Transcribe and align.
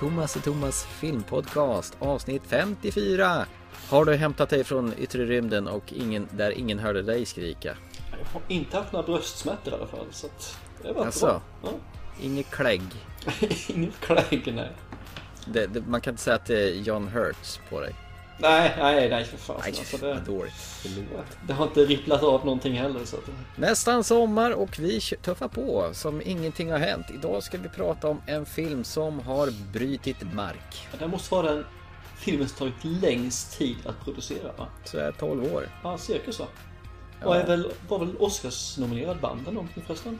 Thomas 0.00 0.36
och 0.36 0.44
Thomas 0.44 0.84
filmpodcast 0.84 1.96
avsnitt 1.98 2.42
54. 2.46 3.46
Har 3.88 4.04
du 4.04 4.14
hämtat 4.14 4.50
dig 4.50 4.64
från 4.64 4.94
yttre 4.98 5.24
rymden 5.24 5.68
och 5.68 5.92
ingen, 5.92 6.28
där 6.36 6.50
ingen 6.50 6.78
hörde 6.78 7.02
dig 7.02 7.26
skrika? 7.26 7.76
Jag 8.10 8.32
har 8.32 8.42
inte 8.48 8.76
haft 8.76 8.92
några 8.92 9.06
bröstsmärtor 9.06 9.72
i 9.72 9.76
alla 9.76 9.86
fall 9.86 10.06
så 10.10 10.26
att 10.26 10.58
det 10.82 10.88
var 10.88 10.94
bra. 10.94 11.04
Alltså? 11.04 11.40
Ja. 11.62 11.68
Inget 12.22 12.50
klägg? 12.50 12.82
Inget 13.68 14.00
klägg 14.00 14.52
nej. 14.54 14.72
Det, 15.46 15.66
det, 15.66 15.80
man 15.86 16.00
kan 16.00 16.12
inte 16.12 16.22
säga 16.22 16.36
att 16.36 16.46
det 16.46 16.62
är 16.62 16.74
John 16.74 17.08
Hurts 17.08 17.60
på 17.70 17.80
dig? 17.80 17.94
Nej, 18.40 18.74
nej, 18.78 19.10
nej 19.10 19.24
för 19.24 19.36
fan. 19.36 19.56
Nej, 19.60 19.74
alltså, 19.78 19.96
det, 19.96 20.20
dåligt. 20.26 20.52
Förlåt. 20.52 21.26
det 21.46 21.52
har 21.52 21.64
inte 21.64 21.84
ripplat 21.84 22.22
av 22.22 22.44
någonting 22.44 22.78
heller 22.78 23.04
så 23.04 23.16
att, 23.16 23.22
Nästan 23.56 24.04
sommar 24.04 24.50
och 24.50 24.78
vi 24.78 25.00
tuffar 25.00 25.48
på 25.48 25.90
som 25.92 26.22
ingenting 26.24 26.70
har 26.70 26.78
hänt. 26.78 27.06
Idag 27.14 27.42
ska 27.42 27.58
vi 27.58 27.68
prata 27.68 28.08
om 28.08 28.22
en 28.26 28.46
film 28.46 28.84
som 28.84 29.20
har 29.20 29.72
brytit 29.72 30.32
mark. 30.32 30.88
Det 30.98 31.08
måste 31.08 31.34
vara 31.34 31.52
den 31.52 31.64
filmen 32.16 32.48
som 32.48 32.58
tagit 32.58 33.02
längst 33.02 33.58
tid 33.58 33.76
att 33.86 34.04
producera 34.04 34.52
va? 34.58 34.66
Så 34.84 34.98
är 34.98 35.12
12 35.12 35.54
år. 35.54 35.68
Ja, 35.82 35.98
cirkus 35.98 36.40
va? 36.40 36.46
Ja. 37.20 37.26
Och 37.26 37.36
är 37.36 37.46
väl, 37.46 37.72
var 37.88 37.98
väl 37.98 38.16
Oscars-nominerad 38.16 39.20
band 39.20 39.40
eller 39.40 39.52
någonting 39.52 39.82
förresten? 39.86 40.18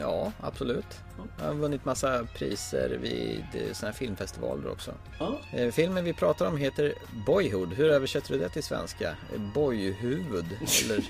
Ja, 0.00 0.32
absolut. 0.40 1.00
Jag 1.38 1.46
har 1.46 1.54
vunnit 1.54 1.84
massa 1.84 2.26
priser 2.34 2.98
vid 3.02 3.44
såna 3.76 3.92
här 3.92 3.98
filmfestivaler 3.98 4.70
också. 4.70 4.92
Ja, 5.18 5.38
Eh, 5.52 5.70
Filmen 5.70 6.04
vi 6.04 6.12
pratar 6.12 6.46
om 6.46 6.56
heter 6.56 6.94
Boyhood. 7.26 7.72
Hur 7.74 7.90
översätter 7.90 8.32
du 8.32 8.38
det 8.38 8.48
till 8.48 8.62
svenska? 8.62 9.16
Boyhuvud? 9.54 10.46
Eller 10.84 11.04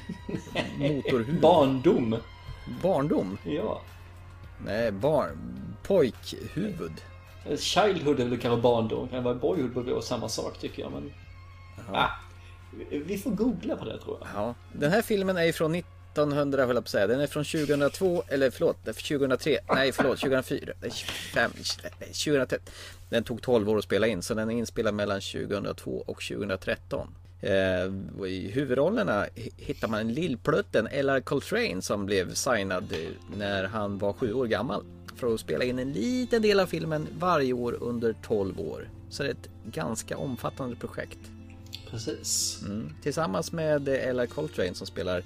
motorhuvud? 0.97 1.41
barndom. 1.41 2.17
Barndom? 2.83 3.39
Ja. 3.45 3.81
Nej, 4.65 4.93
barn... 4.93 5.39
Pojkhuvud. 5.83 6.93
Childhood 7.59 8.21
är 8.21 8.25
väl 8.25 8.39
kanske 8.41 8.63
barndom. 8.63 9.09
Kan 9.09 9.17
det 9.19 9.25
vara 9.25 9.35
boyhood 9.35 9.73
borde 9.73 9.93
vara 9.93 10.03
samma 10.03 10.29
sak 10.29 10.59
tycker 10.59 10.83
jag 10.83 10.93
men... 10.93 11.13
Ah, 11.93 12.09
vi 12.91 13.19
får 13.19 13.31
googla 13.31 13.77
på 13.77 13.85
det 13.85 13.99
tror 13.99 14.19
jag. 14.21 14.29
Ja. 14.35 14.55
Den 14.73 14.91
här 14.93 15.03
filmen 15.03 15.37
är 15.37 15.53
från 15.53 15.75
1900, 16.22 16.67
höll 16.67 16.77
jag 16.77 16.84
på 16.84 16.86
att 16.86 16.91
säga. 16.91 17.06
Den 17.06 17.20
är 17.20 17.27
från 17.27 17.45
2002, 17.45 18.22
eller 18.28 18.50
förlåt, 18.50 18.84
2003. 18.84 19.59
Nej, 19.75 19.92
förlåt, 19.92 20.19
2004. 20.20 20.72
Nej, 20.81 20.91
25, 20.95 21.50
nej, 22.00 22.09
2003. 22.09 22.59
Den 23.09 23.25
tog 23.25 23.42
12 23.42 23.69
år 23.70 23.78
att 23.78 23.84
spela 23.84 24.06
in, 24.06 24.22
så 24.22 24.34
den 24.34 24.50
är 24.50 24.55
inspelad 24.55 24.94
mellan 24.94 25.20
2002 25.20 26.05
och 26.06 26.22
2013. 26.22 27.09
Eh, 27.41 27.53
I 28.27 28.50
huvudrollerna 28.55 29.27
hi- 29.34 29.50
hittar 29.56 29.89
man 29.89 30.12
lillplutten 30.12 30.87
Ella 30.91 31.20
Coltrane 31.20 31.83
som 31.83 32.06
blev 32.06 32.34
signad 32.34 32.92
eh, 32.92 32.98
när 33.39 33.64
han 33.64 33.98
var 33.98 34.12
sju 34.12 34.33
år 34.33 34.47
gammal. 34.47 34.84
För 35.17 35.34
att 35.34 35.41
spela 35.41 35.64
in 35.64 35.78
en 35.78 35.92
liten 35.92 36.42
del 36.42 36.61
av 36.61 36.67
filmen 36.67 37.06
varje 37.19 37.53
år 37.53 37.77
under 37.81 38.14
12 38.22 38.61
år. 38.61 38.89
Så 39.11 39.22
det 39.22 39.28
är 39.28 39.33
ett 39.33 39.48
ganska 39.72 40.17
omfattande 40.17 40.77
projekt. 40.77 41.19
Precis. 41.91 42.59
Mm. 42.67 42.92
Tillsammans 43.03 43.53
med 43.53 43.89
eh, 43.89 44.09
Ella 44.09 44.27
Coltrane 44.27 44.75
som 44.75 44.87
spelar 44.87 45.22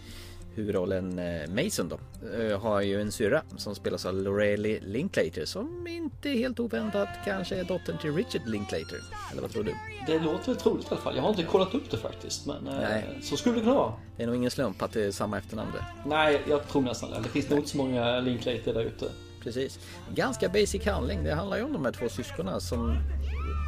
huvudrollen 0.54 1.18
eh, 1.18 1.48
Mason 1.50 1.88
då 1.88 1.98
eh, 2.38 2.60
har 2.60 2.80
ju 2.80 3.00
en 3.00 3.12
syrra 3.12 3.42
som 3.56 3.74
spelas 3.74 4.06
av 4.06 4.14
Lorelei 4.14 4.80
Linklater 4.80 5.44
som 5.44 5.86
inte 5.86 6.28
helt 6.28 6.60
oväntat 6.60 7.08
kanske 7.24 7.56
är 7.56 7.64
dottern 7.64 7.98
till 7.98 8.14
Richard 8.14 8.46
Linklater. 8.46 9.00
Eller 9.32 9.42
vad 9.42 9.50
tror 9.50 9.64
du? 9.64 9.74
Det 10.06 10.18
låter 10.18 10.46
väl 10.46 10.56
troligt 10.56 10.84
i 10.84 10.88
alla 10.90 11.00
fall. 11.00 11.16
Jag 11.16 11.22
har 11.22 11.30
inte 11.30 11.42
kollat 11.42 11.74
upp 11.74 11.90
det 11.90 11.96
faktiskt 11.96 12.46
men 12.46 12.68
eh, 12.68 12.74
Nej. 12.74 13.18
så 13.22 13.36
skulle 13.36 13.54
det 13.54 13.60
kunna 13.60 13.74
vara. 13.74 13.92
Det 14.16 14.22
är 14.22 14.26
nog 14.26 14.36
ingen 14.36 14.50
slump 14.50 14.82
att 14.82 14.92
det 14.92 15.04
är 15.04 15.10
samma 15.10 15.38
efternamn 15.38 15.70
där. 15.72 15.84
Nej, 16.06 16.40
jag 16.48 16.68
tror 16.68 16.82
nästan 16.82 17.10
det. 17.10 17.20
Det 17.22 17.28
finns 17.28 17.50
nog 17.50 17.58
inte 17.58 17.70
så 17.70 17.76
många 17.76 18.20
Linklater 18.20 18.74
där 18.74 18.84
ute. 18.84 19.06
Precis. 19.42 19.78
Ganska 20.14 20.48
basic 20.48 20.86
handling. 20.86 21.24
Det 21.24 21.34
handlar 21.34 21.56
ju 21.56 21.62
om 21.62 21.72
de 21.72 21.84
här 21.84 21.92
två 21.92 22.08
syskonen 22.08 22.60
som 22.60 22.96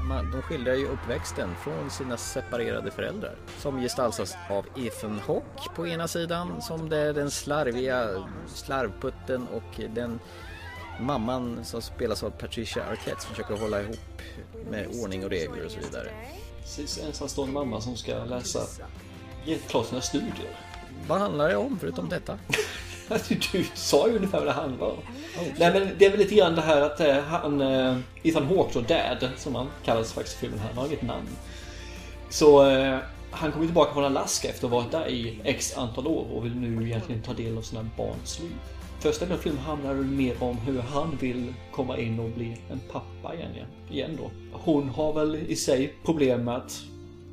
man, 0.08 0.30
de 0.30 0.42
skildrar 0.42 0.74
ju 0.74 0.86
uppväxten 0.86 1.54
från 1.64 1.90
sina 1.90 2.16
separerade 2.16 2.90
föräldrar. 2.90 3.34
Som 3.58 3.80
gestaltas 3.80 4.36
av 4.50 4.66
Ethan 4.76 5.20
Hawke 5.26 5.74
på 5.74 5.86
ena 5.86 6.08
sidan 6.08 6.62
som 6.62 6.88
det 6.88 6.98
är 6.98 7.12
den 7.12 7.30
slarviga 7.30 8.08
slarvputten 8.46 9.46
och 9.48 9.80
den 9.94 10.20
mamman 11.00 11.64
som 11.64 11.82
spelas 11.82 12.22
av 12.22 12.30
Patricia 12.30 12.84
Arquette 12.84 13.22
som 13.22 13.30
försöker 13.30 13.56
hålla 13.56 13.82
ihop 13.82 14.22
med 14.70 14.86
ordning 15.02 15.24
och 15.24 15.30
regler 15.30 15.64
och 15.64 15.70
så 15.70 15.80
vidare. 15.80 16.08
Precis, 16.60 16.98
ensamstående 17.06 17.54
mamma 17.54 17.80
som 17.80 17.96
ska 17.96 18.24
läsa, 18.24 18.60
ge 19.44 19.58
klart 19.58 19.86
sina 19.86 20.00
studier. 20.00 20.58
Vad 21.08 21.18
handlar 21.18 21.48
det 21.48 21.56
om 21.56 21.78
förutom 21.80 22.08
detta? 22.08 22.38
Du, 23.28 23.34
du 23.52 23.64
sa 23.74 24.08
ju 24.08 24.16
ungefär 24.16 24.38
vad 24.38 24.46
det 24.46 24.52
handlar 24.52 24.86
om. 24.86 24.98
Nej 25.58 25.72
men 25.72 25.88
det 25.98 26.06
är 26.06 26.10
väl 26.10 26.18
lite 26.18 26.34
grann 26.34 26.54
det 26.54 26.60
här 26.60 26.80
att 26.80 27.00
eh, 27.00 27.16
han, 27.16 27.60
eh, 27.60 27.96
Ethan 28.22 28.46
Hawke 28.46 28.78
och 28.78 28.84
Dad, 28.84 29.28
som 29.36 29.54
han 29.54 29.66
kallas 29.84 30.12
faktiskt 30.12 30.36
i 30.36 30.40
filmen 30.40 30.58
här, 30.58 30.68
han 30.68 30.78
har 30.78 30.86
inget 30.86 31.02
namn. 31.02 31.28
Så 32.30 32.70
eh, 32.70 32.98
han 33.30 33.52
kommer 33.52 33.66
tillbaka 33.66 33.92
från 33.92 34.04
Alaska 34.04 34.48
efter 34.48 34.66
att 34.66 34.72
ha 34.72 34.80
varit 34.80 34.92
där 34.92 35.08
i 35.08 35.40
x 35.44 35.78
antal 35.78 36.06
år 36.06 36.26
och 36.32 36.44
vill 36.44 36.56
nu 36.56 36.86
egentligen 36.86 37.22
ta 37.22 37.32
del 37.32 37.58
av 37.58 37.62
sina 37.62 37.86
barns 37.96 38.40
liv. 38.40 38.52
Första 39.00 39.24
delen 39.24 39.38
av 39.38 39.42
filmen 39.42 39.62
handlar 39.62 39.94
väl 39.94 40.04
mer 40.04 40.42
om 40.42 40.56
hur 40.56 40.80
han 40.80 41.16
vill 41.20 41.54
komma 41.72 41.98
in 41.98 42.20
och 42.20 42.30
bli 42.30 42.56
en 42.70 42.80
pappa 42.92 43.34
igen, 43.34 43.50
igen 43.90 44.18
då. 44.20 44.30
Hon 44.52 44.88
har 44.88 45.12
väl 45.12 45.36
i 45.36 45.56
sig 45.56 45.94
problem 46.04 46.44
med 46.44 46.56
att 46.56 46.82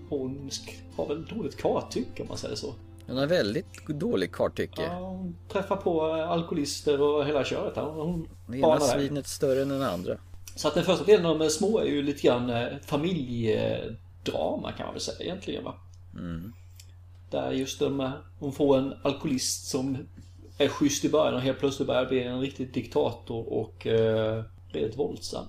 hon 0.10 0.50
har 0.96 1.08
väl 1.08 1.26
dåligt 1.26 1.62
karttycke 1.62 2.22
om 2.22 2.28
man 2.28 2.38
säger 2.38 2.56
så. 2.56 2.74
Hon 3.10 3.18
har 3.18 3.28
väldigt 3.28 3.88
dålig 3.88 4.32
karttycke. 4.32 4.82
Ja, 4.82 5.00
hon 5.00 5.36
träffar 5.52 5.76
på 5.76 6.18
eh, 6.18 6.30
alkoholister 6.30 7.02
och 7.02 7.26
hela 7.26 7.44
köret. 7.44 7.76
här. 7.76 7.84
Hon 7.84 8.30
Det 8.48 8.58
ena 8.58 8.80
svinet 8.80 9.28
större 9.28 9.62
än 9.62 9.70
den 9.70 9.82
andra. 9.82 10.18
Så 10.56 10.68
att 10.68 10.74
den 10.74 10.84
första 10.84 11.06
delen 11.06 11.26
av 11.26 11.40
de 11.40 11.50
små 11.50 11.80
är 11.80 11.86
ju 11.86 12.02
lite 12.02 12.22
grann 12.22 12.50
eh, 12.50 12.68
familjedrama 12.86 14.72
kan 14.72 14.86
man 14.86 14.94
väl 14.94 15.02
säga 15.02 15.20
egentligen 15.20 15.64
va. 15.64 15.76
Där 17.30 17.52
just 17.52 17.80
de, 17.80 18.00
eh, 18.00 18.12
hon 18.40 18.54
får 18.54 18.78
en 18.78 18.94
alkoholist 19.04 19.68
som 19.68 19.98
är 20.58 20.68
schysst 20.68 21.06
i 21.06 21.10
början 21.10 21.34
och 21.34 21.42
helt 21.42 21.60
plötsligt 21.60 21.88
börjar 21.88 22.06
bli 22.06 22.24
en 22.24 22.42
riktig 22.42 22.74
diktator 22.74 23.54
och 23.54 23.88
eh, 23.88 24.44
väldigt 24.74 24.98
våldsam. 24.98 25.46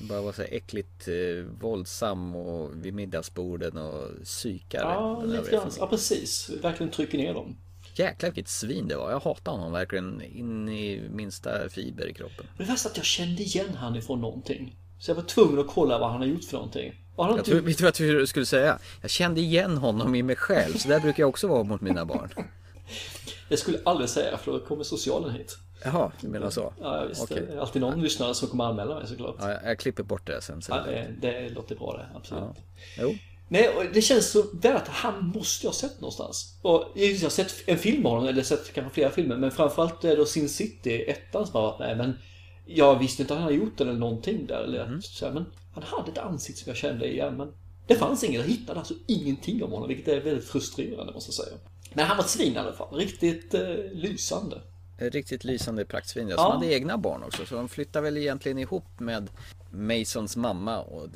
Bara 0.00 0.20
vara 0.20 0.32
så 0.32 0.42
här 0.42 0.48
äckligt 0.52 1.08
eh, 1.08 1.44
våldsam 1.60 2.36
och 2.36 2.70
vid 2.84 2.94
middagsborden 2.94 3.76
och 3.76 4.24
psykare. 4.24 4.82
Ja, 4.82 5.22
lite 5.24 5.50
grann. 5.50 5.70
Ja, 5.78 5.86
precis. 5.86 6.50
Verkligen 6.62 6.92
trycker 6.92 7.18
ner 7.18 7.34
dem. 7.34 7.56
Jäklar 7.94 8.30
vilket 8.30 8.48
svin 8.48 8.88
det 8.88 8.96
var. 8.96 9.10
Jag 9.10 9.20
hatar 9.20 9.52
honom 9.52 9.72
verkligen 9.72 10.22
in 10.22 10.68
i 10.68 11.08
minsta 11.10 11.68
fiber 11.68 12.06
i 12.06 12.14
kroppen. 12.14 12.46
Det 12.58 12.64
värsta 12.64 12.88
är 12.88 12.90
att 12.90 12.96
jag 12.96 13.06
kände 13.06 13.42
igen 13.42 13.74
han 13.74 13.96
ifrån 13.96 14.20
någonting. 14.20 14.76
Så 14.98 15.10
jag 15.10 15.16
var 15.16 15.22
tvungen 15.22 15.58
att 15.58 15.68
kolla 15.68 15.98
vad 15.98 16.10
han 16.10 16.20
har 16.20 16.26
gjort 16.26 16.44
för 16.44 16.56
någonting. 16.56 16.94
Han 17.16 17.36
Jag 17.36 17.44
tror, 17.44 17.60
vet 17.60 17.78
du 17.78 17.84
vad 17.84 18.20
jag 18.20 18.28
skulle 18.28 18.46
säga? 18.46 18.78
Jag 19.00 19.10
kände 19.10 19.40
igen 19.40 19.76
honom 19.76 20.14
i 20.14 20.22
mig 20.22 20.36
själv. 20.36 20.74
Så 20.78 20.88
där 20.88 21.00
brukar 21.00 21.22
jag 21.22 21.28
också 21.28 21.48
vara 21.48 21.64
mot 21.64 21.80
mina 21.80 22.04
barn. 22.04 22.30
Det 23.48 23.56
skulle 23.56 23.78
aldrig 23.84 24.10
säga 24.10 24.38
för 24.38 24.52
då 24.52 24.60
kommer 24.60 24.84
socialen 24.84 25.30
hit. 25.30 25.58
Jaha, 25.84 26.12
du 26.20 26.28
menar 26.28 26.50
så? 26.50 26.72
Ja, 26.80 27.04
visst. 27.08 27.22
Okej. 27.22 27.46
Det 27.48 27.54
är 27.54 27.58
alltid 27.58 27.82
någon 27.82 28.02
lyssnare 28.02 28.34
som 28.34 28.48
kommer 28.48 28.64
anmäla 28.64 28.94
mig 28.94 29.06
såklart. 29.06 29.36
Ja, 29.38 29.58
jag, 29.64 29.78
klipper 29.78 30.02
bort 30.02 30.26
det 30.26 30.40
sen. 30.42 30.62
Så 30.62 30.72
Ja, 30.72 30.82
det, 30.82 31.14
det 31.20 31.48
låter 31.48 31.74
bra 31.76 31.96
det, 31.96 32.16
absolut. 32.16 32.42
Ja. 32.46 32.54
Jo, 33.00 33.14
Nej, 33.48 33.68
och 33.68 33.84
det 33.94 34.02
känns 34.02 34.30
så 34.30 34.44
väl 34.52 34.76
att 34.76 34.88
han 34.88 35.26
måste 35.34 35.66
jag 35.66 35.70
ha 35.70 35.74
sett 35.76 36.00
någonstans. 36.00 36.58
Och 36.62 36.84
jag 36.94 37.18
har 37.20 37.28
sett 37.28 37.54
en 37.66 37.78
film 37.78 38.06
av 38.06 38.12
honom, 38.12 38.28
eller 38.28 38.42
sett 38.42 38.72
kanske 38.72 38.94
flera 38.94 39.10
filmer, 39.10 39.36
men 39.36 39.50
framförallt 39.50 40.04
är 40.04 40.08
det 40.08 40.16
då 40.16 40.24
Sin 40.24 40.48
City, 40.48 41.04
ettan 41.08 41.46
som 41.46 41.54
har 41.54 41.62
varit 41.62 41.78
med. 41.78 41.96
Men 41.98 42.18
jag 42.66 42.98
visste 42.98 43.22
inte 43.22 43.34
att 43.34 43.38
han 43.40 43.44
hade 43.44 43.56
gjort 43.56 43.78
den 43.78 43.88
eller 43.88 43.98
någonting 43.98 44.46
där. 44.46 44.62
Eller, 44.62 44.86
Mhm. 44.86 45.02
så 45.02 45.26
här, 45.26 45.32
men 45.32 45.44
han 45.74 45.82
hade 45.82 46.10
ett 46.12 46.18
ansikte 46.18 46.62
som 46.62 46.70
jag 46.70 46.76
kände 46.76 47.12
igen, 47.12 47.36
men 47.36 47.52
det 47.86 47.94
fanns 47.94 48.24
inget. 48.24 48.40
Jag 48.40 48.48
hittade 48.48 48.78
alltså 48.78 48.94
ingenting 49.06 49.64
om 49.64 49.72
honom, 49.72 49.88
vilket 49.88 50.08
är 50.08 50.20
väldigt 50.20 50.48
frustrerande 50.48 51.12
måste 51.12 51.28
jag 51.28 51.34
säga. 51.46 51.56
Men 51.94 52.04
han 52.06 52.16
var 52.16 52.24
ett 52.24 52.30
svin 52.30 52.54
i 52.54 52.58
alla 52.58 52.72
fall. 52.72 52.94
Riktigt 52.94 53.54
eh, 53.54 53.60
lysande. 53.92 54.60
Ett 55.06 55.14
riktigt 55.14 55.44
lysande 55.44 55.84
praktsvin. 55.84 56.28
Ja. 56.28 56.36
Som 56.36 56.52
hade 56.52 56.74
egna 56.74 56.98
barn 56.98 57.22
också. 57.22 57.46
Så 57.46 57.54
de 57.54 57.68
flyttar 57.68 58.00
väl 58.00 58.16
egentligen 58.16 58.58
ihop 58.58 58.84
med 58.98 59.30
Masons 59.70 60.36
mamma 60.36 60.80
och, 60.80 61.08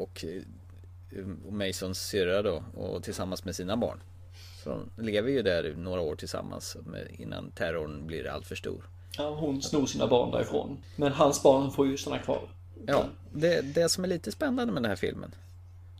och, 0.00 0.24
och 1.46 1.52
Masons 1.52 2.00
syrra 2.00 2.42
då. 2.42 2.64
Och 2.76 3.02
tillsammans 3.02 3.44
med 3.44 3.56
sina 3.56 3.76
barn. 3.76 4.00
Så 4.64 4.70
de 4.96 5.02
lever 5.02 5.30
ju 5.30 5.42
där 5.42 5.74
några 5.76 6.00
år 6.00 6.16
tillsammans 6.16 6.76
innan 7.10 7.50
terrorn 7.50 8.06
blir 8.06 8.28
allt 8.28 8.46
för 8.46 8.56
stor. 8.56 8.88
Ja, 9.18 9.36
hon 9.40 9.62
snor 9.62 9.86
sina 9.86 10.06
barn 10.06 10.30
därifrån. 10.30 10.78
Men 10.96 11.12
hans 11.12 11.42
barn 11.42 11.70
får 11.70 11.86
ju 11.86 11.96
stanna 11.96 12.18
kvar. 12.18 12.48
Ja, 12.86 13.04
det, 13.32 13.60
det 13.74 13.88
som 13.88 14.04
är 14.04 14.08
lite 14.08 14.32
spännande 14.32 14.72
med 14.72 14.82
den 14.82 14.90
här 14.90 14.96
filmen. 14.96 15.34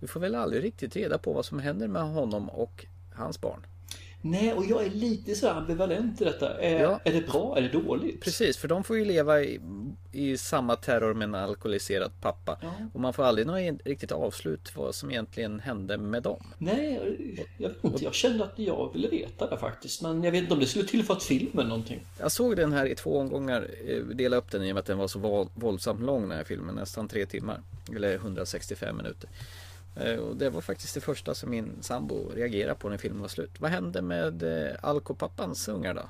Du 0.01 0.07
får 0.07 0.21
väl 0.21 0.35
aldrig 0.35 0.65
riktigt 0.65 0.97
reda 0.97 1.19
på 1.19 1.33
vad 1.33 1.45
som 1.45 1.59
händer 1.59 1.89
med 1.89 2.03
honom 2.03 2.51
och 2.51 2.87
hans 3.15 3.41
barn. 3.41 3.67
Nej, 4.25 4.53
och 4.53 4.65
jag 4.67 4.85
är 4.87 4.91
lite 4.91 5.35
så 5.35 5.49
ambivalent 5.49 6.21
i 6.21 6.25
detta. 6.25 6.61
Är, 6.61 6.81
Ja. 6.83 7.01
är 7.05 7.13
det 7.13 7.27
bra? 7.27 7.59
Är 7.59 7.63
det 7.63 7.69
dåligt? 7.69 8.21
Precis, 8.21 8.57
för 8.57 8.69
de 8.69 8.85
får 8.85 8.99
ju 8.99 9.05
leva 9.05 9.41
i, 9.43 9.61
i 10.13 10.39
samma 10.39 10.77
terror 10.77 11.15
med 11.15 11.25
en 11.25 11.35
alkoholiserad 11.35 12.11
pappa. 12.21 12.59
Ja. 12.63 12.73
Och 12.95 13.01
man 13.01 13.13
får 13.13 13.25
aldrig 13.25 13.47
något 13.47 13.81
riktigt 13.85 14.13
avslut 14.13 14.77
vad 14.77 14.95
som 14.95 15.11
egentligen 15.11 15.61
hände 15.61 15.99
med 15.99 16.23
dem. 16.23 16.47
Nej, 16.59 17.01
jag 17.59 17.69
vet 17.69 17.85
inte. 17.85 18.05
Jag 18.05 18.15
kände 18.15 18.45
att 18.45 18.59
jag 18.59 18.93
ville 18.93 19.09
veta 19.09 19.51
det 19.51 19.57
faktiskt. 19.59 20.03
Men 20.03 20.25
jag 20.25 20.33
vet 20.33 20.43
inte 20.43 20.55
om 20.55 20.61
det 20.61 20.67
skulle 20.67 20.85
tillfört 20.85 21.23
filmen 21.23 21.69
någonting. 21.69 22.01
Jag 22.21 22.33
såg 22.33 22.57
den 22.57 22.73
här 22.73 22.87
i 22.87 22.95
två 22.95 23.19
omgångar, 23.19 23.69
eh, 23.87 24.03
dela 24.05 24.37
upp 24.37 24.51
den 24.51 24.63
i 24.65 24.71
och 24.71 24.75
med 24.75 24.81
att 24.81 24.87
den 24.87 24.99
var 24.99 25.09
så 25.09 25.49
våldsamt 25.55 26.01
lång 26.01 26.23
den 26.29 26.39
här 26.39 26.45
filmen, 26.45 26.75
nästan 26.75 27.09
tre 27.09 27.27
timmar. 27.27 27.61
Eller 27.97 28.15
165 28.15 28.97
minuter. 28.97 29.31
Eh, 29.97 30.15
Och 30.15 30.37
det 30.37 30.51
var 30.51 30.61
faktiskt 30.61 30.95
det 30.95 31.01
första 31.01 31.35
som 31.35 31.51
min 31.51 31.73
sambo 31.81 32.29
reagerade 32.35 32.75
på 32.75 32.89
när 32.89 32.97
filmen 32.97 33.21
var 33.21 33.29
slut. 33.29 33.51
Vad 33.59 33.71
hände 33.71 34.03
med 34.03 34.43
eh, 34.43 34.71
alkopappans 34.83 35.69
ungar 35.69 35.95
då? 35.95 36.03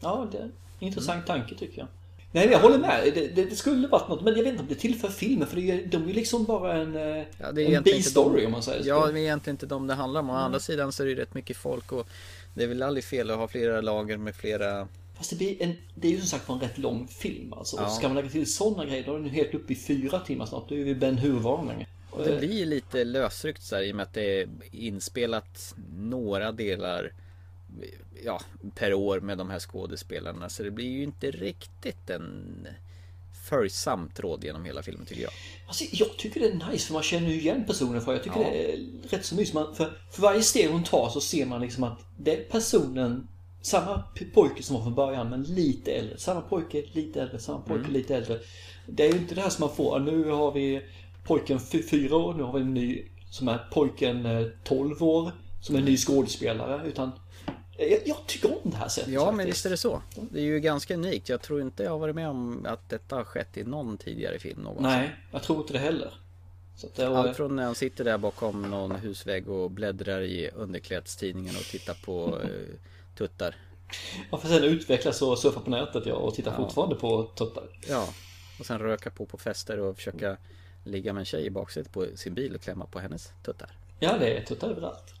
Ja, 0.00 0.28
det 0.32 0.38
är 0.38 0.42
en 0.42 0.52
intressant 0.78 1.26
tanke 1.26 1.54
tycker 1.54 1.78
jag. 1.78 1.88
Nej, 2.32 2.48
jag 2.52 2.58
håller 2.58 2.78
med. 2.78 3.10
Det, 3.14 3.26
det, 3.34 3.44
det 3.44 3.56
skulle 3.56 3.88
varit 3.88 4.08
något, 4.08 4.22
men 4.24 4.36
jag 4.36 4.42
vet 4.44 4.50
inte 4.50 4.62
om 4.62 4.68
det 4.68 4.74
tillför 4.74 5.08
filmen 5.08 5.48
för 5.48 5.58
är, 5.58 5.86
de 5.86 6.08
är 6.08 6.14
liksom 6.14 6.44
bara 6.44 6.72
en, 6.76 6.96
eh, 6.96 7.24
Ja, 7.38 7.48
en 7.60 7.82
B-story 7.82 8.40
de- 8.40 8.46
om 8.46 8.52
man 8.52 8.62
säger 8.62 8.82
så. 8.82 8.88
Ja, 8.88 9.06
det 9.06 9.12
är 9.20 9.22
egentligen 9.22 9.54
inte 9.54 9.66
dem 9.66 9.86
det 9.86 9.94
handlar 9.94 10.20
om. 10.20 10.30
Å 10.30 10.32
andra 10.32 10.60
sidan 10.60 10.92
så 10.92 11.02
är 11.02 11.04
det 11.06 11.10
ju 11.12 11.18
rätt 11.18 11.34
mycket 11.34 11.56
folk 11.56 11.92
och 11.92 12.06
det 12.54 12.64
är 12.64 12.68
väl 12.68 12.82
aldrig 12.82 13.04
fel 13.04 13.30
att 13.30 13.36
ha 13.36 13.48
flera 13.48 13.80
lager 13.80 14.16
med 14.16 14.34
flera... 14.34 14.88
Fast 15.16 15.30
det, 15.30 15.36
blir 15.36 15.62
en, 15.62 15.74
det 15.94 16.08
är 16.08 16.12
ju 16.12 16.18
som 16.18 16.26
sagt 16.26 16.48
en 16.48 16.60
rätt 16.60 16.78
lång 16.78 17.08
film 17.08 17.52
alltså. 17.52 17.76
Ja. 17.76 17.86
Och 17.86 17.92
ska 17.92 18.08
man 18.08 18.16
lägga 18.16 18.28
till 18.28 18.52
sådana 18.54 18.84
grejer, 18.84 19.04
då 19.06 19.14
är 19.14 19.18
den 19.18 19.30
helt 19.30 19.54
uppe 19.54 19.72
i 19.72 19.76
fyra 19.76 20.20
timmar 20.20 20.46
snart. 20.46 20.68
Då 20.68 20.74
är 20.74 20.84
vi 20.84 20.94
Ben 20.94 21.18
Hur-varningen. 21.18 21.86
Och 22.16 22.24
det 22.24 22.38
blir 22.38 22.66
lite 22.66 23.04
lösryckt 23.04 23.62
så 23.62 23.76
här, 23.76 23.82
i 23.82 23.92
och 23.92 23.96
med 23.96 24.02
att 24.02 24.14
det 24.14 24.40
är 24.42 24.48
inspelat 24.72 25.74
några 25.96 26.52
delar 26.52 27.12
ja, 28.24 28.40
per 28.74 28.94
år 28.94 29.20
med 29.20 29.38
de 29.38 29.50
här 29.50 29.58
skådespelarna. 29.58 30.48
Så 30.48 30.62
det 30.62 30.70
blir 30.70 30.90
ju 30.90 31.02
inte 31.02 31.30
riktigt 31.30 32.10
en 32.10 32.66
följsam 33.48 34.10
tråd 34.16 34.44
genom 34.44 34.64
hela 34.64 34.82
filmen 34.82 35.06
tycker 35.06 35.22
jag. 35.22 35.32
Alltså, 35.66 35.84
jag 35.92 36.16
tycker 36.18 36.40
det 36.40 36.46
är 36.48 36.70
nice 36.72 36.86
för 36.86 36.92
man 36.92 37.02
känner 37.02 37.28
ju 37.28 37.40
igen 37.40 37.64
personen 37.66 38.00
för 38.00 38.12
jag 38.12 38.22
tycker 38.24 38.40
Ja. 38.40 38.50
det 38.50 38.72
är 38.72 38.78
rätt 39.08 39.24
så 39.24 39.34
mysigt. 39.34 39.54
Man, 39.54 39.74
för, 39.74 39.98
för 40.10 40.22
varje 40.22 40.42
steg 40.42 40.70
hon 40.70 40.84
tar 40.84 41.08
så 41.10 41.20
ser 41.20 41.46
man 41.46 41.60
liksom 41.60 41.84
att 41.84 41.98
det 42.18 42.36
är 42.36 42.44
personen, 42.50 43.28
samma 43.62 44.02
pojke 44.34 44.62
som 44.62 44.76
var 44.76 44.82
från 44.82 44.94
början 44.94 45.30
men 45.30 45.42
lite 45.42 45.92
äldre. 45.92 46.18
Samma 46.18 46.40
pojke, 46.40 46.84
lite 46.92 47.22
äldre, 47.22 47.38
samma 47.38 47.58
pojke, 47.60 47.80
Mm. 47.80 47.92
lite 47.92 48.16
äldre. 48.16 48.38
Det 48.86 49.04
är 49.06 49.12
ju 49.12 49.18
inte 49.18 49.34
det 49.34 49.40
här 49.40 49.50
som 49.50 49.66
man 49.66 49.76
får, 49.76 50.00
nu 50.00 50.30
har 50.30 50.52
vi 50.52 50.82
pojken 51.26 51.60
fy- 51.60 51.82
fyra 51.82 52.16
år, 52.16 52.34
nu 52.34 52.42
har 52.42 52.52
vi 52.52 52.60
en 52.60 52.74
ny 52.74 53.04
som 53.30 53.48
är 53.48 53.58
pojken 53.72 54.26
eh, 54.26 54.46
12 54.64 55.02
år, 55.02 55.32
som 55.60 55.74
är 55.74 55.78
en 55.78 55.84
ny 55.84 55.96
skådespelare. 55.96 56.86
Utan 56.88 57.12
jag, 57.78 57.98
jag 58.06 58.16
tycker 58.26 58.52
om 58.64 58.70
det 58.70 58.76
här 58.76 58.88
sättet 58.88 59.12
Ja, 59.12 59.24
men 59.24 59.36
faktiskt. 59.36 59.56
visst 59.56 59.66
är 59.66 59.70
det 59.70 59.76
så. 59.76 60.02
Det 60.30 60.38
är 60.38 60.44
ju 60.44 60.60
ganska 60.60 60.94
unikt. 60.94 61.28
Jag 61.28 61.42
tror 61.42 61.60
inte 61.60 61.82
jag 61.82 61.90
har 61.90 61.98
varit 61.98 62.14
med 62.14 62.28
om 62.28 62.66
att 62.68 62.88
detta 62.88 63.16
har 63.16 63.24
skett 63.24 63.56
i 63.56 63.64
någon 63.64 63.98
tidigare 63.98 64.38
film 64.38 64.60
någonsin. 64.62 64.82
Nej, 64.86 65.16
jag 65.32 65.42
tror 65.42 65.58
inte 65.60 65.72
det 65.72 65.78
heller. 65.78 66.14
Så 66.76 66.86
att 66.86 66.94
det 66.94 67.08
var, 67.08 67.16
Allt 67.16 67.36
från 67.36 67.56
när 67.56 67.64
han 67.64 67.74
sitter 67.74 68.04
där 68.04 68.18
bakom 68.18 68.62
någon 68.62 68.96
husvägg 68.96 69.48
och 69.48 69.70
bläddrar 69.70 70.20
i 70.22 70.50
underklädstidningen 70.54 71.56
och 71.56 71.62
tittar 71.62 71.94
på 72.04 72.40
eh, 72.42 72.48
tuttar. 73.18 73.54
Man 74.30 74.40
får 74.40 74.48
sen 74.48 74.64
utvecklas 74.64 75.22
och 75.22 75.38
surfa 75.38 75.60
på 75.60 75.70
nätet 75.70 76.06
ja, 76.06 76.14
och 76.14 76.34
titta 76.34 76.50
Ja. 76.50 76.56
fortfarande 76.56 76.94
på 76.94 77.22
tuttar. 77.22 77.64
Ja, 77.88 78.08
och 78.60 78.66
sen 78.66 78.78
röka 78.78 79.10
på 79.10 79.26
på 79.26 79.38
fester 79.38 79.78
och 79.80 79.96
försöka 79.96 80.36
ligga 80.86 81.12
med 81.12 81.20
en 81.20 81.24
tjej 81.24 81.46
i 81.46 81.50
baksätet 81.50 81.92
på 81.92 82.06
sin 82.14 82.34
bil 82.34 82.54
och 82.54 82.60
klämma 82.60 82.86
på 82.86 82.98
hennes 82.98 83.28
tuttar. 83.44 83.70
Ja, 84.00 84.18
det 84.18 84.36
är 84.38 84.44
tuttar 84.44 84.70
överallt. 84.70 85.14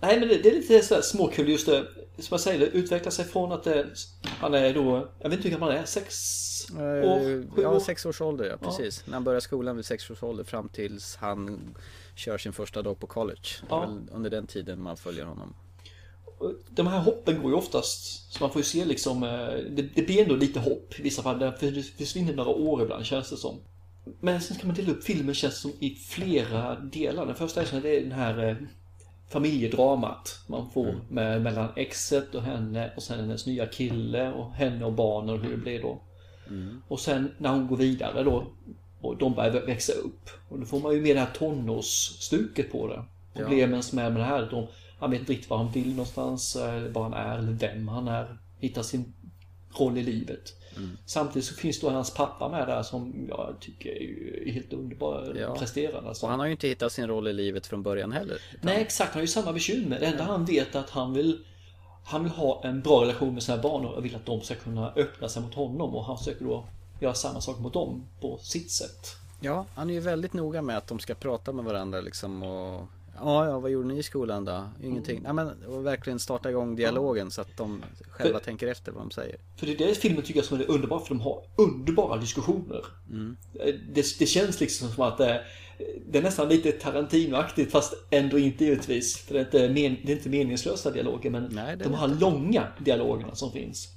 Nej, 0.00 0.20
men 0.20 0.28
det, 0.28 0.36
det 0.42 0.48
är 0.50 0.54
lite 0.54 0.82
så 0.82 0.94
här 0.94 1.02
småkul 1.02 1.48
just 1.48 1.66
det. 1.66 1.86
Som 2.18 2.26
jag 2.30 2.40
säger, 2.40 2.58
det 2.58 2.66
utvecklar 2.66 3.10
sig 3.10 3.24
från 3.24 3.52
att 3.52 3.64
det, 3.64 3.86
han 4.24 4.54
är 4.54 4.74
då, 4.74 5.08
jag 5.20 5.28
vet 5.30 5.36
inte 5.38 5.48
hur 5.48 5.56
gammal 5.56 5.70
han 5.72 5.78
är, 5.80 5.84
sex 5.84 6.14
år? 6.72 6.80
Eh, 6.80 7.62
ja, 7.62 7.68
år? 7.68 7.80
sex 7.80 8.06
års 8.06 8.20
ålder, 8.20 8.44
ja 8.44 8.56
precis. 8.56 9.06
När 9.06 9.14
han 9.14 9.24
börjar 9.24 9.40
skolan 9.40 9.76
vid 9.76 9.84
sex 9.84 10.10
års 10.10 10.22
ålder 10.22 10.44
fram 10.44 10.68
tills 10.68 11.16
han 11.16 11.74
kör 12.16 12.38
sin 12.38 12.52
första 12.52 12.82
dag 12.82 12.98
på 13.00 13.06
college. 13.06 13.40
Det 13.60 13.66
är 13.74 13.78
Ja. 13.78 13.80
väl 13.86 14.00
under 14.12 14.30
den 14.30 14.46
tiden 14.46 14.82
man 14.82 14.96
följer 14.96 15.24
honom. 15.24 15.54
De 16.70 16.86
här 16.86 16.98
hoppen 16.98 17.42
går 17.42 17.50
ju 17.50 17.56
oftast, 17.56 18.32
så 18.32 18.44
man 18.44 18.50
får 18.52 18.60
ju 18.60 18.64
se 18.64 18.84
liksom, 18.84 19.22
eh, 19.22 19.28
det, 19.70 19.82
det 19.94 20.02
blir 20.02 20.22
ändå 20.22 20.36
lite 20.36 20.60
hopp 20.60 20.98
i 20.98 21.02
vissa 21.02 21.22
fall. 21.22 21.38
det 21.38 21.52
försvinner 21.98 22.34
några 22.34 22.50
år 22.50 22.82
ibland 22.82 23.04
känns 23.04 23.30
det 23.30 23.36
som. 23.36 23.58
Men 24.20 24.40
sen 24.40 24.56
kan 24.56 24.66
man 24.66 24.76
dela 24.76 24.90
upp 24.92 25.04
filmen 25.04 25.34
känns 25.34 25.60
som 25.60 25.72
i 25.80 25.90
flera 25.94 26.80
delar. 26.80 27.26
Den 27.26 27.34
första 27.34 27.62
är 27.62 27.80
det 27.80 27.96
är 27.96 28.00
den 28.00 28.12
här 28.12 28.48
eh, 28.48 28.56
familjedramat 29.30 30.38
man 30.46 30.70
får 30.70 30.94
med, 31.08 31.42
mellan 31.42 31.68
exet 31.76 32.34
och 32.34 32.42
henne 32.42 32.90
och 32.96 33.02
sen 33.02 33.20
hennes 33.20 33.46
nya 33.46 33.66
kille 33.66 34.32
och 34.32 34.52
henne 34.52 34.84
och 34.84 34.92
barnen 34.92 35.30
och 35.34 35.40
hur 35.40 35.50
det 35.50 35.56
blir 35.56 35.82
då. 35.82 36.00
Och 36.88 37.00
sen 37.00 37.30
när 37.38 37.50
hon 37.50 37.66
går 37.66 37.76
vidare 37.76 38.22
då 38.22 38.46
och 39.00 39.16
de 39.16 39.34
börjar 39.34 39.50
vä- 39.52 39.66
växa 39.66 39.92
upp. 39.92 40.30
Och 40.48 40.58
då 40.58 40.66
får 40.66 40.80
man 40.80 40.92
ju 40.94 41.00
med 41.00 41.16
det 41.16 41.20
här 41.20 41.30
tonårsstuket 41.34 42.72
på 42.72 42.86
det. 42.86 43.04
Problemen 43.34 43.82
som 43.82 43.98
är 43.98 44.10
med 44.10 44.20
det 44.20 44.24
här, 44.24 44.48
de, 44.50 44.66
han 45.00 45.10
vet 45.10 45.20
inte 45.20 45.32
riktigt 45.32 45.50
var 45.50 45.56
han 45.58 45.72
vill 45.72 45.90
någonstans, 45.90 46.56
eh, 46.56 46.82
var 46.82 47.02
han 47.02 47.12
är 47.14 47.38
eller 47.38 47.52
vem 47.52 47.88
han 47.88 48.08
är. 48.08 48.38
Hittar 48.58 48.82
sin 48.82 49.12
roll 49.80 49.98
i 49.98 50.02
livet. 50.02 50.54
Samtidigt 51.06 51.48
så 51.48 51.54
finns 51.54 51.80
då 51.80 51.90
hans 51.90 52.14
pappa 52.14 52.48
med 52.48 52.68
där 52.68 52.82
som 52.82 53.26
jag 53.28 53.54
tycker 53.60 53.90
är 54.48 54.52
helt 54.52 54.72
underbar 54.72 55.36
Ja. 55.40 55.54
presterad. 55.56 56.06
Alltså. 56.06 56.26
Och 56.26 56.30
han 56.30 56.38
har 56.40 56.46
ju 56.46 56.52
inte 56.52 56.68
hittat 56.68 56.92
sin 56.92 57.06
roll 57.08 57.28
i 57.28 57.32
livet 57.32 57.66
från 57.66 57.82
början 57.82 58.12
heller. 58.12 58.38
Nej 58.60 58.80
exakt, 58.82 59.08
han 59.12 59.18
har 59.18 59.22
ju 59.22 59.26
samma 59.28 59.52
bekymmer. 59.52 60.00
Det 60.00 60.06
enda 60.06 60.24
han 60.24 60.44
vet 60.44 60.74
är 60.74 60.80
att 60.80 60.90
han 60.90 61.14
vill 61.14 61.44
Han 62.04 62.22
vill 62.22 62.32
ha 62.32 62.64
en 62.64 62.80
bra 62.80 63.02
relation 63.02 63.34
med 63.34 63.42
sina 63.42 63.58
barn 63.58 63.84
och 63.86 64.04
vill 64.04 64.16
att 64.16 64.26
de 64.26 64.40
ska 64.40 64.54
kunna 64.54 64.92
öppna 64.96 65.28
sig 65.28 65.42
mot 65.42 65.54
honom 65.54 65.94
och 65.94 66.04
han 66.04 66.18
försöker 66.18 66.44
då 66.44 66.64
göra 67.00 67.14
samma 67.14 67.40
sak 67.40 67.58
mot 67.58 67.72
dem 67.72 68.06
på 68.20 68.38
sitt 68.42 68.70
sätt. 68.70 69.16
Ja, 69.40 69.66
han 69.74 69.90
är 69.90 69.94
ju 69.94 70.00
väldigt 70.00 70.32
noga 70.32 70.62
med 70.62 70.76
att 70.76 70.86
de 70.86 70.98
ska 70.98 71.14
prata 71.14 71.52
med 71.52 71.64
varandra 71.64 72.00
liksom 72.00 72.42
och 72.42 72.86
Ja, 73.24 73.46
ja, 73.48 73.58
vad 73.60 73.70
gjorde 73.70 73.88
ni 73.88 73.98
i 73.98 74.02
skolan 74.02 74.44
då? 74.44 74.64
Ingenting. 74.82 75.20
Nej, 75.22 75.32
men 75.32 75.64
och 75.64 75.86
verkligen 75.86 76.18
starta 76.18 76.50
igång 76.50 76.76
dialogen 76.76 77.30
så 77.30 77.40
att 77.40 77.56
de 77.56 77.82
själva 78.08 78.38
För- 78.38 78.44
tänker 78.44 78.66
efter 78.66 78.92
vad 78.92 79.02
de 79.02 79.10
säger. 79.10 79.36
För 79.56 79.66
det 79.66 79.72
är 79.72 79.86
det 79.86 79.94
filmen 79.94 80.22
tycker 80.22 80.40
jag 80.40 80.44
som 80.44 80.60
är 80.60 80.70
underbar 80.70 80.98
för 80.98 81.08
de 81.08 81.20
har 81.20 81.44
underbara 81.56 82.16
diskussioner. 82.20 82.84
Det, 83.94 84.18
det 84.18 84.26
känns 84.26 84.60
liksom 84.60 84.88
som 84.88 85.04
att 85.04 85.18
det, 85.18 85.44
det 86.06 86.18
är 86.18 86.22
nästan 86.22 86.48
lite 86.48 86.72
Tarantino-aktigt 86.72 87.70
fast 87.70 87.94
ändå 88.10 88.38
inte 88.38 88.64
givetvis. 88.64 89.18
För 89.18 89.34
det 89.34 89.40
är 89.40 89.44
inte, 89.44 89.68
men, 89.68 89.96
det 90.06 90.12
är 90.12 90.16
inte 90.16 90.28
meningslösa 90.28 90.90
dialoger 90.90 91.30
men 91.30 91.48
Nej, 91.52 91.76
de 91.76 91.94
här 91.94 92.08
långa 92.08 92.66
dialogerna 92.78 93.34
som 93.34 93.52
finns. 93.52 93.88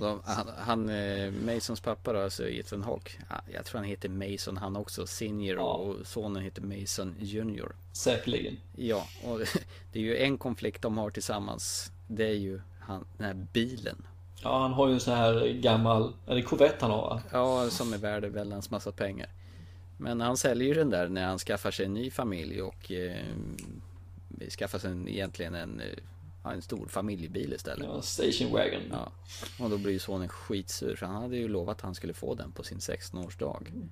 De, 0.00 0.20
han, 0.24 0.48
han 0.58 0.88
eh, 0.88 1.32
Masons 1.32 1.80
pappa 1.80 2.12
då, 2.12 2.20
alltså 2.20 2.48
Ethan 2.48 2.82
Hawke. 2.82 3.10
ja, 3.30 3.40
Jag 3.54 3.64
tror 3.64 3.78
han 3.80 3.88
heter 3.88 4.08
Mason 4.08 4.56
han 4.56 4.76
också, 4.76 5.06
senior 5.06 5.56
Ja. 5.56 5.72
och 5.72 6.06
sonen 6.06 6.42
heter 6.42 6.62
Mason 6.62 7.14
junior. 7.20 7.76
Säkerligen. 7.92 8.56
Ja, 8.76 9.06
och 9.24 9.40
det 9.92 9.98
är 9.98 10.02
ju 10.02 10.16
en 10.16 10.38
konflikt 10.38 10.82
de 10.82 10.98
har 10.98 11.10
tillsammans. 11.10 11.92
Det 12.08 12.24
är 12.26 12.34
ju 12.34 12.60
han, 12.80 13.04
den 13.18 13.26
här 13.26 13.46
bilen. 13.52 14.06
Ja, 14.42 14.58
han 14.62 14.72
har 14.72 14.88
ju 14.88 14.94
en 14.94 15.00
sån 15.00 15.14
här 15.14 15.48
gammal, 15.48 16.12
är 16.26 16.34
det 16.34 16.42
Corvette 16.42 16.76
han 16.80 16.90
har 16.90 17.02
va? 17.02 17.22
Ja, 17.32 17.70
som 17.70 17.92
är 17.92 17.98
värd 17.98 18.24
en 18.24 18.32
väldans 18.32 18.70
massa 18.70 18.92
pengar. 18.92 19.28
Men 19.96 20.20
han 20.20 20.36
säljer 20.36 20.68
ju 20.68 20.74
den 20.74 20.90
där 20.90 21.08
när 21.08 21.26
han 21.26 21.38
skaffar 21.38 21.70
sig 21.70 21.86
en 21.86 21.94
ny 21.94 22.10
familj 22.10 22.62
och 22.62 22.92
eh, 22.92 23.24
skaffar 24.58 24.78
sig 24.78 24.90
en, 24.90 25.08
egentligen 25.08 25.54
en, 25.54 25.82
ja, 26.44 26.52
en 26.52 26.62
stor 26.62 26.86
familjebil 26.86 27.52
istället. 27.52 27.86
Ja, 27.92 28.02
Station 28.02 28.52
Wagon. 28.52 28.82
Ja, 28.90 29.12
och 29.58 29.70
då 29.70 29.78
blir 29.78 29.92
ju 29.92 29.98
sonen 29.98 30.28
skitsur 30.28 30.96
för 30.96 31.06
han 31.06 31.22
hade 31.22 31.36
ju 31.36 31.48
lovat 31.48 31.76
att 31.76 31.82
han 31.82 31.94
skulle 31.94 32.14
få 32.14 32.34
den 32.34 32.52
på 32.52 32.62
sin 32.62 32.78
16-årsdag. 32.78 33.88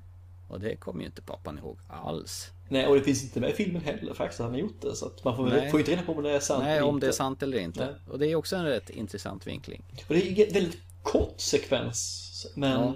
Och 0.48 0.60
det 0.60 0.76
kommer 0.76 1.00
ju 1.00 1.06
inte 1.06 1.22
pappan 1.22 1.58
ihåg 1.58 1.78
alls. 1.88 2.50
Nej, 2.68 2.86
och 2.86 2.94
det 2.94 3.02
finns 3.02 3.22
inte 3.22 3.40
med 3.40 3.50
i 3.50 3.52
filmen 3.52 3.82
heller 3.82 4.14
faktiskt 4.14 4.40
han 4.40 4.50
har 4.50 4.58
gjort 4.58 4.80
det. 4.80 4.96
Så 4.96 5.06
att 5.06 5.24
man 5.24 5.36
får, 5.36 5.46
Nej. 5.46 5.70
får 5.70 5.80
inte 5.80 5.92
reda 5.92 6.02
på 6.02 6.12
om 6.12 6.22
det 6.22 6.30
är 6.30 6.40
sant 6.40 6.62
Nej, 6.64 6.76
eller 6.76 6.88
om 6.88 6.94
inte. 6.94 7.06
det 7.06 7.10
är 7.10 7.14
sant 7.14 7.42
eller 7.42 7.58
inte. 7.58 7.86
Nej. 7.86 7.94
Och 8.08 8.18
det 8.18 8.26
är 8.26 8.34
också 8.34 8.56
en 8.56 8.64
rätt 8.64 8.90
intressant 8.90 9.46
vinkling. 9.46 9.82
Och 10.08 10.14
det 10.14 10.42
är 10.42 10.46
en 10.46 10.54
väldigt 10.54 10.80
kort 11.02 11.40
sekvens. 11.40 12.46
Men... 12.54 12.80
Ja. 12.80 12.94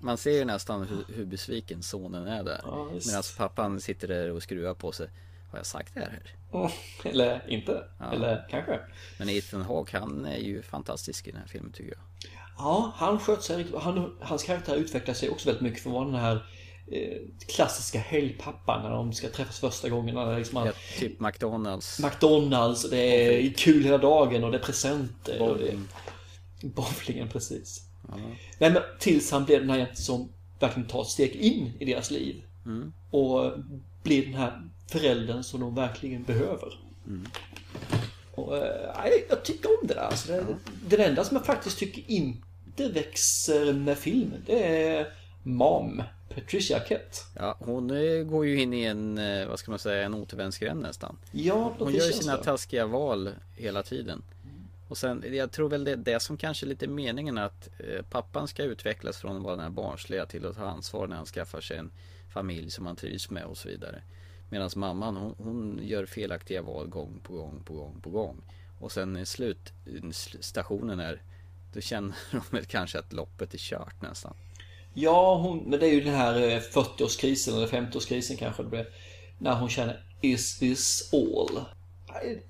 Man 0.00 0.18
ser 0.18 0.30
ju 0.30 0.44
nästan 0.44 0.86
hur, 0.86 1.14
hur 1.14 1.24
besviken 1.24 1.82
sonen 1.82 2.26
är 2.26 2.44
där. 2.44 2.60
Ja. 2.64 2.90
Medan 3.06 3.22
pappan 3.36 3.80
sitter 3.80 4.08
där 4.08 4.30
och 4.30 4.42
skruvar 4.42 4.74
på 4.74 4.92
sig. 4.92 5.08
Har 5.50 5.58
jag 5.58 5.66
sagt 5.66 5.94
det 5.94 6.00
här? 6.00 6.22
Eller 7.04 7.44
inte. 7.48 7.84
Ja. 7.98 8.12
Eller 8.12 8.46
kanske. 8.50 8.80
Men 9.18 9.28
Ethan 9.28 9.62
Hawke 9.62 9.98
han 9.98 10.26
är 10.26 10.38
ju 10.38 10.62
fantastisk 10.62 11.28
i 11.28 11.30
den 11.30 11.40
här 11.40 11.46
filmen 11.46 11.72
tycker 11.72 11.90
jag. 11.90 12.30
Ja, 12.58 12.92
han 12.96 13.18
sköt 13.18 13.42
sig 13.42 13.56
riktigt 13.56 13.78
han, 13.78 14.16
Hans 14.20 14.42
karaktär 14.42 14.76
utvecklar 14.76 15.14
sig 15.14 15.30
också 15.30 15.46
väldigt 15.48 15.62
mycket 15.62 15.86
att 15.86 15.92
vara 15.92 16.04
den 16.04 16.14
här 16.14 16.46
eh, 16.90 17.18
klassiska 17.48 17.98
helgpappan 17.98 18.82
när 18.82 18.90
de 18.90 19.12
ska 19.12 19.28
träffas 19.28 19.60
första 19.60 19.88
gången. 19.88 20.14
När 20.14 20.38
liksom 20.38 20.56
han, 20.56 20.66
Ja, 20.66 20.72
typ 20.98 21.20
McDonalds. 21.20 21.98
McDonalds, 21.98 22.90
det 22.90 22.98
är 22.98 23.52
kul 23.52 23.84
hela 23.84 23.98
dagen 23.98 24.44
och 24.44 24.50
det 24.50 24.58
är 24.58 24.62
presenter. 24.62 25.38
Bowling. 25.38 25.88
bowlingen, 26.62 27.28
precis. 27.28 27.86
Ja. 28.08 28.14
Nej, 28.58 28.70
men 28.70 28.82
tills 28.98 29.30
han 29.30 29.44
blir 29.44 29.60
den 29.60 29.70
här 29.70 29.90
som 29.94 30.28
verkligen 30.60 30.88
tar 30.88 31.02
ett 31.02 31.08
steg 31.08 31.32
in 31.32 31.72
i 31.78 31.84
deras 31.84 32.10
liv. 32.10 32.42
Mm. 32.66 32.92
Och 33.10 33.52
blir 34.02 34.24
den 34.24 34.34
här 34.34 34.62
föräldern 34.92 35.42
som 35.42 35.60
de 35.60 35.74
verkligen 35.74 36.22
behöver. 36.22 36.78
Och, 38.34 38.56
eh, 38.56 38.94
nej, 38.98 39.26
jag 39.28 39.44
tycker 39.44 39.68
om 39.68 39.88
det 39.88 39.94
där. 39.94 40.00
Alltså, 40.00 40.32
det, 40.32 40.96
det 40.96 41.04
enda 41.04 41.24
som 41.24 41.36
jag 41.36 41.46
faktiskt 41.46 41.78
tycker 41.78 42.10
inte 42.10 42.88
växer 42.88 43.72
med 43.72 43.98
filmen, 43.98 44.42
det 44.46 44.86
är 44.86 45.12
Mom. 45.42 46.02
Patricia 46.34 46.76
Arquette. 46.76 47.18
Ja, 47.36 47.56
hon 47.58 47.90
eh, 47.90 48.22
går 48.24 48.46
ju 48.46 48.60
in 48.60 48.72
i 48.72 48.82
en, 48.84 49.18
eh, 49.18 49.48
vad 49.48 49.58
ska 49.58 49.70
man 49.70 49.78
säga, 49.78 50.02
en 50.02 50.14
återvändsgränd 50.14 50.82
nästan. 50.82 51.16
Ja, 51.32 51.74
Hon 51.78 51.92
det 51.92 51.98
gör 51.98 52.06
ju 52.06 52.12
sina 52.12 52.36
så. 52.36 52.42
taskiga 52.42 52.86
val 52.86 53.30
hela 53.56 53.82
tiden. 53.82 54.22
Och 54.88 54.98
sen, 54.98 55.24
jag 55.32 55.52
tror 55.52 55.68
väl 55.68 55.84
det 55.84 55.92
är 55.92 55.96
det 55.96 56.20
som 56.20 56.36
kanske 56.36 56.66
är 56.66 56.68
lite 56.68 56.86
meningen 56.86 57.38
att 57.38 57.68
pappan 58.10 58.48
ska 58.48 58.62
utvecklas 58.62 59.16
från 59.16 59.36
att 59.36 59.42
vara 59.42 59.56
den 59.56 59.64
här 59.64 59.70
barnsliga 59.70 60.26
till 60.26 60.46
att 60.46 60.56
ta 60.56 60.64
ansvar 60.64 61.06
när 61.06 61.16
han 61.16 61.26
skaffar 61.26 61.60
sig 61.60 61.76
en 61.76 61.90
familj 62.32 62.70
som 62.70 62.86
han 62.86 62.96
trivs 62.96 63.30
med 63.30 63.44
och 63.44 63.56
så 63.56 63.68
vidare. 63.68 64.02
Medan 64.52 64.70
mamman 64.76 65.16
hon, 65.16 65.34
hon 65.38 65.80
gör 65.82 66.06
felaktiga 66.06 66.62
val 66.62 66.86
gång 66.86 67.20
på 67.22 67.32
gång 67.32 67.62
på 67.64 67.74
gång 67.74 68.00
på 68.02 68.10
gång. 68.10 68.36
Och 68.80 68.92
sen 68.92 69.16
i 69.16 69.26
slutstationen 70.12 71.00
är 71.00 71.22
då 71.72 71.80
känner 71.80 72.16
de 72.50 72.64
kanske 72.64 72.98
att 72.98 73.12
loppet 73.12 73.54
är 73.54 73.58
kört 73.58 74.02
nästan. 74.02 74.34
Ja, 74.94 75.36
hon, 75.36 75.58
men 75.58 75.80
det 75.80 75.86
är 75.86 75.92
ju 75.92 76.00
den 76.00 76.14
här 76.14 76.34
eh, 76.34 76.60
40-årskrisen 76.60 77.56
eller 77.56 77.66
50-årskrisen 77.66 78.36
kanske 78.36 78.62
det 78.62 78.68
blir. 78.68 78.86
När 79.38 79.54
hon 79.54 79.68
känner 79.68 80.04
Is 80.20 80.58
this 80.58 81.10
all? 81.12 81.64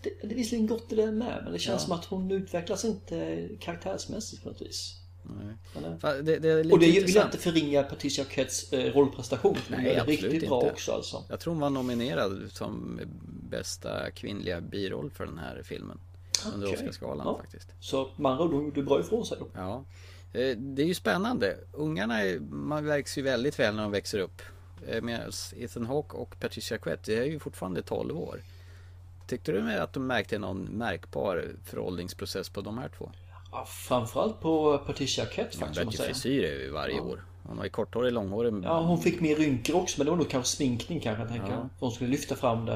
Det, 0.02 0.10
det 0.22 0.32
är 0.32 0.36
visserligen 0.36 0.66
gott 0.66 0.92
i 0.92 0.96
det 0.96 1.12
med, 1.12 1.40
men 1.44 1.52
det 1.52 1.58
känns 1.58 1.82
Ja. 1.82 1.86
som 1.86 1.92
att 1.92 2.04
hon 2.04 2.30
utvecklas 2.30 2.84
inte 2.84 3.48
karaktärsmässigt 3.60 4.42
på 4.42 4.48
något 4.48 4.62
vis. 4.62 4.96
Nej. 5.22 6.22
Det, 6.22 6.38
det 6.38 6.72
Och 6.72 6.78
det 6.78 6.86
vill 6.86 7.14
jag 7.14 7.26
inte 7.26 7.38
förringa 7.38 7.82
Patricia 7.82 8.24
Arquettes 8.24 8.72
eh, 8.72 8.92
rollprestation. 8.92 9.56
Nej, 9.68 9.98
absolut 9.98 10.22
riktigt 10.22 10.48
bra 10.48 10.60
inte. 10.60 10.72
också 10.72 10.92
alltså. 10.92 11.24
Jag 11.28 11.40
tror 11.40 11.52
hon 11.52 11.60
var 11.60 11.70
nominerad 11.70 12.46
som 12.52 13.00
bästa 13.50 14.10
kvinnliga 14.10 14.60
biroll 14.60 15.10
för 15.10 15.26
den 15.26 15.38
här 15.38 15.62
filmen. 15.64 16.00
Under 16.54 16.66
Okej. 16.66 16.78
Oscarsgalan 16.78 17.26
Ja. 17.26 17.38
faktiskt. 17.38 17.68
Så 17.80 18.02
ord, 18.16 18.52
hon 18.52 18.64
gjorde 18.64 18.82
bra 18.82 19.00
ifrån 19.00 19.26
sig 19.26 19.38
då. 19.40 19.46
Ja. 19.54 19.84
Eh, 20.32 20.56
Det 20.56 20.82
är 20.82 20.86
ju 20.86 20.94
spännande. 20.94 21.56
Ungarna 21.72 22.20
är, 22.22 22.38
man 22.40 22.84
vägs 22.84 23.18
ju 23.18 23.22
väldigt 23.22 23.58
väl 23.58 23.74
när 23.74 23.82
de 23.82 23.92
växer 23.92 24.18
upp. 24.18 24.42
Eh, 24.88 25.02
Medan 25.02 25.32
Ethan 25.56 25.86
Hawke 25.86 26.16
och 26.16 26.40
Patricia 26.40 26.74
Arquette, 26.76 27.12
det 27.12 27.18
är 27.18 27.24
ju 27.24 27.38
fortfarande 27.38 27.82
12 27.82 28.18
år. 28.18 28.42
Tyckte 29.26 29.52
du 29.52 29.62
med 29.62 29.82
att 29.82 29.92
de 29.92 30.06
märkte 30.06 30.38
någon 30.38 30.62
märkbar 30.64 31.48
föråldringsprocess 31.64 32.48
på 32.48 32.60
de 32.60 32.78
här 32.78 32.90
två? 32.98 33.10
Ja, 33.52 33.64
framförallt 33.64 34.40
på 34.40 34.78
Patricia 34.78 35.24
Arquette 35.24 35.56
Hon 35.58 35.66
faktiskt, 35.66 35.86
bytte 35.86 35.96
säga. 35.96 36.08
frisyr 36.08 36.70
varje 36.70 37.00
år. 37.00 37.24
Hon 37.42 37.56
var 37.56 37.64
ju 37.64 37.70
korthårig, 37.70 38.12
långhårig. 38.12 38.54
Ja, 38.64 38.80
hon 38.80 38.98
fick 39.02 39.20
mer 39.20 39.36
rynkor 39.36 39.76
också, 39.76 40.00
men 40.00 40.04
det 40.04 40.10
var 40.10 40.18
nog 40.18 40.30
kanske 40.30 40.56
sminkning 40.56 41.00
kanske, 41.00 41.22
jag 41.22 41.30
tänker. 41.30 41.52
Ja. 41.52 41.68
För 41.78 41.86
hon 41.86 41.92
skulle 41.92 42.10
lyfta 42.10 42.34
fram 42.36 42.66
det. 42.66 42.74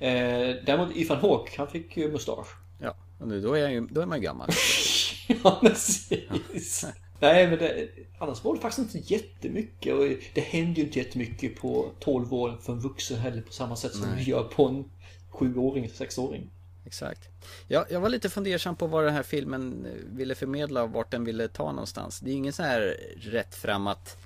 Eh, 0.00 0.64
däremot 0.66 0.96
Ethan 0.96 1.16
Hawke, 1.20 1.52
han 1.58 1.68
fick 1.68 1.96
ju 1.96 2.12
mustasch. 2.12 2.46
Ja, 2.80 2.94
nu- 3.24 3.40
då 3.40 3.54
är, 3.54 3.68
ju, 3.68 3.80
då 3.90 4.00
är 4.00 4.06
man 4.06 4.18
ju 4.18 4.24
gammal. 4.24 4.48
ja, 5.44 5.58
precis. 5.60 6.86
Nej, 7.20 7.48
men 7.48 7.58
det, 7.58 7.88
annars 8.18 8.44
var 8.44 8.54
det 8.54 8.60
faktiskt 8.60 8.94
inte 8.94 9.14
jättemycket. 9.14 9.94
Och 9.94 10.04
det 10.34 10.40
händer 10.40 10.76
ju 10.76 10.82
inte 10.86 10.98
jättemycket 10.98 11.60
på 11.60 11.90
12 12.00 12.34
år 12.34 12.58
för 12.62 12.72
en 12.72 12.80
vuxen 12.80 13.18
heller 13.18 13.42
på 13.42 13.52
samma 13.52 13.76
sätt 13.76 13.92
som 13.92 14.08
Nej. 14.08 14.24
vi 14.24 14.30
gör 14.30 14.42
på 14.42 14.66
en 14.66 14.84
7-åring, 15.32 15.86
6-åring. 15.86 16.50
Exakt. 16.86 17.28
Ja, 17.68 17.86
jag 17.90 18.00
var 18.00 18.08
lite 18.08 18.30
fundersam 18.30 18.76
på 18.76 18.86
vad 18.86 19.04
den 19.04 19.14
här 19.14 19.22
filmen 19.22 19.86
eh, 19.86 20.16
ville 20.16 20.34
förmedla 20.34 20.82
och 20.82 20.90
vart 20.90 21.10
den 21.10 21.24
ville 21.24 21.48
ta 21.48 21.72
någonstans. 21.72 22.20
Det 22.20 22.30
är 22.30 22.34
ingen 22.34 22.52
så 22.52 22.62
här 22.62 22.96
rätt 23.20 23.54
fram 23.54 23.86
att 23.86 24.16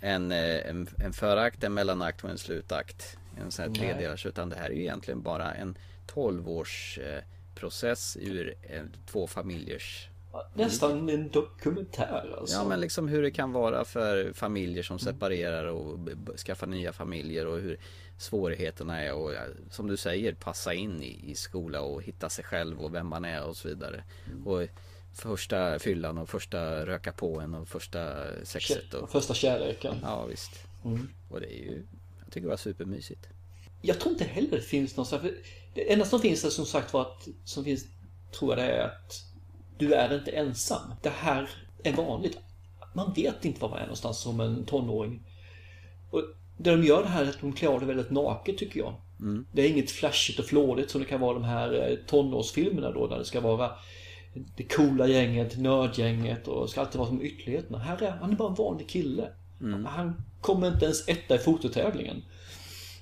en, 0.00 0.32
eh, 0.32 0.68
en, 0.68 0.88
en 0.98 1.12
förakt, 1.12 1.64
en 1.64 1.74
mellanakt 1.74 2.24
och 2.24 2.30
en 2.30 2.38
slutakt. 2.38 3.16
En 3.40 3.50
sån 3.50 3.64
här 3.64 3.74
tredelars. 3.74 4.26
Utan 4.26 4.48
det 4.48 4.56
här 4.56 4.70
är 4.70 4.74
ju 4.74 4.80
egentligen 4.80 5.22
bara 5.22 5.54
en 5.54 5.78
12-års 6.06 6.98
eh, 6.98 7.22
process 7.54 8.16
ur 8.20 8.54
två 9.06 9.26
familjers 9.26 10.08
Nästan 10.54 11.08
en 11.08 11.28
dokumentär 11.28 12.36
alltså. 12.40 12.56
Ja 12.56 12.64
men 12.64 12.80
liksom 12.80 13.08
hur 13.08 13.22
det 13.22 13.30
kan 13.30 13.52
vara 13.52 13.84
för 13.84 14.32
familjer 14.32 14.82
som 14.82 14.98
separerar 14.98 15.64
och 15.64 15.98
skaffar 16.46 16.66
nya 16.66 16.92
familjer 16.92 17.46
och 17.46 17.58
hur 17.58 17.78
svårigheterna 18.18 19.00
är 19.00 19.14
och 19.14 19.30
som 19.70 19.86
du 19.86 19.96
säger 19.96 20.34
passa 20.34 20.74
in 20.74 21.02
i, 21.02 21.30
i 21.30 21.34
skola 21.34 21.80
och 21.80 22.02
hitta 22.02 22.28
sig 22.28 22.44
själv 22.44 22.80
och 22.80 22.94
vem 22.94 23.06
man 23.06 23.24
är 23.24 23.44
och 23.44 23.56
så 23.56 23.68
vidare. 23.68 24.04
Och 24.44 24.68
första 25.14 25.78
fyllan 25.78 26.18
och 26.18 26.28
första 26.28 26.86
röka 26.86 27.12
på 27.12 27.40
en 27.40 27.54
och 27.54 27.68
första 27.68 28.24
sexet 28.44 28.94
och 28.94 29.10
Första 29.10 29.34
kärleken. 29.34 29.96
ja 30.02 30.26
visst. 30.26 30.52
Mm. 30.84 31.08
Och 31.30 31.40
det 31.40 31.46
är 31.46 31.58
ju 31.58 31.82
jag 32.24 32.32
tycker 32.32 32.40
det 32.40 32.50
var 32.50 32.56
supermysigt. 32.56 33.26
Jag 33.82 34.00
tror 34.00 34.12
inte 34.12 34.24
heller 34.24 34.50
det 34.50 34.60
finns 34.60 34.96
någon 34.96 35.06
för 35.06 35.34
Det 35.74 35.92
enda 35.92 36.04
som 36.04 36.20
finns 36.20 36.44
är 36.44 36.50
som 36.50 36.66
sagt 36.66 36.92
var 36.92 37.02
att, 37.02 37.28
som 37.44 37.64
finns, 37.64 37.86
tror 38.38 38.50
jag 38.50 38.58
det 38.58 38.72
är 38.72 38.84
att 38.84 39.31
du 39.82 39.94
är 39.94 40.14
inte 40.14 40.30
ensam. 40.30 40.94
Det 41.02 41.12
här 41.20 41.48
är 41.82 41.92
vanligt. 41.92 42.38
Man 42.94 43.12
vet 43.12 43.44
inte 43.44 43.60
var 43.60 43.68
man 43.68 43.78
är 43.78 43.82
någonstans 43.82 44.18
som 44.18 44.40
en 44.40 44.64
tonåring. 44.64 45.22
Och 46.10 46.22
det 46.56 46.70
de 46.70 46.84
gör 46.84 47.02
det 47.02 47.08
här 47.08 47.24
är 47.24 47.28
att 47.28 47.40
de 47.40 47.52
klär 47.52 47.68
av 47.68 47.80
det 47.80 47.86
väldigt 47.86 48.10
naket 48.10 48.58
tycker 48.58 48.80
jag. 48.80 48.94
Det 49.52 49.62
är 49.62 49.68
inget 49.68 49.90
flashigt 49.90 50.38
och 50.38 50.44
flådigt 50.44 50.90
som 50.90 51.00
det 51.00 51.06
kan 51.06 51.20
vara 51.20 51.34
de 51.34 51.44
här 51.44 51.90
eh, 51.90 51.96
tonårsfilmerna 52.06 52.90
då 52.90 53.06
där 53.06 53.18
det 53.18 53.24
ska 53.24 53.40
vara 53.40 53.70
det 54.56 54.62
coola 54.62 55.06
gänget, 55.06 55.58
nördgänget 55.58 56.48
och 56.48 56.70
ska 56.70 56.80
alltid 56.80 56.98
vara 56.98 57.08
som 57.08 57.22
ytterligheterna. 57.22 57.78
Här 57.78 58.02
är 58.02 58.10
han 58.10 58.32
är 58.32 58.36
bara 58.36 58.48
en 58.48 58.54
vanlig 58.54 58.88
kille. 58.88 59.28
Han 59.86 60.22
kommer 60.40 60.68
inte 60.68 60.84
ens 60.84 61.08
etta 61.08 61.34
i 61.34 61.38
fototävlingen. 61.38 62.22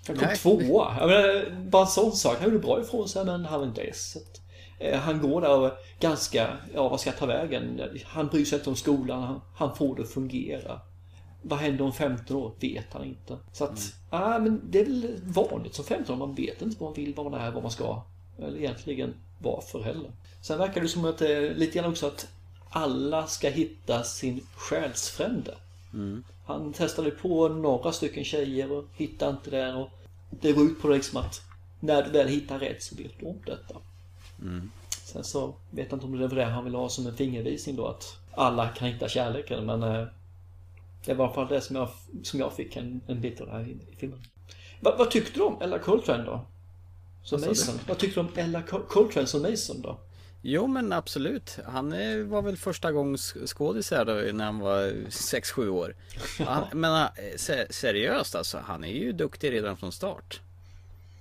Han 0.07 0.17
kom 0.17 0.27
Nej. 0.27 0.37
tvåa. 0.37 0.97
Jag 1.01 1.09
menar, 1.09 1.51
bara 1.71 1.83
en 1.83 1.89
sån 1.89 2.13
sak. 2.13 2.37
Han 2.41 2.45
gjorde 2.45 2.67
bra 2.67 2.81
ifrån 2.81 3.09
sig 3.09 3.25
men 3.25 3.45
han 3.45 3.61
var 3.61 3.67
inte 3.67 3.81
esset. 3.81 4.40
Eh, 4.81 4.99
Han 5.01 5.21
går 5.21 5.41
där 5.41 5.59
och 5.59 5.71
ganska, 6.01 6.57
ja 6.75 6.89
vad 6.89 7.01
ska 7.01 7.11
jag 7.11 7.19
ta 7.19 7.27
vägen? 7.27 7.81
Han 8.05 8.27
bryr 8.27 8.45
sig 8.45 8.59
inte 8.59 8.71
om 8.71 8.77
skolan, 8.77 9.23
han, 9.23 9.41
han 9.55 9.77
får 9.77 9.97
det 9.97 10.03
att 10.03 10.11
fungera. 10.11 10.81
Vad 11.43 11.59
händer 11.59 11.85
om 11.85 11.93
15 11.93 12.37
år? 12.37 12.53
Vet 12.61 12.87
han 12.93 13.05
inte. 13.05 13.39
Så 13.53 13.65
att, 13.65 13.79
ja 14.11 14.39
men 14.39 14.61
det 14.71 14.81
är 14.81 14.85
väl 14.85 15.21
vanligt 15.25 15.75
som 15.75 15.85
15 15.85 16.15
år. 16.15 16.27
Man 16.27 16.35
vet 16.35 16.63
inte 16.63 16.77
vad 16.81 16.89
man 16.91 16.95
vill, 17.05 17.15
vad 17.15 17.31
man 17.31 17.41
är, 17.41 17.51
vad 17.51 17.63
man 17.63 17.73
ska. 17.73 18.03
Eller 18.39 18.59
egentligen 18.59 19.15
varför 19.39 19.83
heller. 19.83 20.11
Sen 20.43 20.59
verkar 20.59 20.81
det 20.81 20.89
som 20.89 21.05
att 21.05 21.19
det 21.19 21.33
är 21.37 21.55
lite 21.55 21.79
grann 21.79 21.91
också 21.91 22.07
att 22.07 22.29
alla 22.71 23.27
ska 23.27 23.49
hitta 23.49 24.03
sin 24.03 24.41
själsfrände. 24.57 25.55
Han 26.47 26.73
testade 26.73 27.11
på 27.11 27.49
några 27.49 27.93
stycken 27.93 28.25
tjejer 28.25 28.73
och 28.73 28.85
hittade 28.97 29.31
inte 29.31 29.51
det. 29.51 29.75
Och 29.75 29.89
det 30.31 30.53
går 30.53 30.65
ut 30.65 30.83
på 30.83 30.89
det 30.89 30.95
liksom 30.95 31.21
att 31.21 31.41
när 31.81 32.03
du 32.03 32.11
väl 32.11 32.29
hittar 32.29 32.59
rätt 32.59 32.83
så 32.83 32.95
vet 32.97 33.19
du 33.21 33.27
om 33.27 33.39
detta. 33.47 33.75
Sen 35.05 35.25
så 35.25 35.55
vet 35.71 35.87
jag 35.91 35.97
inte 35.97 36.07
om 36.07 36.19
det 36.19 36.27
var 36.29 36.37
det 36.37 36.45
han 36.45 36.65
ville 36.65 36.77
ha 36.77 36.89
som 36.89 37.07
en 37.07 37.17
fingervisning 37.17 37.77
då 37.77 37.87
att 37.87 38.17
alla 38.35 38.69
kan 38.69 38.89
hitta 38.89 39.09
kärleken 39.09 39.67
men 39.67 39.83
eh, 39.83 40.07
det 41.05 41.15
var 41.15 41.25
i 41.25 41.29
alla 41.29 41.35
fall 41.35 41.49
det 41.49 41.61
som 41.61 41.77
jag, 41.77 41.89
som 42.23 42.41
jag 42.41 42.53
fick 42.53 42.77
en, 42.77 43.01
en 43.07 43.21
bit 43.21 43.41
av 43.41 43.47
det 43.47 43.53
här 43.53 43.61
i, 43.61 43.71
i 43.93 43.97
filmen. 43.97 44.19
Va, 44.81 44.95
vad 44.99 45.11
tyckte 45.11 45.39
du 45.39 45.43
om 45.45 45.63
Ella 45.63 45.79
Coltrane 45.79 46.25
då? 46.25 46.47
Som 47.23 47.41
Vad? 47.41 47.49
Mason? 47.49 47.75
Vad 47.89 47.99
tyckte 47.99 48.21
du 48.21 48.27
om 48.27 48.33
Ella 48.37 48.63
Col- 48.63 48.87
Coltrane 48.89 49.27
som 49.27 49.43
Mason 49.43 49.83
då? 49.83 49.99
Jo 50.43 50.67
men 50.67 50.93
absolut. 50.93 51.59
Han 51.67 51.91
var 52.31 52.43
väl 52.43 52.57
första 52.57 52.93
gångs 52.93 53.35
skådis 53.47 53.91
här 53.91 54.05
då 54.05 54.13
när 54.33 54.45
han 54.45 54.59
var 54.59 54.87
6-7 55.09 55.69
år. 55.69 55.97
Han, 56.47 56.65
men 56.81 57.03
eh, 57.03 57.11
se- 57.37 57.73
seriöst 57.73 58.35
alltså, 58.35 58.59
han 58.59 58.85
är 58.85 58.93
ju 58.93 59.13
duktig 59.13 59.53
redan 59.53 59.77
från 59.77 59.93
start. 59.93 60.41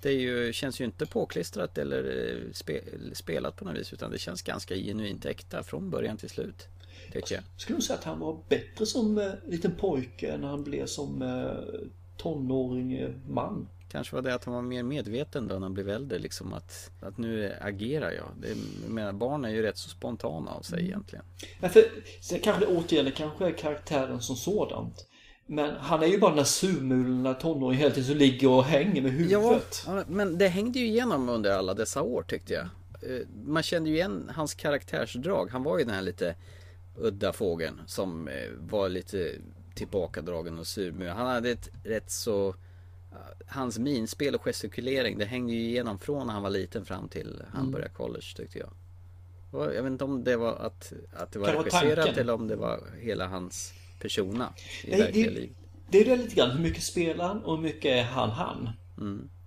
Det 0.01 0.09
är 0.09 0.19
ju, 0.19 0.53
känns 0.53 0.81
ju 0.81 0.85
inte 0.85 1.05
påklistrat 1.05 1.77
eller 1.77 2.03
eh, 2.03 2.51
spe, 2.53 2.81
spelat 3.13 3.55
på 3.55 3.65
något 3.65 3.77
vis 3.77 3.93
utan 3.93 4.11
det 4.11 4.17
känns 4.19 4.41
ganska 4.41 4.75
genuint 4.75 5.25
äkta 5.25 5.63
från 5.63 5.89
början 5.89 6.17
till 6.17 6.29
slut. 6.29 6.67
Tycker 7.11 7.35
jag. 7.35 7.43
Skulle 7.57 7.75
nog 7.75 7.83
säga 7.83 7.99
att 7.99 8.05
han 8.05 8.19
var 8.19 8.43
bättre 8.49 8.85
som 8.85 9.17
eh, 9.17 9.31
liten 9.47 9.75
pojke 9.75 10.37
när 10.37 10.47
han 10.47 10.63
blev 10.63 10.85
som 10.85 11.21
eh, 11.21 11.89
tonåring 12.17 12.93
eh, 12.93 13.09
man. 13.27 13.67
Kanske 13.91 14.15
var 14.15 14.21
det 14.21 14.33
att 14.33 14.45
han 14.45 14.53
var 14.53 14.61
mer 14.61 14.83
medveten 14.83 15.47
då 15.47 15.53
när 15.53 15.61
han 15.61 15.73
blev 15.73 15.89
äldre 15.89 16.19
liksom 16.19 16.53
att, 16.53 16.91
att 17.01 17.17
nu 17.17 17.55
agerar 17.61 18.11
jag. 18.11 18.27
Det, 18.41 18.47
jag 18.83 18.91
menar, 18.91 19.13
barn 19.13 19.45
är 19.45 19.49
ju 19.49 19.61
rätt 19.61 19.77
så 19.77 19.89
spontana 19.89 20.51
av 20.51 20.61
sig 20.61 20.83
egentligen. 20.83 21.25
Ja, 21.61 21.69
för, 21.69 21.83
sen 22.21 22.39
kanske 22.39 22.65
det 22.65 22.71
återigen 22.71 23.11
kanske 23.11 23.45
är 23.45 23.51
karaktären 23.51 24.21
som 24.21 24.35
sådant. 24.35 25.05
Men 25.51 25.75
han 25.75 26.03
är 26.03 26.07
ju 26.07 26.17
bara 26.19 26.29
den 26.31 26.37
där 26.37 26.43
surmulna 26.43 27.33
tonåringen 27.33 27.79
hela 27.81 27.93
tiden 27.95 28.07
som 28.09 28.17
ligger 28.17 28.49
och 28.49 28.63
hänger 28.63 29.01
med 29.01 29.11
huvudet. 29.11 29.83
ja, 29.87 30.03
men 30.07 30.37
det 30.37 30.47
hängde 30.47 30.79
ju 30.79 30.85
igenom 30.85 31.29
under 31.29 31.51
alla 31.51 31.73
dessa 31.73 32.01
år 32.01 32.23
tyckte 32.23 32.53
jag. 32.53 32.63
Eh, 33.11 33.27
Man 33.45 33.63
kände 33.63 33.89
ju 33.89 33.95
igen 33.95 34.31
hans 34.35 34.53
karaktärsdrag. 34.53 35.49
Han 35.51 35.63
var 35.63 35.77
ju 35.79 35.85
den 35.85 35.93
här 35.93 36.01
lite 36.01 36.35
udda 36.97 37.33
fågeln 37.33 37.81
som 37.85 38.27
eh, 38.27 38.33
var 38.59 38.89
lite 38.89 39.31
tillbakadragen 39.75 40.59
och 40.59 40.67
sur. 40.67 40.91
Men 40.91 41.07
han 41.07 41.27
hade 41.27 41.49
ett 41.51 41.69
rätt 41.83 42.11
så... 42.11 42.55
Hans 43.47 43.79
minspel 43.79 44.35
och 44.35 44.43
gestikulering 44.43 45.17
det 45.17 45.25
hängde 45.25 45.53
ju 45.53 45.59
igenom 45.59 45.99
från 45.99 46.27
när 46.27 46.33
han 46.33 46.43
var 46.43 46.49
liten 46.49 46.85
fram 46.85 47.09
till 47.09 47.41
han 47.51 47.61
Mm. 47.61 47.71
började 47.71 47.93
college 47.93 48.25
tyckte 48.35 48.59
jag. 48.59 48.69
Jag 49.51 49.83
vet 49.83 49.91
inte 49.91 50.03
om 50.03 50.23
det 50.23 50.35
var 50.37 50.55
att, 50.55 50.93
att 51.13 51.31
det 51.31 51.39
var 51.39 51.47
regisserat 51.53 52.17
eller 52.17 52.33
om 52.33 52.47
det 52.47 52.55
var 52.55 52.79
hela 52.99 53.27
hans 53.27 53.73
persona 53.99 54.53
i 54.83 54.89
Nej, 54.89 54.99
verkliga 54.99 55.25
det- 55.29 55.33
livet. 55.35 55.55
Det 55.91 55.99
är 56.01 56.05
det 56.05 56.15
lite 56.15 56.35
grann, 56.35 56.51
hur 56.51 56.59
mycket 56.63 56.83
spelar 56.83 57.27
han 57.27 57.43
och 57.43 57.55
hur 57.55 57.63
mycket 57.63 57.85
är 57.91 58.03
han 58.03 58.29
han? 58.29 58.69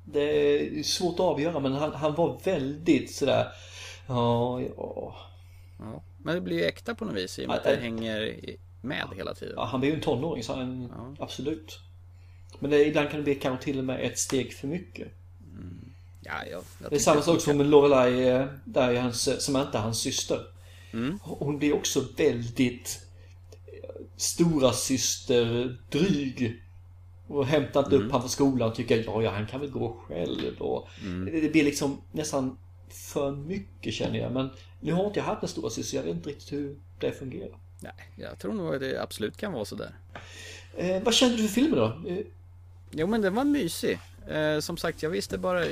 Det 0.04 0.21
är 0.23 0.82
svårt 0.82 1.14
att 1.14 1.21
avgöra 1.21 1.61
men 1.61 1.73
han, 1.73 1.92
han 1.94 2.14
var 2.14 2.40
väldigt 2.44 3.14
sådär 3.14 3.47
Ja, 4.09 4.61
ja. 4.76 5.16
Ja. 5.78 6.02
Men 6.23 6.35
det 6.35 6.40
blir 6.40 6.56
ju 6.56 6.64
äkta 6.64 6.94
på 6.94 7.04
något 7.04 7.14
vis 7.16 7.38
i 7.38 7.44
och 7.44 7.49
med 7.49 7.56
att 7.56 7.64
det 7.64 7.71
det- 7.76 7.82
hänger 7.82 8.37
med 8.82 9.06
hela 9.16 9.35
tiden. 9.35 9.54
ja 9.56 9.64
han 9.64 9.80
blir 9.80 9.90
ju 9.90 9.97
en 9.97 10.02
tonåring 10.02 10.42
så 10.42 10.54
han, 10.54 10.88
Ja. 11.18 11.25
absolut. 11.25 11.78
Men 12.59 12.71
det, 12.71 12.87
ibland 12.87 13.09
kan 13.11 13.16
det 13.18 13.25
bli 13.25 13.35
kanske 13.35 13.64
till 13.64 13.78
och 13.78 13.85
med 13.85 14.00
ett 14.06 14.18
steg 14.18 14.52
för 14.52 14.68
mycket. 14.68 15.09
Ja, 16.25 16.32
jag, 16.50 16.62
jag 16.82 16.90
Det 16.90 16.97
är 16.97 17.00
samma 17.00 17.23
sak 17.23 17.40
som 17.40 17.56
med 17.56 17.66
Lorelai, 17.66 18.28
eh, 18.28 18.47
där 18.64 18.88
är 18.94 19.00
hans, 19.00 19.44
Samantha, 19.44 19.78
hans 19.78 19.99
syster. 20.00 20.40
Mm. 20.92 21.18
Hon 21.23 21.59
blir 21.59 21.75
också 21.75 22.04
väldigt 22.16 23.00
stora 24.23 24.73
syster 24.73 25.76
dryg. 25.91 26.62
Och 27.26 27.47
hämtar 27.47 27.81
inte 27.85 27.95
Mm. 27.97 28.07
upp 28.07 28.12
han 28.12 28.21
från 28.21 28.31
skolan 28.31 28.69
och 28.71 28.75
tycker 28.75 29.05
ja, 29.07 29.23
ja, 29.23 29.31
han 29.31 29.47
kan 29.47 29.61
väl 29.61 29.71
gå 29.71 29.97
själv. 30.09 30.59
Och 30.59 30.88
Mm. 31.02 31.41
det, 31.41 31.49
blir 31.52 31.64
liksom 31.64 32.00
nästan 32.12 32.59
för 32.91 33.33
mycket 33.33 33.95
känner 33.95 34.19
jag. 34.19 34.33
Men 34.33 34.50
nu 34.81 34.93
har 34.93 35.07
inte 35.07 35.19
jag 35.19 35.25
haft 35.25 35.43
en 35.43 35.49
stora 35.49 35.71
syster, 35.71 35.97
jag 35.97 36.05
vet 36.05 36.14
inte 36.14 36.29
riktigt 36.29 36.52
hur 36.52 36.76
det 36.99 37.12
fungerar. 37.12 37.59
Nej, 37.81 37.93
jag 38.17 38.38
tror 38.38 38.52
nog 38.55 38.75
att 38.75 38.81
det 38.81 39.02
absolut 39.02 39.37
kan 39.37 39.52
vara 39.52 39.64
sådär. 39.64 39.95
Eh, 40.76 41.02
vad 41.02 41.14
kände 41.14 41.37
du 41.37 41.43
för 41.49 41.55
filmen 41.55 41.79
då? 41.79 42.09
Eh, 42.09 42.19
Jo 42.91 43.07
men 43.07 43.21
den 43.23 43.35
var 43.35 43.45
mysig. 43.45 43.99
Eh, 44.29 44.59
som 44.61 44.76
sagt 44.76 45.02
jag 45.02 45.11
visste 45.11 45.38
bara 45.38 45.67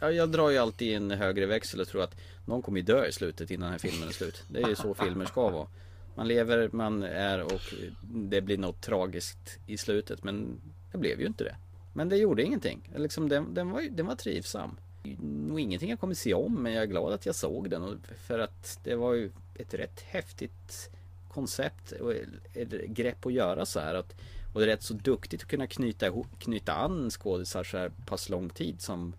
ja, 0.00 0.10
Jag 0.10 0.28
drar 0.30 0.50
ju 0.50 0.58
alltid 0.58 0.96
en 0.96 1.10
högre 1.10 1.46
växel 1.46 1.80
och 1.80 1.88
tror 1.88 2.02
att 2.02 2.14
Någon 2.44 2.62
kommer 2.62 2.82
dö 2.82 3.06
i 3.06 3.12
slutet 3.12 3.50
innan 3.50 3.62
den 3.62 3.70
här 3.72 3.78
filmen 3.90 4.08
är 4.08 4.12
slut. 4.12 4.42
Det 4.48 4.62
är 4.62 4.68
ju 4.68 4.74
så 4.76 4.94
filmer 4.94 5.24
ska 5.24 5.50
vara. 5.50 5.66
Man 6.14 6.28
lever, 6.28 6.70
man 6.72 7.02
är 7.02 7.42
och 7.42 7.60
det 8.02 8.40
blir 8.40 8.58
något 8.58 8.80
tragiskt 8.80 9.58
i 9.66 9.76
slutet 9.76 10.24
men 10.24 10.60
det 10.92 10.98
blev 10.98 11.20
ju 11.20 11.26
inte 11.26 11.44
det. 11.44 11.56
Men 11.92 12.08
det 12.08 12.16
gjorde 12.16 12.42
ingenting. 12.42 12.90
Liksom 12.96 13.28
den, 13.28 13.54
den, 13.54 13.70
var, 13.70 13.82
den 13.82 14.06
var 14.06 14.14
trivsam. 14.14 14.76
Nog 15.20 15.60
ingenting 15.60 15.90
jag 15.90 16.00
kommer 16.00 16.14
se 16.14 16.34
om 16.34 16.62
men 16.62 16.72
jag 16.72 16.82
är 16.82 16.86
glad 16.86 17.12
att 17.12 17.26
jag 17.26 17.34
såg 17.34 17.70
den 17.70 18.02
för 18.26 18.38
att 18.38 18.78
det 18.84 18.94
var 18.94 19.14
ju 19.14 19.30
ett 19.54 19.74
rätt 19.74 20.00
häftigt 20.00 20.90
koncept 21.28 21.92
och 21.92 22.14
ett 22.54 22.70
grepp 22.86 23.26
att 23.26 23.32
göra 23.32 23.66
så 23.66 23.80
här. 23.80 23.94
Att, 23.94 24.14
och 24.54 24.60
det 24.60 24.66
är 24.66 24.68
rätt 24.68 24.82
så 24.82 24.94
duktigt 24.94 25.42
att 25.42 25.48
kunna 25.48 25.66
knyta, 25.66 26.06
ihop, 26.06 26.26
knyta 26.38 26.72
an 26.72 27.10
skådisar 27.10 27.64
så 27.64 27.78
här 27.78 27.92
pass 28.06 28.28
lång 28.28 28.48
tid 28.48 28.80
som 28.80 29.14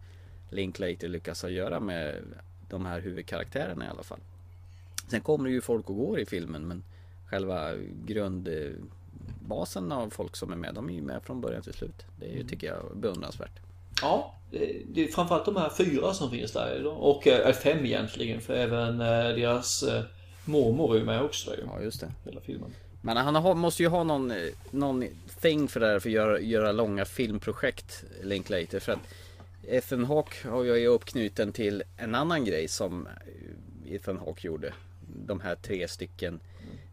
Linklater 0.49 1.07
lyckas 1.07 1.41
ha 1.41 1.49
göra 1.49 1.79
med 1.79 2.15
de 2.69 2.85
här 2.85 3.01
huvudkaraktärerna 3.01 3.85
i 3.85 3.89
alla 3.89 4.03
fall. 4.03 4.19
Sen 5.13 5.21
kommer 5.21 5.45
det 5.45 5.51
ju 5.51 5.61
folk 5.61 5.89
och 5.89 5.95
går 5.95 6.19
i 6.19 6.25
filmen 6.25 6.67
men 6.67 6.83
själva 7.29 7.71
grundbasen 8.05 9.91
av 9.91 10.09
folk 10.09 10.35
som 10.35 10.51
är 10.51 10.55
med, 10.55 10.73
de 10.73 10.89
är 10.89 10.93
ju 10.93 11.01
med 11.01 11.23
från 11.23 11.41
början 11.41 11.61
till 11.61 11.73
slut. 11.73 12.05
Det 12.19 12.25
är 12.25 12.31
ju, 12.37 12.43
tycker 12.43 12.67
jag, 12.67 12.97
beundransvärt. 12.97 13.59
Ja, 14.01 14.35
det, 14.51 15.03
är 15.03 15.07
framförallt 15.07 15.45
de 15.45 15.55
här 15.55 15.69
fyra 15.69 16.13
som 16.13 16.31
finns 16.31 16.51
där. 16.51 16.85
Och 16.87 17.27
eh, 17.27 17.53
fem 17.53 17.85
egentligen, 17.85 18.41
för 18.41 18.53
även 18.53 19.01
eh, 19.01 19.07
deras 19.07 19.83
eh, 19.83 20.03
mormor 20.45 20.95
är 20.95 20.99
ju 20.99 21.05
med 21.05 21.21
också 21.21 21.55
ju. 21.55 21.63
Ja, 21.65 21.81
just 21.81 21.99
det. 21.99 22.11
Hela 22.25 22.41
filmen. 22.41 22.71
Men 23.01 23.17
han 23.17 23.35
har, 23.35 23.55
måste 23.55 23.83
ju 23.83 23.89
ha 23.89 24.03
någon, 24.03 24.33
någon 24.71 25.05
thing 25.41 25.67
för 25.67 25.79
det 25.79 25.87
här 25.87 25.99
för 25.99 26.09
att 26.09 26.13
göra, 26.13 26.39
göra 26.39 26.71
långa 26.71 27.05
filmprojekt 27.05 28.03
Linklater 28.23 28.79
för 28.79 28.91
att 28.91 28.99
Ethan 29.67 30.05
Hawke 30.05 30.49
har 30.49 30.63
jag 30.63 30.79
ju 30.79 30.87
uppknuten 30.87 31.51
till 31.51 31.83
en 31.97 32.15
annan 32.15 32.45
grej 32.45 32.67
som 32.67 33.07
Ethan 33.85 34.17
Hawke 34.17 34.47
gjorde. 34.47 34.73
De 35.15 35.39
här 35.39 35.55
tre 35.55 35.87
stycken 35.87 36.39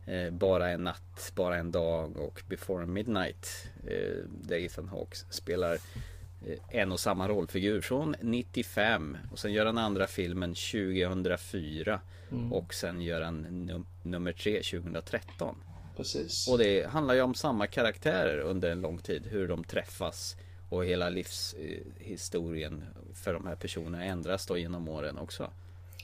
eh, 0.07 0.31
Bara 0.31 0.71
en 0.71 0.85
natt, 0.85 1.33
Bara 1.35 1.57
en 1.57 1.71
dag 1.71 2.17
och 2.17 2.43
Before 2.49 2.87
Midnight. 2.87 3.69
Eh, 3.87 4.25
där 4.43 4.57
Ethan 4.57 4.89
Hawke 4.89 5.17
spelar 5.31 5.75
eh, 6.47 6.59
en 6.69 6.93
och 6.93 7.01
samma 7.01 7.29
rollfigur 7.29 7.81
från 7.81 8.17
95 8.21 9.17
och 9.33 9.39
sen 9.39 9.53
gör 9.53 9.67
han 9.67 9.79
andra 9.79 10.07
filmen 10.07 10.55
2004 10.55 12.01
och 12.53 12.75
sen 12.75 13.01
gör 13.01 13.21
han 13.21 13.47
num- 13.47 13.87
nummer 14.03 14.33
tre 14.33 14.63
2013. 14.63 15.57
Precis. 15.97 16.49
Och 16.49 16.59
det 16.59 16.87
handlar 16.87 17.15
ju 17.15 17.21
om 17.23 17.35
samma 17.35 17.67
karaktärer 17.67 18.39
under 18.41 18.71
en 18.71 18.81
lång 18.81 18.99
tid. 18.99 19.23
Hur 19.27 19.49
de 19.49 19.65
träffas 19.65 20.37
och 20.69 20.85
hela 20.85 21.09
livshistorien 21.09 22.85
för 23.15 23.33
de 23.33 23.47
här 23.47 23.55
personerna 23.57 24.05
ändras 24.05 24.47
då 24.47 24.59
genom 24.59 24.89
åren 24.89 25.19
också. 25.19 25.51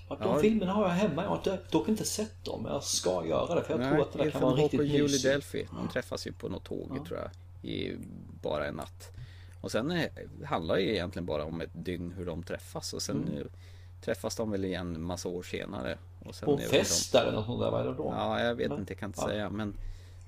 Ja, 0.08 0.16
de 0.16 0.28
Ja. 0.28 0.38
filmerna 0.40 0.72
har 0.72 0.82
jag 0.82 0.90
hemma. 0.94 1.22
Jag 1.22 1.28
har 1.30 1.36
inte- 1.36 1.58
dock 1.70 1.88
inte 1.88 2.04
sett 2.04 2.44
dem. 2.44 2.62
men 2.62 2.72
Jag 2.72 2.82
ska 2.84 3.26
göra 3.26 3.54
det 3.54 3.62
för 3.62 3.78
jag 3.80 3.90
tror 3.90 4.00
att 4.02 4.12
det 4.12 4.18
där 4.24 4.30
kan 4.30 4.42
vara 4.42 4.54
riktigt 4.54 4.80
och 4.80 4.86
Julie 4.86 5.02
mysigt. 5.02 5.22
Delphi. 5.24 5.68
De 5.76 5.88
träffas 5.88 6.26
ju 6.26 6.32
på 6.32 6.48
något 6.48 6.64
tåg 6.64 7.06
tror 7.08 7.18
jag. 7.18 7.30
I 7.70 7.96
bara 8.42 8.66
en 8.66 8.74
natt. 8.74 9.10
Och 9.60 9.72
sen 9.72 9.90
eh, 9.90 10.04
handlar 10.44 10.74
det 10.74 10.82
egentligen 10.82 11.26
bara 11.26 11.44
om 11.44 11.60
ett 11.60 11.70
dygn 11.72 12.12
hur 12.16 12.26
de 12.26 12.42
träffas. 12.42 12.92
Och 12.92 13.02
sen 13.02 13.16
Mm. 13.28 13.38
eh, 13.38 13.46
träffas 14.04 14.36
de 14.36 14.50
väl 14.50 14.64
igen 14.64 15.02
massa 15.02 15.28
år 15.28 15.42
senare. 15.42 15.98
Och 16.24 16.34
sen 16.34 16.46
På 16.46 16.52
en 16.52 16.58
fest 16.58 17.12
där 17.12 17.22
eller 17.22 17.32
något 17.32 17.46
sånt 17.46 17.60
där, 17.60 17.70
vad 17.70 17.80
är 17.80 17.84
det 17.84 17.94
då? 17.94 18.02
De, 18.02 18.14
ja, 18.16 18.40
jag 18.42 18.54
vet 18.54 18.70
Nej. 18.70 18.78
inte, 18.78 18.92
jag 18.92 18.98
kan 19.00 19.08
inte 19.08 19.20
Ja. 19.20 19.26
säga. 19.28 19.50
Men 19.50 19.74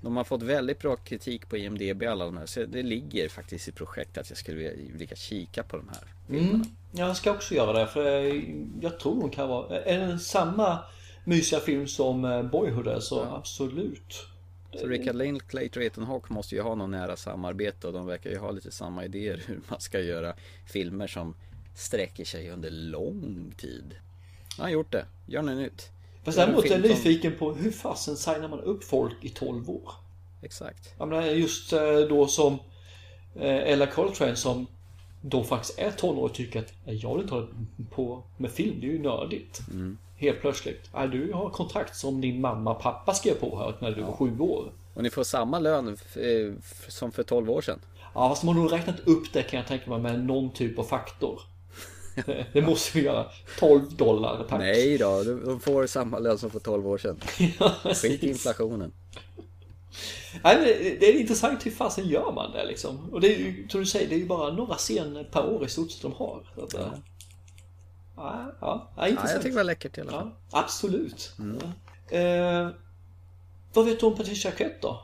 de 0.01 0.17
har 0.17 0.23
fått 0.23 0.43
väldigt 0.43 0.79
bra 0.79 0.95
kritik 0.95 1.49
på 1.49 1.57
IMDB 1.57 2.03
alla 2.03 2.25
de 2.25 2.37
här. 2.37 2.45
Så 2.45 2.65
det 2.65 2.83
ligger 2.83 3.29
faktiskt 3.29 3.67
i 3.67 3.71
projektet 3.71 4.17
att 4.17 4.29
jag 4.29 4.37
skulle 4.37 4.73
vilja, 4.93 5.15
kika 5.15 5.63
på 5.63 5.77
de 5.77 5.89
här 5.89 6.03
filmerna. 6.27 6.53
Mm. 6.53 6.65
Jag 6.91 7.17
ska 7.17 7.31
också 7.31 7.55
göra 7.55 7.79
det 7.79 7.87
för 7.87 8.05
eh, 8.05 8.43
jag 8.81 8.99
tror 8.99 9.21
de 9.21 9.29
kan 9.29 9.49
vara... 9.49 9.81
Är 9.81 10.07
det 10.07 10.19
samma 10.19 10.79
mysiga 11.23 11.59
film 11.59 11.87
som 11.87 12.25
eh, 12.25 12.43
Boyhood 12.43 12.87
är 12.87 12.99
så 12.99 13.23
absolut. 13.23 14.25
Så 14.73 14.87
Richard 14.87 15.15
Linklater 15.15 15.79
och 15.79 15.85
Ethan 15.85 16.03
Hawke 16.03 16.33
måste 16.33 16.55
ju 16.55 16.61
ha 16.61 16.75
någon 16.75 16.91
nära 16.91 17.15
samarbete 17.15 17.87
och 17.87 17.93
de 17.93 18.05
verkar 18.05 18.29
ju 18.29 18.37
ha 18.37 18.51
lite 18.51 18.71
samma 18.71 19.05
idéer 19.05 19.43
hur 19.47 19.61
man 19.67 19.79
ska 19.79 19.99
göra 19.99 20.33
filmer 20.65 21.07
som 21.07 21.35
sträcker 21.75 22.25
sig 22.25 22.49
under 22.49 22.69
lång 22.69 23.53
tid. 23.57 23.95
Han 24.57 24.63
har 24.63 24.71
gjort 24.71 24.91
det, 24.91 25.05
gör 25.25 25.41
något 25.41 25.57
nytt. 25.57 25.91
Fast 26.23 26.37
däremot 26.37 26.65
är 26.65 26.69
jag 26.69 26.81
nyfiken 26.81 27.35
på 27.39 27.53
hur 27.53 27.71
fasen 27.71 28.17
signar 28.17 28.47
man 28.47 28.59
upp 28.59 28.83
folk 28.83 29.13
i 29.21 29.29
12 29.29 29.69
år? 29.69 29.91
Exakt. 30.41 30.93
Jag 30.97 31.07
menar 31.07 31.23
just 31.23 31.73
eh, 31.73 31.97
då 32.09 32.27
som 32.27 32.53
eh, 33.35 33.55
Ella 33.71 33.85
Coltrane 33.87 34.35
som 34.35 34.67
då 35.21 35.43
faktiskt 35.43 35.79
är 35.79 35.91
12 35.91 36.19
år 36.19 36.23
och 36.23 36.33
tycker 36.33 36.59
att 36.59 36.73
"Nej, 36.85 36.95
jag 36.95 37.13
vill 37.13 37.21
inte 37.21 37.33
hålla 37.33 37.47
på 37.91 38.23
med 38.37 38.51
film, 38.51 38.77
det 38.81 38.87
är 38.87 38.91
ju 38.91 39.01
nördigt. 39.01 39.61
Mm. 39.71 39.97
Helt 40.17 40.41
plötsligt. 40.41 40.89
"Nej, 40.93 41.07
Du 41.07 41.33
har 41.33 41.49
kontrakt 41.49 41.95
som 41.95 42.21
din 42.21 42.41
mamma 42.41 42.71
och 42.75 42.81
pappa 42.81 43.13
skrev 43.13 43.33
på 43.33 43.57
här 43.59 43.75
när 43.79 43.91
du 43.91 44.01
var 44.01 44.11
sju 44.11 44.39
år. 44.39 44.71
Och 44.93 45.03
ni 45.03 45.09
får 45.09 45.23
samma 45.23 45.59
lön 45.59 45.87
eh, 46.15 46.53
som 46.87 47.11
för 47.11 47.23
12 47.23 47.49
år 47.49 47.61
sedan. 47.61 47.79
Ja, 48.13 48.29
fast 48.29 48.41
de 48.41 48.47
har 48.47 48.55
nog 48.55 48.71
räknat 48.71 48.99
upp 48.99 49.33
det 49.33 49.43
kan 49.43 49.57
jag 49.59 49.67
tänka 49.67 49.89
mig 49.89 49.99
med 49.99 50.25
någon 50.25 50.49
typ 50.51 50.79
av 50.79 50.83
faktor. 50.83 51.41
Det- 52.25 52.45
Det 52.53 52.61
måste 52.61 52.97
vi 52.97 53.03
göra. 53.05 53.25
12 53.59 53.95
dollar 53.95 54.45
tack. 54.49 54.59
Nej 54.59 54.97
då, 54.97 55.23
de 55.23 55.59
får 55.59 55.87
samma 55.87 56.19
lön 56.19 56.37
som 56.37 56.49
för 56.49 56.59
12 56.59 56.87
år 56.87 56.97
sedan. 56.97 57.19
Ja, 57.59 57.75
Skit 57.93 58.23
i 58.23 58.29
inflationen. 58.29 58.91
Nej, 60.43 60.97
det 60.99 61.09
är 61.09 61.19
intressant 61.19 61.65
hur 61.65 61.71
fasen 61.71 62.07
gör 62.07 62.31
man 62.31 62.51
det 62.51 62.65
liksom. 62.65 63.09
Och 63.13 63.21
det 63.21 63.35
är 63.35 63.39
ju, 63.39 63.67
som 63.69 63.79
du 63.79 63.85
säger, 63.85 64.09
det 64.09 64.15
är 64.15 64.19
ju 64.19 64.27
bara 64.27 64.51
några 64.53 64.75
scener 64.75 65.23
per 65.23 65.45
år 65.49 65.65
i 65.65 65.69
stort 65.69 65.91
sett 65.91 66.01
de 66.01 66.13
har. 66.13 66.43
Så 66.55 66.63
att, 66.63 66.73
ja. 66.73 66.79
Ja, 66.79 66.93
ja, 68.15 68.53
ja, 68.61 68.89
Ja, 68.97 69.07
intressant. 69.07 69.31
jag 69.33 69.41
tycker 69.41 69.49
det 69.51 69.55
var 69.55 69.63
läckert 69.63 69.97
i 69.97 70.01
alla 70.01 70.11
fall. 70.11 70.29
Ja, 70.51 70.59
absolut. 70.59 71.33
Ja. 72.11 72.17
Eh, 72.17 72.69
vad 73.73 73.85
vet 73.85 73.99
du 73.99 74.05
om 74.05 74.15
Patricia 74.15 74.51
Arquette 74.51 74.77
då? 74.81 75.03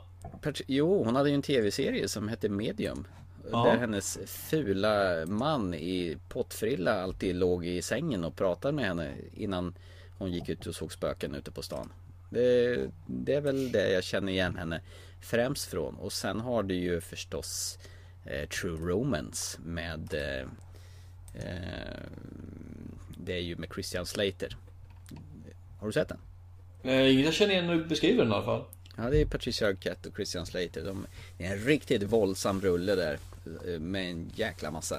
Jo, 0.66 1.04
hon 1.04 1.16
hade 1.16 1.28
ju 1.28 1.34
en 1.34 1.42
tv-serie 1.42 2.08
som 2.08 2.28
hette 2.28 2.48
Medium. 2.48 3.06
Ja. 3.50 3.64
Där 3.64 3.76
hennes 3.76 4.18
fula 4.26 5.26
man 5.26 5.74
i 5.74 6.16
pottfrilla 6.28 7.02
alltid 7.02 7.36
låg 7.36 7.66
i 7.66 7.82
sängen 7.82 8.24
och 8.24 8.36
pratade 8.36 8.74
med 8.74 8.84
henne 8.84 9.14
innan 9.34 9.74
hon 10.18 10.32
gick 10.32 10.48
ut 10.48 10.66
och 10.66 10.74
såg 10.74 10.92
spöken 10.92 11.34
ute 11.34 11.50
på 11.50 11.62
stan. 11.62 11.92
Det, 12.30 12.78
det 13.06 13.34
är 13.34 13.40
väl 13.40 13.72
det 13.72 13.90
jag 13.90 14.04
känner 14.04 14.32
igen 14.32 14.56
henne 14.56 14.80
främst 15.20 15.64
från. 15.64 15.94
Och 15.94 16.12
sen 16.12 16.40
har 16.40 16.62
du 16.62 16.74
ju 16.74 17.00
förstås 17.00 17.78
eh, 18.24 18.48
True 18.48 18.92
Romance 18.92 19.58
med 19.64 20.14
eh, 20.14 20.40
eh, 21.44 22.00
Det 23.16 23.32
är 23.32 23.40
ju 23.40 23.56
med 23.56 23.68
Christian 23.74 24.06
Slater. 24.06 24.56
Har 25.80 25.86
du 25.86 25.92
sett 25.92 26.08
den? 26.08 26.18
Eh, 26.82 26.94
jag 26.94 27.34
känner 27.34 27.52
igen 27.52 27.66
du 27.66 27.84
beskriver 27.84 28.22
den 28.22 28.32
i 28.32 28.34
alla 28.34 28.44
fall. 28.44 28.64
Ja, 28.96 29.10
det 29.10 29.20
är 29.20 29.26
Patricia 29.26 29.68
Arquette 29.68 30.08
och 30.08 30.14
Christian 30.16 30.46
Slater. 30.46 30.84
De, 30.84 31.06
det 31.38 31.44
är 31.44 31.52
en 31.52 31.58
riktigt 31.58 32.02
våldsam 32.02 32.60
rulle 32.60 32.94
där. 32.94 33.18
Eh, 33.66 33.80
Med 33.80 34.10
en 34.10 34.30
jäkla 34.34 34.70
massa 34.70 34.98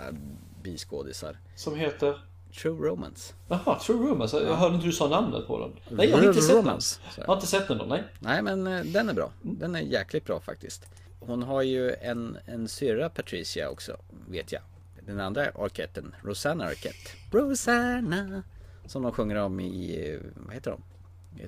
biskådisar. 0.63 1.37
Som 1.55 1.75
heter? 1.75 2.21
True 2.61 2.89
Romance. 2.89 3.33
Jaha, 3.47 3.79
True 3.79 4.09
Romance. 4.09 4.37
Jag 4.43 4.55
hörde 4.55 4.75
inte 4.75 4.87
du 4.87 4.91
sa 4.93 5.07
namnet 5.09 5.47
på 5.47 5.59
den. 5.59 5.71
Nej, 5.97 6.09
jag 6.09 6.17
har 6.17 6.27
inte 6.27 6.41
sett 6.41 6.49
den. 6.55 6.57
Romance. 6.57 6.99
Så. 7.11 7.21
Jag 7.21 7.27
har 7.27 7.35
inte 7.35 7.47
sett 7.47 7.67
den 7.67 7.77
då, 7.77 7.85
nej. 7.85 8.03
Nej, 8.19 8.41
men 8.41 8.67
eh, 8.67 8.83
den 8.85 9.09
är 9.09 9.13
bra. 9.13 9.31
Den 9.41 9.75
är 9.75 9.79
jäkligt 9.79 10.25
bra 10.25 10.39
faktiskt. 10.39 10.85
Hon 11.19 11.43
har 11.43 11.61
ju 11.61 11.93
en, 11.93 12.37
en 12.45 12.67
syrra 12.67 13.09
Patricia 13.09 13.69
också, 13.69 13.97
vet 14.29 14.51
jag. 14.51 14.61
Den 15.05 15.19
andra 15.19 15.45
Arquetten, 15.55 16.15
Rosanna 16.23 16.65
Arquette. 16.65 17.09
Rosanna! 17.31 18.43
Som 18.85 19.03
de 19.03 19.11
sjunger 19.11 19.35
om 19.35 19.59
i, 19.59 20.19
vad 20.35 20.53
heter 20.55 20.71
de? 20.71 20.81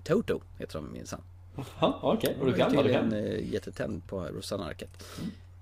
Toto 0.02 0.42
heter 0.58 0.74
de 0.74 0.92
minsann. 0.92 1.22
Jaha, 1.56 1.94
okej. 2.02 2.38
Och 2.40 2.46
du 2.46 2.54
kan 2.54 2.72
är 2.72 2.76
vad 2.76 2.86
du 2.86 2.94
kan. 2.94 3.14
eh, 3.14 3.54
jättetänd 3.54 4.08
på 4.08 4.24
Rosanna 4.24 4.66
Arquette. 4.66 5.06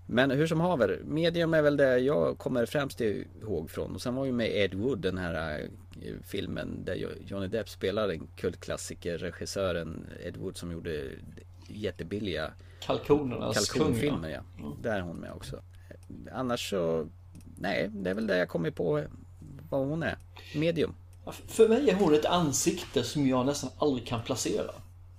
Men 0.09 0.31
hur 0.31 0.47
som 0.47 0.59
haver, 0.59 1.01
Medium 1.05 1.53
är 1.53 1.61
väl 1.61 1.77
det 1.77 1.99
jag 1.99 2.37
kommer 2.37 2.65
främst 2.65 3.01
ihåg 3.01 3.69
från. 3.71 3.95
Och 3.95 4.01
sen 4.01 4.15
var 4.15 4.25
ju 4.25 4.31
med 4.31 4.55
Ed 4.55 4.73
Wood 4.73 4.99
den 4.99 5.17
här 5.17 5.59
eh, 6.01 6.13
filmen 6.23 6.85
där 6.85 6.95
Jo- 6.95 7.09
Johnny 7.27 7.47
Depp 7.47 7.69
spelar 7.69 8.09
en 8.09 8.27
kultklassiker, 8.35 9.17
regissören 9.17 10.05
Ed 10.23 10.37
Wood 10.37 10.57
som 10.57 10.71
gjorde 10.71 11.03
jättebilliga 11.67 12.51
Kalkonernas 12.79 13.69
kalkonfilmer. 13.69 14.29
Ja. 14.29 14.77
Där 14.81 14.95
är 14.97 15.01
hon 15.01 15.17
med 15.17 15.31
också. 15.31 15.61
Annars 16.33 16.69
så, 16.69 17.07
nej, 17.57 17.89
det 17.93 18.09
är 18.09 18.13
väl 18.13 18.27
det 18.27 18.37
jag 18.37 18.49
kommer 18.49 18.71
på 18.71 19.03
vad 19.69 19.87
hon 19.87 20.03
är. 20.03 20.17
Medium. 20.55 20.93
Ja, 21.25 21.31
För 21.47 21.69
mig 21.69 21.89
är 21.89 21.95
hon 21.95 22.13
ett 22.13 22.25
ansikte 22.25 23.03
som 23.03 23.27
jag 23.27 23.45
nästan 23.45 23.69
aldrig 23.77 24.07
kan 24.07 24.21
placera. 24.23 24.71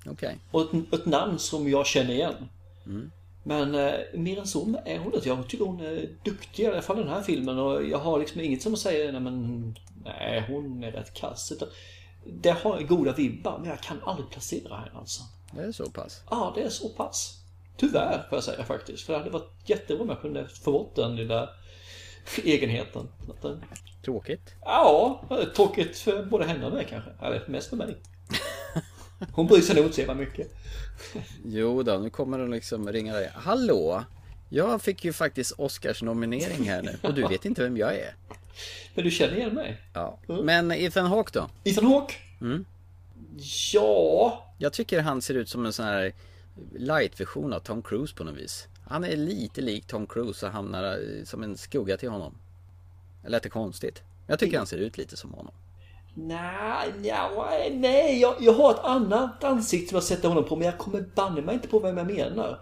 Okej. 0.07 0.37
Och 0.51 0.61
ett, 0.75 0.95
ett 0.95 1.07
namn 1.07 1.39
som 1.39 1.69
jag 1.69 1.87
känner 1.87 2.11
igen. 2.15 2.35
Men 3.49 3.75
eh, 3.75 3.95
mer 4.15 4.39
än 4.39 4.47
så 4.47 4.81
är 4.85 4.99
hon 4.99 5.15
inte. 5.15 5.29
Jag 5.29 5.49
tycker 5.49 5.65
hon 5.65 5.81
är 5.81 6.09
duktig 6.25 6.63
i 6.63 6.67
alla 6.67 6.83
fall 6.83 6.97
den 6.97 7.09
här 7.09 7.23
filmen. 7.23 7.59
Och 7.59 7.85
jag 7.85 7.99
har 7.99 8.19
liksom 8.19 8.41
inget 8.41 8.63
som 8.63 8.77
säger 8.77 9.13
nej 9.13 9.21
men 9.21 9.75
nej 10.05 10.45
hon 10.49 10.85
är 10.85 10.93
rätt 10.93 11.15
kass. 11.15 11.53
Utan 11.53 11.69
Det 12.27 12.51
har 12.51 12.83
goda 12.83 13.13
vibbar 13.13 13.59
men 13.59 13.69
jag 13.69 13.81
kan 13.81 14.01
aldrig 14.05 14.31
placera 14.31 14.77
henne 14.77 14.99
alltså. 14.99 15.23
Det 15.53 15.61
är 15.61 15.73
så 15.73 15.91
pass. 15.91 16.23
Ja, 16.31 16.53
det 16.55 16.63
är 16.63 16.69
så 16.69 16.89
pass. 16.89 17.35
Tyvärr 17.77 18.27
får 18.29 18.37
jag 18.37 18.45
säga 18.45 18.65
faktiskt. 18.65 19.07
För 19.07 19.13
det 19.13 19.19
hade 19.19 19.31
varit 19.31 19.53
jättebra 19.67 20.03
om 20.03 20.09
jag 20.09 20.21
kunde 20.21 20.49
få 20.49 20.73
bort 20.73 20.95
den 20.97 21.17
lilla 21.17 21.51
egenheten. 22.45 23.09
Tråkigt. 24.05 24.55
Ja, 24.65 25.23
tråkigt 25.57 25.99
för 25.99 26.25
både 26.25 26.45
henne 26.45 26.67
och 26.67 26.73
mig 26.73 26.87
kanske. 26.91 27.11
Eller 27.23 27.45
mest 27.49 27.69
för 27.69 27.77
mig. 27.77 27.97
Hon 29.33 29.47
bryr 29.47 29.61
sig 29.61 29.77
nog 29.77 29.85
inte 29.85 29.95
så 29.95 30.01
jävla 30.01 30.15
mycket. 30.15 30.55
Jo 31.45 31.83
då, 31.83 31.99
nu 31.99 32.11
kommer 32.11 32.39
de 32.39 32.51
liksom 32.51 32.93
ringa 32.93 33.15
dig. 33.15 33.31
Hallå! 33.35 34.05
Jag 34.49 34.83
fick 34.83 35.05
ju 35.05 35.13
faktiskt 35.13 35.53
Oscars 35.53 36.03
nominering 36.03 36.69
här 36.69 36.83
nu 36.83 36.97
och 37.03 37.15
du 37.15 37.29
vet 37.29 37.45
inte 37.45 37.63
vem 37.63 37.77
jag 37.77 37.95
är. 37.95 38.15
Men 38.95 39.05
du 39.05 39.11
känner 39.11 39.37
igen 39.37 39.55
mig? 39.55 39.83
Ja. 39.95 40.19
Men 40.27 40.73
Ethan 40.73 41.07
Hawke 41.07 41.31
då? 41.39 41.51
Ethan 41.65 41.87
Hawke? 41.87 42.15
Ja... 43.73 44.45
Jag 44.59 44.73
tycker 44.73 45.01
han 45.01 45.23
ser 45.23 45.35
ut 45.35 45.49
som 45.49 45.67
en 45.67 45.73
sån 45.73 45.87
här 45.87 46.13
light-version 46.77 47.53
av 47.53 47.61
Tom 47.61 47.83
Cruise 47.83 48.15
på 48.15 48.25
något 48.25 48.37
vis. 48.37 48.67
Han 48.89 49.05
är 49.05 49.17
lite 49.17 49.61
lik 49.61 49.87
Tom 49.87 50.07
Cruise 50.07 50.47
och 50.47 50.53
hamnar 50.53 50.85
eh, 50.85 51.25
som 51.25 51.43
en 51.43 51.57
skugga 51.57 51.97
till 51.97 52.09
honom. 52.09 52.35
Det 53.23 53.29
lät 53.29 53.51
konstigt? 53.51 54.03
Jag 54.27 54.39
tycker 54.39 54.59
han 54.59 54.67
ser 54.67 54.79
ut 54.79 54.99
lite 54.99 55.17
som 55.17 55.33
honom. 55.33 55.55
Nej, 56.27 56.93
nej, 57.01 57.71
nej. 57.75 58.21
Jag, 58.21 58.35
jag 58.41 58.53
har 58.53 58.71
ett 58.71 58.85
annat 58.85 59.45
ansikte 59.45 59.89
som 59.89 59.97
jag 59.97 60.05
sätter 60.05 60.29
honom 60.29 60.45
på 60.45 60.57
men 60.57 60.67
jag 60.67 60.79
kommer 60.79 61.01
banne 61.15 61.43
mig 61.43 61.55
inte 61.55 61.69
på 61.69 61.79
vem 61.79 61.97
jag 61.97 62.07
menar. 62.07 62.61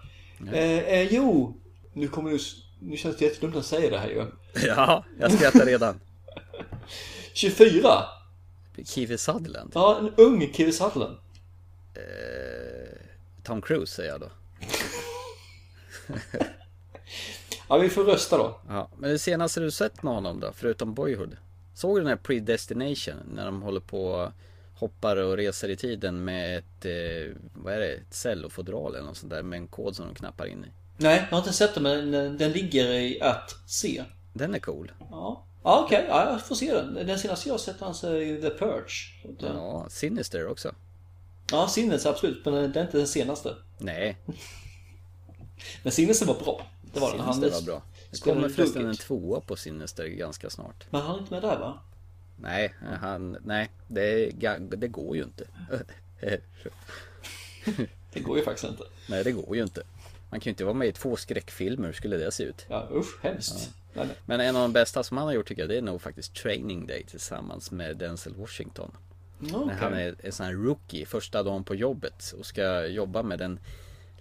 Eh, 0.52 0.78
eh, 0.78 1.14
jo, 1.14 1.56
nu 1.92 2.08
kommer 2.08 2.30
du... 2.30 2.38
Nu 2.80 2.96
känns 2.96 3.16
det 3.16 3.24
jättedumt 3.24 3.56
att 3.56 3.66
säga 3.66 3.90
det 3.90 3.98
här 3.98 4.08
ju. 4.08 4.26
Ja, 4.66 5.04
jag 5.20 5.32
skrattar 5.32 5.66
redan. 5.66 6.00
24! 7.34 7.88
Kiefer 8.84 9.16
Sutherland. 9.16 9.70
Ja, 9.74 9.98
en 9.98 10.12
ung 10.16 10.52
Kiefer 10.52 10.72
Sutherland. 10.72 11.16
Tom 13.42 13.62
Cruise 13.62 13.94
säger 13.94 14.10
jag 14.10 14.20
då. 14.20 14.30
Ja, 17.68 17.78
vi 17.78 17.88
får 17.88 18.04
rösta 18.04 18.38
då. 18.38 18.60
Ja, 18.68 18.90
men 18.98 19.10
det 19.10 19.18
senaste 19.18 19.60
du 19.60 19.70
sett 19.70 20.02
med 20.02 20.14
honom 20.14 20.40
då, 20.40 20.52
förutom 20.54 20.94
Boyhood? 20.94 21.36
Såg 21.76 21.96
du 21.96 22.00
den 22.00 22.08
här 22.08 22.16
Predestination? 22.16 23.14
När 23.34 23.44
de 23.44 23.62
håller 23.62 23.80
på 23.80 24.32
hoppar 24.74 25.16
och 25.16 25.36
reser 25.36 25.68
i 25.68 25.76
tiden 25.76 26.24
med 26.24 26.58
ett, 26.58 26.84
eh, 26.84 27.36
vad 27.54 27.74
är 27.74 27.80
det, 27.80 27.92
ett 27.94 28.14
cellofodral 28.14 28.94
eller 28.94 29.06
något 29.06 29.16
sånt 29.16 29.30
där 29.30 29.42
med 29.42 29.56
en 29.56 29.66
kod 29.68 29.96
som 29.96 30.06
de 30.06 30.14
knappar 30.14 30.46
in 30.46 30.64
i. 30.64 30.68
Nej, 30.96 31.16
jag 31.30 31.36
har 31.36 31.38
inte 31.38 31.52
sett 31.52 31.74
den 31.74 31.82
men 31.82 32.10
den- 32.38 32.52
ligger 32.52 32.92
i 32.92 33.20
att 33.20 33.54
se. 33.66 34.04
Den 34.32 34.54
är 34.54 34.58
cool. 34.58 34.92
Ja, 35.10 35.44
ja 35.62 35.82
okej. 35.86 36.06
Ja, 36.08 36.30
jag 36.32 36.46
får 36.46 36.54
se 36.54 36.74
den. 36.74 36.94
Den 36.94 37.18
senaste 37.18 37.48
jag 37.48 37.54
har 37.54 37.58
sett 37.58 37.80
hans 37.80 38.04
är 38.04 38.40
The 38.40 38.50
Purge. 38.58 39.36
Ja, 39.40 39.86
Sinister 39.90 40.46
också. 40.48 40.74
ja 41.50 41.68
Sinnes 41.68 42.06
absolut, 42.06 42.44
men 42.44 42.72
det 42.72 42.80
är 42.80 42.84
inte 42.84 42.98
den 42.98 43.06
senaste. 43.08 43.54
Nej, 43.78 44.16
Men 45.82 45.92
Sinnes 45.92 46.22
var 46.22 46.34
bra. 46.44 46.66
Det 46.94 47.00
var 47.00 47.16
den. 47.16 47.34
Sinister 47.34 47.60
var 47.60 47.66
bra. 47.66 47.82
Det 48.10 48.20
kommer 48.20 48.48
förresten 48.48 48.86
en 48.86 48.96
tvåa 48.96 49.40
på 49.40 49.56
Sinister 49.56 50.06
ganska 50.06 50.50
snart. 50.50 50.86
Men 50.90 51.00
han 51.02 51.14
är 51.14 51.18
inte 51.18 51.34
med 51.34 51.42
där 51.42 51.58
va? 51.58 51.78
Nej, 52.40 52.74
han, 53.00 53.36
nej, 53.44 53.70
det, 53.88 54.30
det 54.76 54.88
går 54.88 55.16
ju 55.16 55.22
inte. 55.22 55.44
Det 58.12 58.20
går 58.20 58.38
ju 58.38 58.44
faktiskt 58.44 58.68
inte. 58.68 58.82
nej, 59.08 59.24
det 59.24 59.32
går 59.32 59.56
ju 59.56 59.62
inte. 59.62 59.82
Man 60.30 60.40
kan 60.40 60.44
ju 60.44 60.50
inte 60.50 60.64
vara 60.64 60.74
med 60.74 60.88
i 60.88 60.92
två 60.92 61.16
skräckfilmer, 61.16 61.86
hur 61.86 61.92
skulle 61.92 62.16
det 62.16 62.32
se 62.32 62.42
ut? 62.44 62.66
Ja 62.68 62.88
usch, 62.92 63.18
hemskt. 63.22 63.70
Nej. 63.94 64.08
Men 64.26 64.40
en 64.40 64.56
av 64.56 64.62
de 64.62 64.72
bästa 64.72 65.02
som 65.02 65.16
han 65.16 65.26
har 65.26 65.34
gjort 65.34 65.48
tycker 65.48 65.62
jag 65.62 65.68
det 65.68 65.76
är 65.76 65.82
nog 65.82 66.02
faktiskt 66.02 66.34
Training 66.34 66.86
Day 66.86 67.04
tillsammans 67.04 67.70
med 67.70 67.96
Denzel 67.96 68.34
Washington. 68.34 68.90
Ja, 69.40 69.64
När 69.64 69.74
han 69.74 69.94
är 69.94 70.14
en 70.22 70.32
sån 70.32 70.46
här 70.46 70.52
rookie 70.52 71.06
första 71.06 71.42
dagen 71.42 71.64
på 71.64 71.74
jobbet 71.74 72.34
och 72.38 72.46
ska 72.46 72.86
jobba 72.86 73.22
med 73.22 73.38
den 73.38 73.60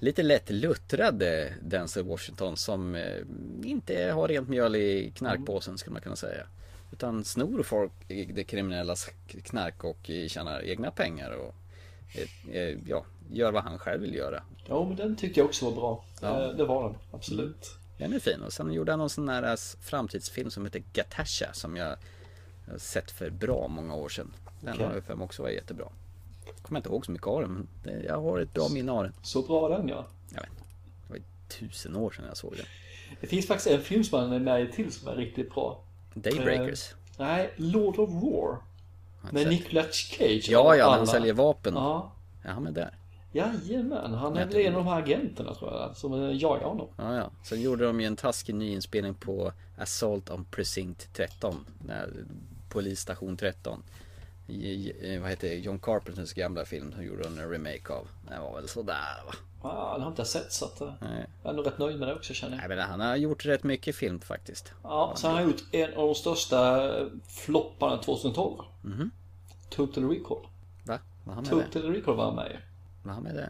lite 0.06 0.24
lätt 0.24 0.50
luttrade 0.50 1.54
Denzel 1.62 2.04
Washington 2.04 2.58
som 2.58 2.96
eh, 2.96 3.22
inte 3.64 4.04
har 4.04 4.28
rent 4.28 4.50
mjöl 4.50 4.76
i 4.76 5.12
knarkpåsen 5.16 5.78
skulle 5.78 5.94
man 5.94 6.02
kunna 6.02 6.16
säga. 6.16 6.48
Utan 6.92 7.24
snor 7.24 7.64
folk 7.64 7.92
det 8.08 8.44
kriminellas 8.44 9.10
knark 9.44 9.84
och 9.84 10.12
tjänar 10.28 10.64
egna 10.66 10.92
pengar 10.92 11.32
och 11.32 11.56
eh, 12.16 12.56
eh, 12.56 12.78
ja, 12.88 13.06
gör 13.32 13.52
vad 13.52 13.64
han 13.64 13.80
själv 13.80 14.02
vill 14.02 14.16
göra. 14.16 14.44
Ja, 14.68 14.86
men 14.88 14.96
den 14.96 15.16
tyckte 15.16 15.40
jag 15.40 15.46
också 15.46 15.66
var 15.66 15.72
bra. 15.72 16.06
Ja. 16.22 16.40
Det 16.40 16.66
var 16.66 16.84
den, 16.84 16.98
absolut. 17.12 17.78
Den 17.98 18.14
är 18.14 18.20
fin 18.20 18.42
och 18.42 18.54
sen 18.54 18.74
gjorde 18.74 18.92
han 18.92 19.00
någon 19.00 19.10
sån 19.10 19.30
här 19.30 19.56
framtidsfilm 19.84 20.52
som 20.52 20.66
heter 20.66 20.84
Gatasha 20.94 21.54
som 21.54 21.76
jag 21.76 21.98
sett 22.78 23.12
för 23.12 23.30
bra 23.30 23.68
många 23.68 23.96
år 23.96 24.10
sedan. 24.10 24.34
Den 24.62 24.74
Okej. 24.74 24.86
har 24.86 24.94
jag 24.94 25.04
för 25.04 25.16
mig 25.16 25.26
också 25.26 25.42
var 25.42 25.50
jättebra. 25.50 25.88
Kommer 26.62 26.80
inte 26.80 26.90
ihåg 26.90 27.06
så 27.06 27.12
mycket 27.12 27.28
av 27.28 27.42
den 27.42 27.52
men 27.52 27.68
det- 27.84 28.04
jag 28.06 28.22
har 28.22 28.40
ett 28.40 28.54
bra 28.54 28.68
minne 28.70 28.92
av 28.92 29.04
den. 29.04 29.14
Så 29.22 29.42
bra 29.42 29.70
den 29.70 29.88
ja. 29.88 30.06
Jag 30.34 30.42
vet 30.42 30.50
inte. 30.50 30.64
Det 31.04 31.10
var 31.10 31.16
ju 31.18 31.24
tusen 31.60 31.96
år 31.96 32.12
sedan 32.12 32.26
jag 32.28 32.38
såg 32.38 32.54
den. 32.58 32.66
Det 33.22 33.28
finns 33.28 33.48
faktiskt 33.48 33.68
en 33.76 33.82
film 33.82 34.04
som 34.04 34.20
han 34.20 34.32
är 34.34 34.40
med 34.40 34.62
i 34.62 34.72
till 34.72 34.92
som 34.94 35.08
är 35.08 35.16
riktigt 35.16 35.54
bra. 35.54 35.84
Daybreakers. 36.14 36.94
Nej, 37.18 37.54
Lord 37.56 38.00
of 38.00 38.10
War. 38.10 38.22
Har 38.22 38.60
jag 39.22 39.34
Med 39.34 39.42
sett. 39.42 39.52
Nicolas 39.52 39.96
Cage. 39.96 40.48
Ja, 40.50 40.76
ja, 40.76 40.96
han 40.98 41.08
säljer 41.08 41.34
vapen. 41.34 41.74
Ja, 41.74 42.12
Ja, 42.44 42.52
han 42.52 42.68
är 42.68 42.72
där. 42.72 42.98
jajamän. 43.32 44.14
Han 44.14 44.36
är 44.36 44.40
Jag 44.40 44.48
väl 44.48 44.56
en 44.66 44.76
av 44.76 44.84
de 44.86 44.90
här 44.90 45.02
agenterna 45.02 45.54
tror 45.56 45.72
jag, 45.74 45.98
som 45.98 46.14
eh, 46.14 46.38
jagar 46.38 46.68
honom. 46.68 46.88
Ja, 46.98 47.16
ja. 47.16 47.32
Sen 47.44 47.62
gjorde 47.62 47.86
de 47.86 48.02
ju 48.02 48.08
en 48.08 48.16
taskig 48.16 48.56
nyinspelning 48.56 49.14
på 49.14 49.52
Assault 49.78 50.30
on 50.30 50.46
Precinct 50.52 51.14
13. 51.14 51.56
När, 51.86 52.10
polisstation 52.70 53.38
13. 53.38 53.84
I, 54.48 55.18
vad 55.22 55.30
heter 55.30 55.50
det? 55.50 55.56
John 55.56 55.80
Carpenters 55.80 56.34
gamla 56.34 56.66
film 56.66 56.92
som 56.92 57.04
gjorde 57.04 57.24
de 57.24 57.40
en 57.40 57.50
remake 57.50 57.94
av. 57.94 58.08
Den 58.30 58.42
var 58.42 58.56
väl 58.56 58.68
sådär 58.70 59.24
va? 59.26 59.34
Ja, 59.64 59.94
det 59.98 60.04
har 60.04 60.10
inte 60.10 60.20
jag 60.20 60.28
sett 60.28 60.54
så 60.54 60.66
att 60.66 60.82
eh, 60.82 60.94
Nej. 61.02 61.26
jag 61.44 61.52
är 61.52 61.56
nog 61.56 61.68
rätt 61.68 61.80
nöjd 61.80 62.00
med 62.00 62.08
det 62.08 62.16
också 62.16 62.34
känner 62.34 62.58
jag. 62.58 62.70
Nej 62.70 62.78
men 62.78 62.90
han 62.90 63.00
har 63.00 63.16
gjort 63.16 63.46
rätt 63.46 63.64
mycket 63.64 63.96
film 63.96 64.20
faktiskt. 64.20 64.74
Ja, 64.84 65.14
så 65.16 65.28
han 65.28 65.36
har 65.36 65.44
gjort 65.44 65.64
en 65.72 65.94
av 65.94 66.06
de 66.08 66.16
största 66.16 66.90
eh, 67.00 67.08
flopparna 67.28 67.98
2012. 67.98 68.64
Mhm. 68.82 69.12
Total 69.70 70.10
Recall. 70.10 70.38
Va? 70.84 71.00
Var 71.24 71.34
han 71.34 71.44
med? 71.44 71.72
Total 71.72 71.94
Recall 71.94 72.16
var 72.16 72.26
han 72.26 72.36
med. 72.36 72.58
Var 73.04 73.14
han 73.14 73.24
med 73.24 73.36
där? 73.36 73.50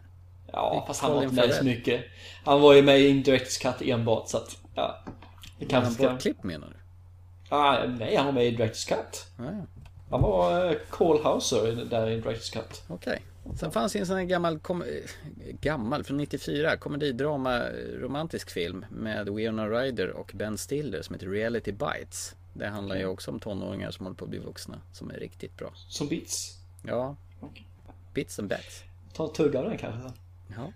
Ja, 0.52 0.84
fast 0.86 1.02
han 1.02 1.12
var 1.12 1.22
inte 1.22 1.34
med 1.34 1.54
så 1.54 1.64
mycket. 1.64 2.04
Han 2.44 2.60
var 2.60 2.74
ju 2.74 2.82
med 2.82 3.00
i 3.00 3.08
Indirects 3.08 3.58
Cut 3.58 3.82
enbart 3.82 4.28
så 4.28 4.36
att, 4.36 4.58
ja. 4.74 5.04
Det 5.58 5.66
kanske 5.66 5.86
han 5.86 5.94
ska... 5.94 6.10
bortklippt 6.10 6.44
menar 6.44 6.68
du? 6.68 6.74
Ah, 7.48 7.86
nej, 7.86 8.16
han 8.16 8.26
var 8.26 8.32
med 8.32 8.46
i 8.46 8.50
Directors 8.50 8.84
Cut. 8.84 9.26
Ja, 9.38 9.44
ja. 9.44 9.75
Han 10.10 10.22
var 10.22 10.74
Cole 10.90 11.22
Hauser 11.22 11.68
i- 11.68 11.84
där 11.84 12.10
i 12.10 12.20
Directors 12.20 12.50
Cut. 12.50 12.82
Okej. 12.88 13.22
Sen 13.60 13.70
fanns 13.72 13.92
det 13.92 13.98
en 13.98 14.06
sån 14.06 14.16
här 14.16 14.24
gammal, 14.24 14.58
kom, 14.58 14.82
eh, 14.82 14.88
gammal 15.60 16.04
från 16.04 16.16
94, 16.16 16.76
komedidrama, 16.76 17.56
eh, 17.56 17.70
romantisk 18.00 18.50
film 18.50 18.84
med 18.90 19.28
Winona 19.28 19.68
Ryder 19.68 20.10
och 20.10 20.32
Ben 20.34 20.58
Stiller 20.58 21.02
som 21.02 21.14
heter 21.14 21.26
Reality 21.26 21.72
Bites. 21.72 22.34
Det 22.54 22.66
handlar 22.66 22.96
ju 22.96 23.06
också 23.06 23.30
om 23.30 23.40
tonåringar 23.40 23.90
som 23.90 24.06
håller 24.06 24.16
på 24.16 24.24
att 24.24 24.30
bli 24.30 24.38
vuxna, 24.38 24.80
som 24.92 25.10
är 25.10 25.14
riktigt 25.14 25.56
bra. 25.56 25.72
Som 25.88 26.08
Bits. 26.08 26.56
Ja, 26.86 27.16
Okej. 27.40 27.66
Bits 28.14 28.38
and 28.38 28.48
Bats. 28.48 28.82
Ta 29.12 29.24
en 29.26 29.32
tugga 29.32 29.62
den 29.62 29.78
kanske. 29.78 30.00
Ja. 30.56 30.72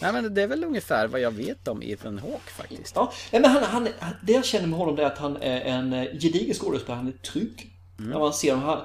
Nej 0.00 0.12
men 0.12 0.34
det 0.34 0.42
är 0.42 0.46
väl 0.46 0.64
ungefär 0.64 1.08
vad 1.08 1.20
jag 1.20 1.30
vet 1.30 1.68
om 1.68 1.82
Ethan 1.82 2.18
Hawke 2.18 2.50
faktiskt. 2.50 2.92
Ja, 2.96 3.12
men 3.32 3.44
han, 3.44 3.62
han, 3.62 3.88
det 4.22 4.32
jag 4.32 4.44
känner 4.44 4.66
med 4.66 4.78
honom 4.78 4.96
det 4.96 5.02
är 5.02 5.06
att 5.06 5.18
han 5.18 5.36
är 5.36 5.60
en 5.60 5.92
eh, 5.92 6.02
gedigen 6.04 6.54
skådespelare. 6.54 6.96
Han 6.96 7.08
är 7.08 7.12
trygg. 7.12 7.71
När 8.08 8.18
man 8.18 8.32
ser 8.32 8.54
honom. 8.54 8.68
Han, 8.68 8.80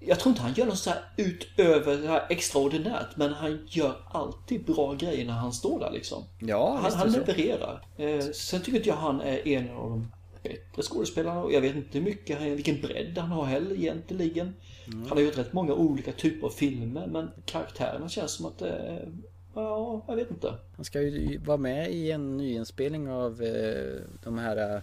jag 0.00 0.20
tror 0.20 0.30
inte 0.30 0.42
han 0.42 0.54
gör 0.54 0.66
något 0.66 0.78
så 0.78 0.90
här 0.90 1.00
utöver 1.16 1.96
det 1.96 2.08
här 2.08 2.26
extraordinärt. 2.30 3.16
Men 3.16 3.32
han 3.32 3.66
gör 3.68 3.96
alltid 4.10 4.64
bra 4.64 4.94
grejer 4.94 5.26
när 5.26 5.32
han 5.32 5.52
står 5.52 5.80
där 5.80 5.90
liksom. 5.90 6.24
Ja, 6.38 6.78
Han, 6.82 6.92
han 6.92 7.12
levererar. 7.12 7.82
Eh, 7.96 8.20
sen 8.20 8.62
tycker 8.62 8.76
inte 8.76 8.88
jag 8.88 8.96
han 8.96 9.20
är 9.20 9.48
en 9.48 9.70
av 9.70 9.90
de 9.90 10.12
bättre 10.42 10.82
skådespelarna. 10.82 11.42
Och 11.42 11.52
jag 11.52 11.60
vet 11.60 11.76
inte 11.76 11.98
hur 11.98 12.04
mycket, 12.04 12.40
vilken 12.42 12.80
bredd 12.80 13.18
han 13.18 13.30
har 13.30 13.44
heller 13.44 13.74
egentligen. 13.74 14.54
Mm. 14.86 15.02
Han 15.08 15.18
har 15.18 15.20
gjort 15.20 15.38
rätt 15.38 15.52
många 15.52 15.72
olika 15.72 16.12
typer 16.12 16.46
av 16.46 16.50
filmer. 16.50 17.06
Men 17.06 17.30
karaktärerna 17.44 18.08
känns 18.08 18.32
som 18.32 18.46
att 18.46 18.62
eh, 18.62 19.08
Ja, 19.54 20.04
jag 20.08 20.16
vet 20.16 20.30
inte. 20.30 20.54
Han 20.76 20.84
ska 20.84 21.00
ju 21.00 21.38
vara 21.38 21.56
med 21.56 21.90
i 21.90 22.10
en 22.10 22.36
nyinspelning 22.36 23.10
av 23.10 23.42
eh, 23.42 24.00
de 24.24 24.38
här 24.38 24.74
eh, 24.74 24.82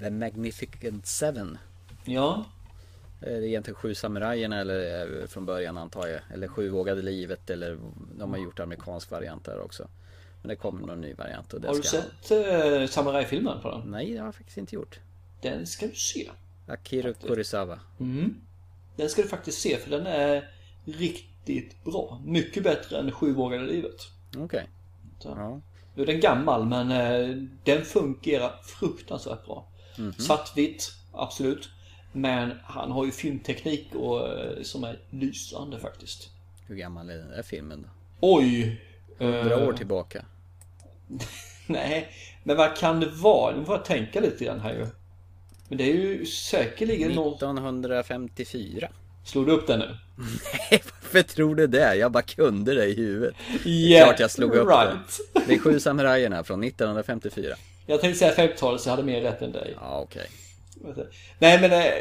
The 0.00 0.10
Magnificent 0.10 1.06
Seven. 1.06 1.58
Ja, 2.04 2.44
Det 3.24 3.30
är 3.30 3.42
egentligen 3.42 3.74
Sju 3.74 3.94
samurajerna 3.94 4.60
eller 4.60 5.20
eh, 5.20 5.26
från 5.26 5.46
början 5.46 5.78
antar 5.78 6.06
jag. 6.06 6.20
Eller 6.32 6.48
Sju 6.48 6.68
vågade 6.68 7.02
livet 7.02 7.50
eller 7.50 7.78
de 8.18 8.30
har 8.30 8.38
gjort 8.38 8.60
amerikansk 8.60 9.10
variant 9.10 9.44
där 9.44 9.60
också. 9.60 9.88
Men 10.42 10.48
det 10.48 10.56
kommer 10.56 10.86
någon 10.86 11.00
ny 11.00 11.14
variant 11.14 11.52
och 11.52 11.60
det 11.60 11.68
har 11.68 11.74
du 11.74 11.82
ska 11.82 12.02
sett 12.02 12.30
eh, 12.30 12.86
samurajfilmen 12.86 13.60
på 13.62 13.70
den? 13.70 13.90
Nej, 13.90 14.12
det 14.12 14.18
har 14.18 14.26
jag 14.26 14.34
faktiskt 14.34 14.58
inte 14.58 14.74
gjort. 14.74 15.00
Den 15.42 15.66
ska 15.66 15.86
du 15.86 15.94
se. 15.94 16.30
Akira 16.66 17.12
Kurosawa. 17.12 17.80
Mm. 18.00 18.34
Den 18.96 19.08
ska 19.08 19.22
du 19.22 19.28
faktiskt 19.28 19.60
se 19.60 19.76
för 19.76 19.90
den 19.90 20.06
är 20.06 20.50
riktigt 20.84 21.84
bra. 21.84 22.22
Mycket 22.24 22.62
bättre 22.62 22.98
än 22.98 23.12
Sju 23.12 23.32
vågade 23.32 23.66
livet. 23.66 24.00
Okej. 24.36 24.70
Så. 25.18 25.28
Ja. 25.28 25.60
Nu 25.94 26.02
är 26.02 26.06
den 26.06 26.20
gammal 26.20 26.66
men 26.66 26.90
eh, 26.90 27.36
den 27.64 27.84
fungerar 27.84 28.60
fruktansvärt 28.62 29.44
bra. 29.44 29.68
Mhm. 29.98 30.12
Svartvitt, 30.12 30.92
absolut. 31.12 31.68
Men 32.12 32.52
han 32.64 32.90
har 32.90 33.04
ju 33.04 33.12
filmteknik 33.12 33.94
och, 33.94 34.38
eh, 34.38 34.62
som 34.62 34.84
är 34.84 34.98
lysande 35.10 35.78
faktiskt. 35.78 36.30
Hur 36.66 36.76
gammal 36.76 37.10
är 37.10 37.16
den 37.16 37.30
där 37.30 37.42
filmen 37.42 37.82
då? 37.82 37.88
Oj! 38.20 38.80
Hundra 39.18 39.54
eh, 39.54 39.68
år 39.68 39.72
tillbaka. 39.72 40.24
Nej, 41.66 42.08
men 42.42 42.56
vad 42.56 42.76
kan 42.76 43.00
det 43.00 43.06
vara? 43.06 43.56
Nu 43.56 43.64
får 43.64 43.74
jag 43.74 43.84
tänka 43.84 44.20
lite 44.20 44.44
grann 44.44 44.60
här 44.60 44.72
ju. 44.72 44.86
Men 45.68 45.78
det 45.78 45.84
är 45.84 45.94
ju 45.94 46.26
säkerligen 46.26 47.12
någon... 47.12 47.34
1954. 47.34 48.88
Slog 49.24 49.46
du 49.46 49.52
upp 49.52 49.66
den 49.66 49.78
nu? 49.78 49.96
Nej, 50.16 50.82
varför 50.84 51.22
tror 51.22 51.54
du 51.54 51.66
det? 51.66 51.94
Jag 51.94 52.12
bara 52.12 52.22
kunde 52.22 52.74
det 52.74 52.86
i 52.86 52.94
huvudet. 52.94 53.34
Yeah, 53.64 54.06
klart 54.06 54.20
jag 54.20 54.30
slog 54.30 54.54
upp 54.54 54.68
right. 54.68 55.20
Det 55.46 55.54
är 55.54 55.58
Sju 55.58 55.80
samurajerna 55.80 56.44
från 56.44 56.64
1954. 56.64 57.54
Jag 57.86 58.00
tänkte 58.00 58.18
säga 58.18 58.48
50-talet 58.48 58.80
så 58.80 58.88
jag 58.88 58.96
hade 58.96 59.06
mer 59.06 59.20
rätt 59.20 59.42
än 59.42 59.52
dig. 59.52 59.76
Ja, 59.80 60.00
okej. 60.00 60.26
Nej 61.38 61.60
men... 61.60 61.72
Eh, 61.72 61.92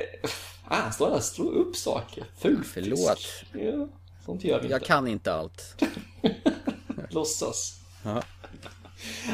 ah, 0.67 0.76
han 0.76 0.94
står 0.94 1.08
där 1.10 1.15
och 1.15 1.24
slår 1.24 1.52
upp 1.52 1.76
saker. 1.76 2.24
Fult. 2.38 2.67
Förlåt. 2.67 3.28
Ja, 3.54 3.88
sånt 4.26 4.44
gör 4.44 4.58
vi 4.58 4.63
inte. 4.63 4.74
Jag 4.74 4.84
kan 4.84 5.08
inte 5.08 5.34
allt. 5.34 5.84
Låtsas. 7.10 7.80
Ja. 8.04 8.24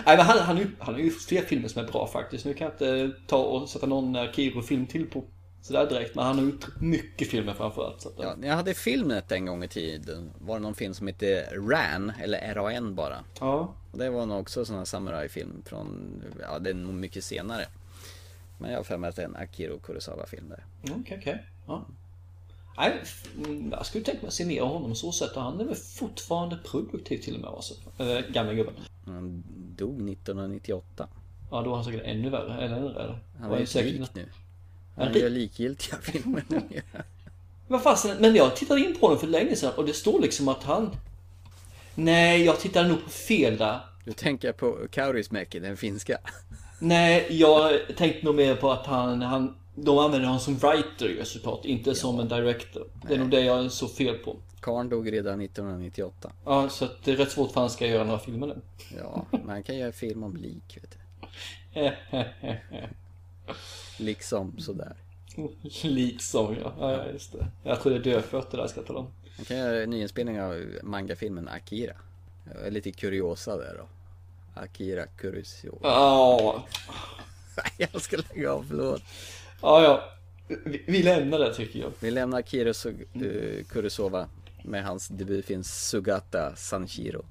Nej 0.06 0.18
men 0.18 0.26
han, 0.26 0.40
han, 0.40 0.56
har 0.56 0.64
ju- 0.64 0.76
han 0.80 0.94
har 0.94 1.02
ju 1.02 1.12
fler 1.12 1.42
filmer 1.42 1.68
som 1.68 1.84
är 1.84 1.88
bra 1.92 2.08
faktiskt. 2.08 2.46
Nu 2.46 2.54
kan 2.54 2.66
jag 2.66 2.74
inte 2.74 3.20
ta 3.28 3.38
och 3.38 3.70
sätta 3.70 3.86
någon 3.86 4.16
Akiro-film 4.16 4.88
till 4.88 5.10
på 5.10 5.24
sådär 5.62 5.90
direkt. 5.90 6.16
Men 6.16 6.26
han 6.26 6.38
har 6.40 6.46
gjort 6.46 6.68
mycket 6.82 7.28
filmer 7.30 7.54
framförallt. 7.54 8.02
Så 8.02 8.10
att, 8.10 8.16
Ja, 8.18 8.36
jag 8.42 8.56
hade 8.56 8.74
Filmnet 8.74 9.32
en 9.32 9.46
gång 9.46 9.64
i 9.64 9.68
tiden. 9.68 10.32
Var 10.40 10.56
det 10.56 10.62
någon 10.62 10.76
film 10.76 10.94
som 10.94 11.08
hette 11.08 11.42
Ran, 11.70 12.12
eller 12.24 12.54
RAN 12.56 12.96
bara. 12.96 13.24
ja. 13.40 13.76
Och 13.92 13.98
det 13.98 14.10
var 14.10 14.26
nog 14.26 14.40
också 14.40 14.60
en 14.60 14.66
sån 14.66 14.78
här 14.78 14.86
samurajfilm 14.86 15.64
från, 15.66 16.22
ja 16.42 16.60
det 16.60 16.70
är 16.70 16.74
nog 16.74 16.94
mycket 16.94 17.24
senare. 17.24 17.66
Men 18.58 18.72
jag 18.72 18.78
har 18.80 18.84
för 18.84 18.98
mig 18.98 19.10
att 19.10 19.15
det 19.15 19.22
är 19.22 19.26
en 19.26 19.36
Akiro 19.36 19.80
Kurosawa-film 19.80 20.50
där. 20.50 20.65
Okej, 21.02 21.17
okej. 21.22 21.46
Ja. 21.67 21.86
Nej, 22.78 23.04
mm, 23.46 23.72
jag 23.72 23.86
skulle 23.86 24.04
tänka 24.04 24.22
mig 24.22 24.28
att 24.28 24.34
se 24.34 24.46
mer 24.46 24.62
av 24.62 24.67
honom 24.67 24.96
så 24.96 25.12
sätt. 25.12 25.32
Han 25.36 25.60
är 25.62 25.65
väl 25.65 25.76
fortfarande 25.76 26.58
produktiv 26.58 27.17
till 27.17 27.36
och 27.36 27.41
med 27.41 27.50
alltså. 27.50 27.74
Äh, 27.98 28.20
gamla 28.34 28.54
gubben. 28.54 28.74
Han 29.06 29.43
dog 29.78 30.10
1998. 30.10 31.08
Ja, 31.52 31.62
då 31.62 31.70
var 31.70 31.76
han 31.76 31.86
säkert 31.86 32.02
ännu 32.06 32.30
värre. 32.30 32.62
Eller 32.65 32.78
ännu 32.78 32.93
värre. 32.93 33.20
Han 33.39 33.50
Var 33.50 33.56
är 33.56 33.60
ju 33.62 33.65
säkert- 33.65 34.00
lik 34.00 34.10
nu. 34.15 34.26
Han 34.96 35.08
rik- 35.08 35.22
gör 35.22 35.30
likgiltiga 35.30 35.98
filmer 36.02 36.43
numera. 36.48 37.04
Vad 37.67 37.84
fasen, 37.84 38.17
men 38.22 38.36
jag 38.36 38.56
tittade 38.56 38.80
in 38.82 38.96
på 39.00 39.06
honom 39.06 39.20
för 39.20 39.28
länge 39.28 39.56
sedan 39.56 39.74
och 39.78 39.86
det 39.86 39.93
står 39.93 40.22
liksom 40.22 40.48
att 40.48 40.63
han... 40.63 40.91
Nej, 41.96 42.43
jag 42.46 42.60
tittade 42.60 42.88
nog 42.89 43.04
på 43.04 43.10
fel 43.10 43.58
där. 43.58 43.80
Du 44.06 44.13
tänker 44.13 44.52
på 44.52 44.78
Kaurismäki, 44.91 45.60
den 45.60 45.78
finska. 45.78 46.17
Nej, 46.80 47.28
jag 47.30 47.80
tänkte 47.98 48.26
nog 48.26 48.36
mer 48.36 48.56
på 48.56 48.72
att 48.72 48.86
han, 48.86 49.22
han 49.22 49.56
de 49.76 49.98
använder 49.98 50.28
honom 50.28 50.40
som 50.40 50.58
writer 50.58 51.06
ju 51.06 51.26
såklart, 51.26 51.66
inte 51.66 51.96
som 51.96 52.20
en 52.20 52.28
director. 52.28 52.88
Det 53.08 53.13
är 53.13 53.18
nog 53.18 53.30
det 53.30 53.42
jag 53.42 53.72
så 53.72 53.88
fel 53.88 54.18
på. 54.18 54.36
Karn 54.60 54.90
dog 54.90 55.13
redan 55.13 55.42
1998. 55.42 56.32
Ja, 56.46 56.70
så 56.70 56.86
att 56.86 57.04
det 57.04 57.12
är 57.12 57.16
rätt 57.16 57.32
svårt 57.32 57.52
för 57.52 57.62
han 57.62 57.70
ska 57.70 57.88
göra 57.88 58.04
några 58.04 58.20
filmer 58.20 58.48
nu. 58.48 58.62
Ja, 58.98 59.26
man 59.46 59.63
kan 59.63 59.78
göra 59.78 59.92
film 59.92 60.24
om 60.24 60.36
lik, 60.36 60.78
vet 60.82 60.92
du. 60.92 61.92
Liksom 64.04 64.60
sådär. 64.60 64.96
liksom 65.84 66.56
ja. 66.63 66.74
ja, 66.80 67.06
just 67.13 67.32
det. 67.32 67.48
Jag 67.63 67.82
tror 67.82 67.92
det 67.92 67.98
är 67.98 68.13
dödfötter 68.13 68.58
där 68.58 68.68
ska 68.68 68.80
jag 68.80 68.88
tala 68.88 69.00
om. 69.00 69.08
Man 69.38 69.46
kan 69.46 69.58
göra 69.58 69.84
en 69.84 69.90
nyinspelning 69.90 70.42
av 70.42 70.66
mangafilmen 70.84 71.48
Akira. 71.48 71.96
Jag 72.54 72.68
är 72.68 72.72
Lite 72.72 72.92
kuriosa 72.92 73.58
där 73.58 73.76
då. 73.78 73.88
Akira 74.58 75.06
Kurosawa. 75.08 75.78
Ja, 75.82 76.65
jag 77.78 78.02
ska 78.02 78.17
lägga 78.34 78.52
av, 78.52 78.65
förlåt. 78.70 79.02
ja, 79.62 79.84
ja. 79.84 80.04
Vi, 80.65 80.84
vi 80.88 81.04
lämnar 81.04 81.39
det 81.39 81.54
tycker 81.54 81.80
jag. 81.80 81.91
Vi 82.00 82.12
lämnar 82.12 82.39
Akira 82.39 82.70
eh, 82.70 83.65
Kurosawa 83.70 84.30
med 84.63 84.84
hans 84.84 85.08
debutfilm 85.08 85.63
Sugata 85.63 86.56
Sanshiro. 86.56 87.26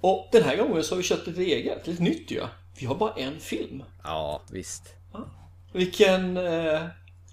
Och 0.00 0.28
den 0.32 0.42
här 0.42 0.56
gången 0.56 0.84
så 0.84 0.94
har 0.94 0.96
vi 0.96 1.02
kört 1.02 1.26
lite 1.26 1.42
eget, 1.42 1.86
lite 1.86 2.02
nytt 2.02 2.30
ju. 2.30 2.42
Vi 2.78 2.86
har 2.86 2.94
bara 2.94 3.12
en 3.14 3.40
film. 3.40 3.82
Ja, 4.04 4.42
visst. 4.50 4.94
Vilken 5.72 6.36
eh, 6.36 6.82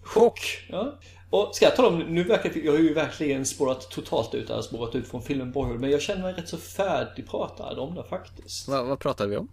chock! 0.04 0.40
Ja. 0.70 1.00
Och 1.30 1.56
ska 1.56 1.66
jag 1.66 1.76
tala 1.76 1.88
om, 1.88 2.00
nu 2.00 2.24
verkar 2.24 2.52
jag 2.64 2.72
har 2.72 2.80
ju 2.80 2.94
verkligen 2.94 3.46
spårat 3.46 3.92
totalt 3.92 4.34
ut, 4.36 4.50
eller 4.50 4.62
spårat 4.62 4.96
ut 4.96 5.08
från 5.08 5.22
filmen 5.22 5.52
Boyhood, 5.52 5.80
men 5.80 5.90
jag 5.92 6.02
känner 6.02 6.22
mig 6.22 6.34
rätt 6.34 6.50
så 6.50 6.58
färdigpratad 6.58 7.80
om 7.80 7.96
det 7.96 8.04
faktiskt. 8.04 8.68
Va, 8.68 8.84
vad 8.84 9.00
pratade 9.00 9.30
vi 9.30 9.38
om? 9.38 9.48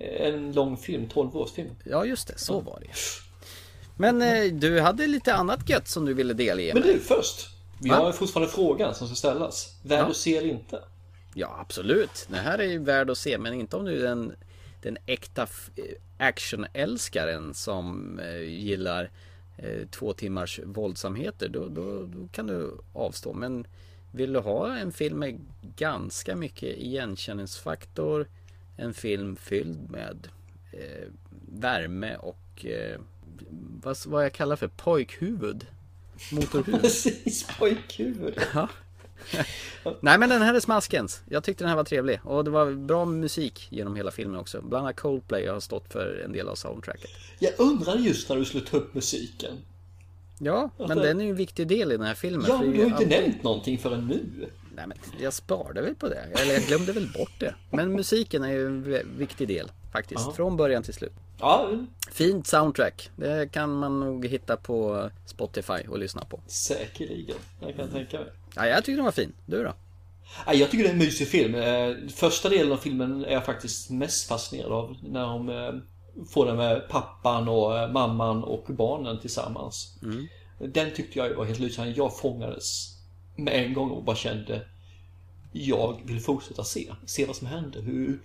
En 0.00 0.52
lång 0.52 0.76
film, 0.76 1.08
12 1.08 1.36
års 1.36 1.52
film. 1.52 1.70
Ja, 1.84 2.04
just 2.04 2.28
det. 2.28 2.38
Så 2.38 2.60
var 2.60 2.78
det 2.80 2.88
Men 3.96 4.22
eh, 4.22 4.52
du 4.52 4.80
hade 4.80 5.06
lite 5.06 5.34
annat 5.34 5.68
gött 5.68 5.88
som 5.88 6.04
du 6.04 6.14
ville 6.14 6.34
delge 6.34 6.74
Men 6.74 6.82
du, 6.82 6.98
först. 6.98 7.48
Vi 7.82 7.88
Va? 7.90 7.96
har 7.96 8.12
fortfarande 8.12 8.52
frågan 8.52 8.94
som 8.94 9.06
ska 9.06 9.14
ställas. 9.16 9.76
Värd 9.82 9.98
Ja. 10.04 10.10
att 10.10 10.16
se 10.16 10.36
eller 10.36 10.48
inte? 10.48 10.82
Ja, 11.34 11.56
absolut. 11.60 12.26
Det 12.28 12.36
här 12.36 12.58
är 12.58 12.64
ju 12.68 12.78
värd 12.78 13.10
att 13.10 13.18
se, 13.18 13.38
men 13.38 13.54
inte 13.54 13.76
om 13.76 13.84
du 13.84 13.98
är 14.00 14.08
den, 14.08 14.32
den 14.82 14.96
äkta 15.06 15.42
f- 15.42 15.70
actionälskaren 16.18 17.54
som 17.54 18.18
eh, 18.18 18.42
gillar 18.42 19.10
eh, 19.62 19.88
två 19.90 20.12
timmars 20.12 20.60
våldsamheter. 20.64 21.48
Då, 21.48 21.68
då, 21.68 22.06
då 22.06 22.28
kan 22.32 22.46
du 22.46 22.78
avstå. 22.92 23.32
Men 23.32 23.66
vill 24.12 24.32
du 24.32 24.38
ha 24.38 24.76
en 24.76 24.92
film 24.92 25.18
med 25.18 25.40
ganska 25.76 26.36
mycket 26.36 26.78
igenkänningsfaktor, 26.78 28.26
en 28.76 28.94
film 28.94 29.36
fylld 29.36 29.90
med 29.90 30.28
eh, 30.72 31.08
värme 31.52 32.16
och 32.16 32.66
eh, 32.66 33.00
vad, 33.82 33.96
vad 34.06 34.24
jag 34.24 34.32
kallar 34.32 34.56
för 34.56 34.68
pojkhuvud. 34.68 35.66
Motorhuvud. 36.32 36.80
Precis, 36.82 37.46
pojkhuvud. 37.58 38.38
Nej 40.00 40.18
men 40.18 40.28
den 40.28 40.42
här 40.42 40.54
är 40.54 40.60
smaskens. 40.60 41.22
Jag 41.28 41.44
tyckte 41.44 41.64
den 41.64 41.68
här 41.68 41.76
var 41.76 41.84
trevlig. 41.84 42.20
Och 42.24 42.44
det 42.44 42.50
var 42.50 42.70
bra 42.72 43.04
musik 43.04 43.66
genom 43.70 43.96
hela 43.96 44.10
filmen 44.10 44.40
också. 44.40 44.60
Bland 44.62 44.84
annat 44.86 44.96
Coldplay 44.96 45.46
har 45.46 45.60
stått 45.60 45.92
för 45.92 46.22
en 46.24 46.32
del 46.32 46.48
av 46.48 46.54
soundtracket. 46.54 47.10
Jag 47.38 47.52
undrade 47.58 48.00
just 48.00 48.28
när 48.28 48.36
du 48.36 48.44
skulle 48.44 48.64
ta 48.64 48.76
upp 48.76 48.94
musiken. 48.94 49.52
Ja, 50.38 50.70
men 50.78 50.98
den 50.98 51.20
är 51.20 51.24
ju 51.24 51.30
en 51.30 51.36
viktig 51.36 51.68
del 51.68 51.92
i 51.92 51.96
den 51.96 52.06
här 52.06 52.14
filmen. 52.14 52.46
Ja, 52.48 52.58
men 52.58 52.70
du 52.70 52.72
har 52.72 52.74
ju 52.78 52.82
inte 52.84 52.96
alltid- 52.96 53.08
nämnt 53.10 53.42
någonting 53.42 53.78
förrän 53.78 54.06
nu. 54.06 54.48
Nej 54.74 54.86
men 54.86 54.98
jag 55.20 55.32
sparade 55.32 55.82
väl 55.82 55.94
på 55.94 56.08
det. 56.08 56.18
Eller 56.40 56.52
jag 56.54 56.62
glömde 56.62 56.92
väl 56.92 57.08
bort 57.18 57.32
det. 57.40 57.54
Men 57.70 57.92
musiken 57.92 58.44
är 58.44 58.52
ju 58.52 58.66
en 58.66 59.02
viktig 59.18 59.48
del 59.48 59.72
faktiskt. 59.92 60.20
Ja. 60.26 60.32
Från 60.32 60.56
början 60.56 60.82
till 60.82 60.94
slut. 60.94 61.12
Ja, 61.40 61.70
Fint 62.12 62.46
soundtrack. 62.46 63.10
Det 63.16 63.52
kan 63.52 63.72
man 63.72 64.00
nog 64.00 64.26
hitta 64.26 64.56
på 64.56 65.10
Spotify 65.26 65.88
och 65.88 65.98
lyssna 65.98 66.24
på. 66.24 66.40
säkerligen. 66.46 67.36
Jag 67.60 67.76
kan 67.76 67.88
tänka 67.90 68.18
mig. 68.18 68.28
Ja, 68.56 68.66
jag 68.66 68.84
tyckte 68.84 68.96
den 68.96 69.04
var 69.04 69.12
fin. 69.12 69.32
Du 69.46 69.62
då? 69.62 69.74
Nej, 70.46 70.56
Jag 70.58 70.70
tycker 70.70 70.84
det 70.84 70.90
är 70.90 70.92
en 70.92 70.98
mysig 70.98 71.28
film. 71.28 71.54
Eh, 71.54 72.08
Första 72.14 72.48
delen 72.48 72.72
av 72.72 72.76
filmen 72.76 73.24
är 73.24 73.32
jag 73.32 73.44
faktiskt 73.46 73.90
mest 73.90 74.28
fascinerad 74.28 74.72
av. 74.72 74.96
När 75.02 75.22
de 75.26 75.48
eh, 75.48 75.72
får 76.30 76.46
den 76.46 76.56
med 76.56 76.88
pappan 76.88 77.48
och 77.48 77.78
eh, 77.78 77.92
mamman 77.92 78.44
och 78.44 78.64
barnen 78.68 79.20
tillsammans. 79.20 79.98
Den 80.58 80.90
tyckte 80.94 81.18
jag 81.18 81.34
var 81.34 81.44
helt 81.44 81.58
lysande. 81.58 81.92
Jag 81.96 82.18
fångades 82.18 82.88
med 83.36 83.54
en 83.64 83.74
gång 83.74 83.90
och 83.90 84.04
bara 84.04 84.16
kände 84.16 84.66
jag 85.52 86.00
vill 86.04 86.20
fortsätta 86.20 86.64
se. 86.64 86.92
Se 87.06 87.24
vad 87.26 87.36
som 87.36 87.46
händer. 87.46 87.82
Hur, 87.82 88.18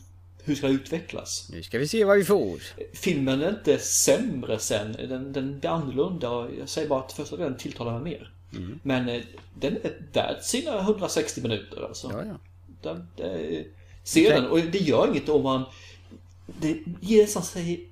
hur 0.43 0.55
ska 0.55 0.67
det 0.67 0.73
utvecklas? 0.73 1.49
Nu 1.51 1.63
ska 1.63 1.79
vi 1.79 1.87
se 1.87 2.03
vad 2.03 2.17
vi 2.17 2.23
får. 2.25 2.59
Filmen 2.93 3.41
är 3.41 3.49
inte 3.49 3.77
sämre 3.79 4.59
sen. 4.59 4.91
Den, 4.93 5.33
den 5.33 5.59
blir 5.59 5.69
annorlunda. 5.69 6.29
och 6.29 6.49
Jag 6.59 6.69
säger 6.69 6.87
bara 6.89 6.99
att 6.99 7.11
första 7.11 7.37
delen 7.37 7.57
tilltalar 7.57 7.99
mig 7.99 8.01
mer. 8.11 8.31
Men 8.83 9.09
eh, 9.09 9.21
den 9.59 9.73
är 9.75 10.01
värd 10.13 10.41
sina 10.41 10.79
160 10.79 11.41
minuter 11.41 11.87
alltså. 11.87 12.11
Ja, 12.13 12.25
ja. 12.25 12.39
Den, 12.81 13.07
det, 13.15 13.65
se 14.03 14.29
den 14.29 14.47
och 14.47 14.59
det 14.59 14.79
gör 14.79 15.07
inget 15.07 15.29
om 15.29 15.43
man... 15.43 15.63
Det 16.61 16.77
ger 17.01 17.25
sig 17.25 17.89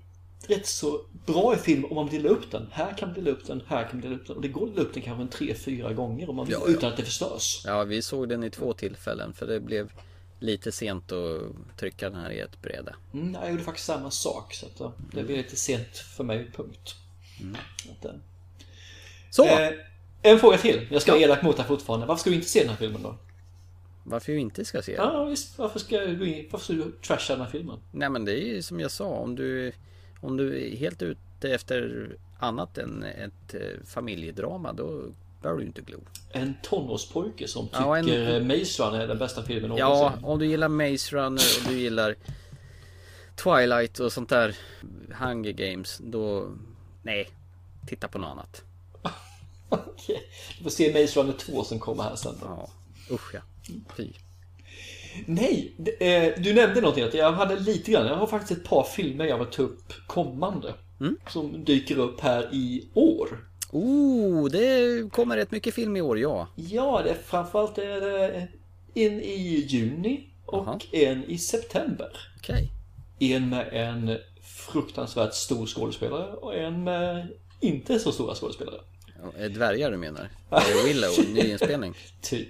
rätt 0.48 0.68
så 0.68 1.02
bra 1.26 1.54
i 1.54 1.58
film 1.58 1.86
om 1.86 1.96
man 1.96 2.08
delar 2.10 2.30
upp 2.30 2.52
den. 2.52 2.68
Här 2.72 2.98
kan 2.98 3.10
man 3.10 3.16
dela 3.16 3.30
upp 3.32 3.48
den, 3.48 3.62
här 3.68 3.84
kan 3.84 3.92
man 3.92 4.02
dela 4.02 4.16
upp 4.16 4.28
den. 4.28 4.36
Och 4.36 4.42
det 4.42 4.48
går 4.48 4.68
att 4.68 4.76
dela 4.76 4.88
upp 4.88 4.94
den 4.94 5.04
kanske 5.04 5.22
en 5.22 5.28
tre, 5.28 5.56
fyra 5.56 5.94
gånger 5.94 6.30
om 6.30 6.36
man 6.36 6.48
Ja, 6.50 6.62
ja. 6.66 6.72
utan 6.74 6.92
att 6.92 6.98
det 6.98 7.04
förstörs. 7.04 7.62
Ja, 7.66 7.84
vi 7.84 8.02
såg 8.02 8.30
den 8.30 8.44
i 8.44 8.50
två 8.50 8.74
tillfällen 8.74 9.34
för 9.34 9.48
det 9.48 9.60
blev 9.60 9.92
lite 10.40 10.72
sent 10.72 11.12
att 11.12 11.78
trycka 11.78 12.10
den 12.10 12.20
här 12.20 12.32
i 12.32 12.40
ett 12.40 12.62
bräde. 12.62 12.96
Mm, 13.14 13.34
jag 13.34 13.52
gjorde 13.52 13.64
faktiskt 13.64 13.88
samma 13.88 14.12
sak 14.12 14.54
så 14.54 14.66
att, 14.66 14.94
det 15.12 15.24
blev 15.24 15.38
lite 15.38 15.56
sent 15.56 15.98
för 15.98 16.24
mig, 16.24 16.52
punkt. 16.56 16.96
Mm. 17.42 17.56
Att, 17.90 18.06
Så! 19.30 19.46
eh, 19.46 19.70
en 20.32 20.40
fråga 20.40 20.58
till. 20.58 20.88
Jag 20.92 21.02
ska 21.02 21.12
vara 21.12 21.22
elak 21.22 21.42
mot 21.42 21.58
dig 21.58 21.66
fortfarande. 21.66 22.06
Varför 22.06 22.20
ska 22.22 22.30
du 22.30 22.36
inte 22.36 22.48
se 22.50 22.60
den 22.60 22.70
här 22.70 22.76
filmen 22.76 23.04
då? 23.04 23.16
Varför 24.04 24.34
vi 24.34 24.40
inte 24.40 24.66
ska 24.66 24.82
se 24.82 24.96
den? 24.96 25.06
Ja, 25.06 25.26
visst. 25.26 25.58
Varför 25.58 25.80
ska 25.80 26.00
du, 26.00 26.16
gå 26.18 26.26
in, 26.26 26.48
varför 26.52 26.64
ska 26.66 26.74
du 26.74 26.92
trasha 26.92 27.34
den 27.36 27.44
här 27.44 27.52
filmen? 27.52 27.80
Nej 27.92 28.10
men 28.10 28.26
det 28.26 28.32
är 28.44 28.46
ju 28.56 28.62
som 28.62 28.80
jag 28.80 28.92
sa, 28.92 29.06
om 29.08 29.36
du, 29.36 29.72
om 30.22 30.38
du 30.38 30.66
är 30.72 30.76
helt 30.78 31.02
ute 31.02 31.50
efter 31.54 32.10
annat 32.40 32.78
än 32.78 33.04
ett 33.04 33.54
eh, 33.54 33.62
familjedrama 33.86 34.74
då 34.74 35.02
bör 35.42 35.58
du 35.58 35.64
inte 35.66 35.82
glo. 35.82 36.00
En 36.32 36.54
tonårspojke 36.64 37.48
som 37.48 37.68
tycker 37.68 37.80
Ja, 37.82 37.98
en- 37.98 38.48
Maze 38.48 38.84
Runner 38.84 39.00
är 39.00 39.08
den 39.08 39.18
bästa 39.18 39.44
filmen 39.44 39.78
Ja, 39.78 39.90
någonsin. 39.90 40.24
om 40.26 40.40
du 40.40 40.46
gillar 40.46 40.68
Maze 40.68 41.16
Runner 41.16 41.44
och 41.66 41.70
du 41.72 41.80
gillar 41.80 42.16
Twilight 43.36 44.00
och 44.00 44.12
sånt 44.14 44.30
där 44.30 44.56
Hunger 45.22 45.52
Games, 45.52 46.00
då... 46.04 46.50
Nej, 47.04 47.30
titta 47.88 48.08
på 48.08 48.18
något 48.18 48.30
annat. 48.32 48.64
Okej. 49.70 50.22
Du 50.58 50.64
får 50.64 50.70
se 50.70 50.94
Maze 51.02 51.20
Runner 51.20 51.34
2 51.34 51.64
som 51.64 51.80
kommer 51.80 52.04
här 52.04 52.16
sen. 52.16 52.36
då. 52.42 52.46
Ja, 52.46 52.70
usch 53.16 53.34
ja. 53.36 53.40
Fy. 53.98 54.08
Nej, 55.26 55.74
eh, 56.00 56.42
du 56.44 56.54
nämnde 56.54 56.82
någonting. 56.82 57.04
Att 57.04 57.14
jag 57.14 57.32
hade 57.32 57.60
lite 57.60 57.92
grann. 57.92 58.08
Jag 58.08 58.16
har 58.16 58.28
faktiskt 58.28 58.60
ett 58.60 58.68
par 58.68 58.84
filmer 58.84 59.26
jag 59.26 59.38
vill 59.38 59.48
ta 59.48 59.62
upp 59.62 59.94
kommande. 60.08 60.74
Mm. 61.00 61.18
Som 61.30 61.64
dyker 61.66 61.98
upp 62.00 62.20
här 62.22 62.50
i 62.54 62.88
år. 62.94 63.46
Oh, 63.72 64.50
det 64.50 65.12
kommer 65.12 65.38
rätt 65.38 65.52
mycket 65.52 65.74
film 65.74 65.98
i 65.98 66.02
år, 66.02 66.20
ja. 66.20 66.48
Ja, 66.56 67.02
det 67.04 67.10
är 67.10 67.18
framförallt 67.26 67.78
är 67.78 68.02
det 68.02 68.48
en 68.94 69.22
i 69.22 69.66
juni 69.68 70.30
och 70.46 70.68
Jaha. 70.68 70.80
en 70.92 71.24
i 71.24 71.38
september. 71.38 72.08
Okej. 72.38 72.72
En 73.20 73.50
med 73.50 73.70
en 73.72 74.18
fruktansvärt 74.42 75.34
stor 75.34 75.66
skådespelare 75.66 76.34
och 76.34 76.56
en 76.56 76.84
med 76.84 77.28
inte 77.60 78.00
så 78.00 78.12
stora 78.12 78.36
skådespelare. 78.36 78.80
Är 79.38 79.50
Dvärgar 79.50 79.92
du 79.92 79.98
menar? 79.98 80.30
Willow, 80.86 81.12
nyinspelning? 81.34 81.94
Typ. 82.22 82.48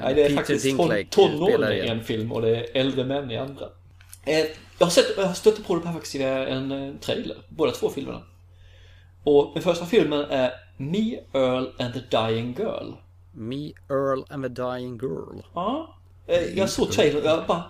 Nej, 0.00 0.14
det 0.14 0.22
är 0.22 0.28
Peter 0.28 0.36
faktiskt 0.36 0.64
ton, 0.76 0.88
Dinklage 0.88 1.06
spelar 1.12 1.28
tonåringar 1.38 1.72
i 1.72 1.88
en 1.88 2.04
film 2.04 2.32
och 2.32 2.42
det 2.42 2.56
är 2.56 2.66
äldre 2.80 3.04
män 3.04 3.30
i 3.30 3.36
andra. 3.36 3.66
Eh, 4.24 4.46
jag 4.78 4.86
har, 4.86 4.90
sett, 4.90 5.06
jag 5.16 5.24
har 5.26 5.34
stött 5.34 5.66
på 5.66 5.76
det 5.76 5.86
här 5.86 5.92
faktiskt 5.92 6.14
via 6.14 6.48
en 6.48 6.72
eh, 6.72 6.94
trailer, 7.00 7.36
båda 7.48 7.72
två 7.72 7.88
filmerna. 7.90 8.22
Och 9.24 9.50
den 9.54 9.62
första 9.62 9.86
filmen 9.86 10.20
är 10.30 10.52
Me, 10.76 11.18
Earl 11.34 11.66
and 11.78 11.94
the 11.94 12.16
Dying 12.16 12.54
Girl. 12.58 12.92
Me, 13.32 13.72
Earl 13.90 14.22
and 14.30 14.42
the 14.44 14.62
Dying 14.62 14.98
Girl. 15.02 15.40
Ja. 15.54 15.94
Eh, 16.26 16.58
Jag 16.58 16.70
såg 16.70 16.90
trailern 16.92 17.22
och 17.22 17.28
jag 17.28 17.46
bara... 17.46 17.64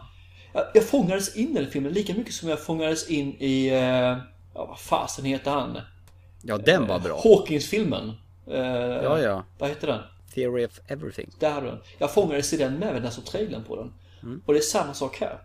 Jag, 0.53 0.65
jag 0.75 0.85
fångades 0.85 1.37
in 1.37 1.57
i 1.57 1.61
den 1.61 1.71
filmen 1.71 1.93
lika 1.93 2.15
mycket 2.15 2.35
som 2.35 2.49
jag 2.49 2.61
fångades 2.65 3.09
in 3.11 3.37
i... 3.43 3.69
eh, 3.69 4.17
Ja, 4.55 4.67
vad 4.67 4.79
fasen 4.81 5.25
heter 5.25 5.51
han? 5.51 5.79
Ja, 6.43 6.59
den 6.59 6.87
var 6.87 6.99
bra. 6.99 7.21
Hawkins-filmen. 7.25 8.13
Eh, 8.47 8.57
Ja, 8.57 9.21
ja. 9.21 9.45
Vad 9.59 9.69
heter 9.69 9.87
den? 9.87 10.01
Theory 10.35 10.67
of 10.67 10.81
Everything. 10.89 11.31
Där 11.39 11.51
har 11.51 11.61
du 11.63 11.67
den. 11.67 11.79
Jag 11.99 12.15
fångades 12.15 12.53
i 12.53 12.57
den 12.57 12.75
med 12.75 12.95
när 12.95 13.03
jag 13.03 13.13
såg 13.13 13.25
trailern 13.25 13.65
på 13.65 13.77
den. 13.77 13.93
Och 14.47 14.53
det 14.53 14.61
är 14.61 14.63
samma 14.63 14.95
sak 14.95 15.21
här. 15.21 15.39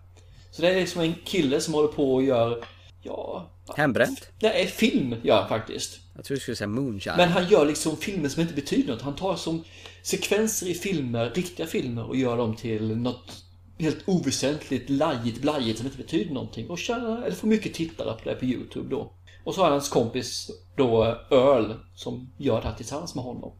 Så 0.51 0.61
det 0.61 0.67
är 0.69 0.75
liksom 0.75 1.01
en 1.01 1.15
kille 1.25 1.61
som 1.61 1.73
håller 1.73 1.87
på 1.87 2.13
och 2.13 2.23
gör... 2.23 2.63
Ja... 3.01 3.49
Hembränt? 3.77 4.29
Det 4.39 4.61
är 4.63 4.67
film, 4.67 5.15
gör 5.23 5.39
han 5.39 5.49
faktiskt. 5.49 5.99
Jag 6.15 6.25
tror 6.25 6.35
du 6.35 6.41
skulle 6.41 6.55
säga 6.55 6.67
Moonshine. 6.67 7.13
Men 7.17 7.29
han 7.29 7.47
gör 7.47 7.65
liksom 7.65 7.97
filmer 7.97 8.29
som 8.29 8.41
inte 8.41 8.53
betyder 8.53 8.93
något. 8.93 9.01
Han 9.01 9.15
tar 9.15 9.35
som 9.35 9.63
sekvenser 10.01 10.67
i 10.67 10.73
filmer, 10.73 11.29
riktiga 11.35 11.67
filmer 11.67 12.03
och 12.03 12.15
gör 12.15 12.37
dem 12.37 12.55
till 12.55 12.97
något 12.97 13.43
helt 13.79 13.97
oväsentligt, 14.05 14.89
lajigt, 14.89 15.41
blajigt 15.41 15.77
som 15.77 15.85
inte 15.87 15.97
betyder 15.97 16.33
någonting. 16.33 16.69
Och 16.69 16.77
tjänar, 16.79 17.21
eller 17.21 17.35
får 17.35 17.47
mycket 17.47 17.73
tittare 17.73 18.13
på 18.13 18.29
det 18.29 18.35
på 18.35 18.45
YouTube 18.45 18.89
då. 18.89 19.11
Och 19.43 19.55
så 19.55 19.61
har 19.61 19.65
han 19.65 19.71
hans 19.71 19.89
kompis 19.89 20.51
då 20.75 21.03
Earl 21.31 21.73
som 21.95 22.29
gör 22.37 22.61
det 22.61 22.67
här 22.67 22.75
tillsammans 22.75 23.15
med 23.15 23.23
honom. 23.23 23.51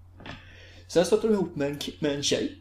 Sen 0.88 1.06
stöter 1.06 1.28
de 1.28 1.34
ihop 1.34 1.56
med 1.56 1.72
en, 1.72 1.80
med 2.00 2.16
en 2.16 2.24
tjej 2.24 2.58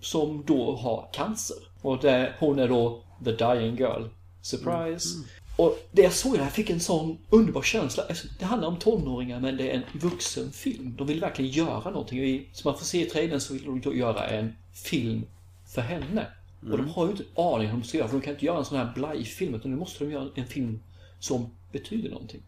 som 0.00 0.44
då 0.46 0.76
har 0.76 1.08
cancer. 1.12 1.56
Och 1.82 1.98
det, 1.98 2.34
hon 2.38 2.58
är 2.58 2.68
då 2.68 3.02
the 3.24 3.32
dying 3.32 3.76
girl. 3.76 4.02
Surprise. 4.42 5.08
Och 5.56 5.78
det 5.92 6.02
jag 6.02 6.12
såg 6.12 6.32
där, 6.32 6.42
jag 6.42 6.52
fick 6.52 6.70
en 6.70 6.80
sån 6.80 7.18
underbar 7.30 7.62
känsla. 7.62 8.02
Alltså, 8.08 8.26
Det 8.38 8.44
handlar 8.44 8.68
om 8.68 8.76
tonåringar 8.76 9.40
men 9.40 9.56
det 9.56 9.70
är 9.70 9.74
en 9.74 10.00
vuxen 10.00 10.52
film. 10.52 10.94
De 10.98 11.06
vill 11.06 11.20
verkligen 11.20 11.50
göra 11.50 11.90
någonting. 11.90 12.48
Som 12.52 12.70
man 12.70 12.78
får 12.78 12.84
se 12.84 13.06
i 13.06 13.10
trailern 13.10 13.40
så 13.40 13.54
vill 13.54 13.80
de 13.80 13.98
göra 13.98 14.26
en 14.26 14.52
film 14.72 15.26
för 15.74 15.82
henne. 15.82 16.26
Och 16.70 16.78
de 16.78 16.88
har 16.88 17.04
ju 17.04 17.10
inte 17.10 17.24
aning 17.36 17.68
om 17.68 17.74
hur 17.74 17.80
de 17.80 17.84
ska 17.84 17.98
göra. 17.98 18.08
För 18.08 18.16
de 18.16 18.22
kan 18.22 18.32
inte 18.32 18.46
göra 18.46 18.58
en 18.58 18.64
sån 18.64 18.78
här 18.78 18.92
blajfilm. 18.94 19.54
Utan 19.54 19.70
nu 19.70 19.76
måste 19.76 20.04
de 20.04 20.10
göra 20.10 20.28
en 20.34 20.46
film 20.46 20.80
som 21.18 21.50
betyder 21.72 22.10
någonting. 22.10 22.42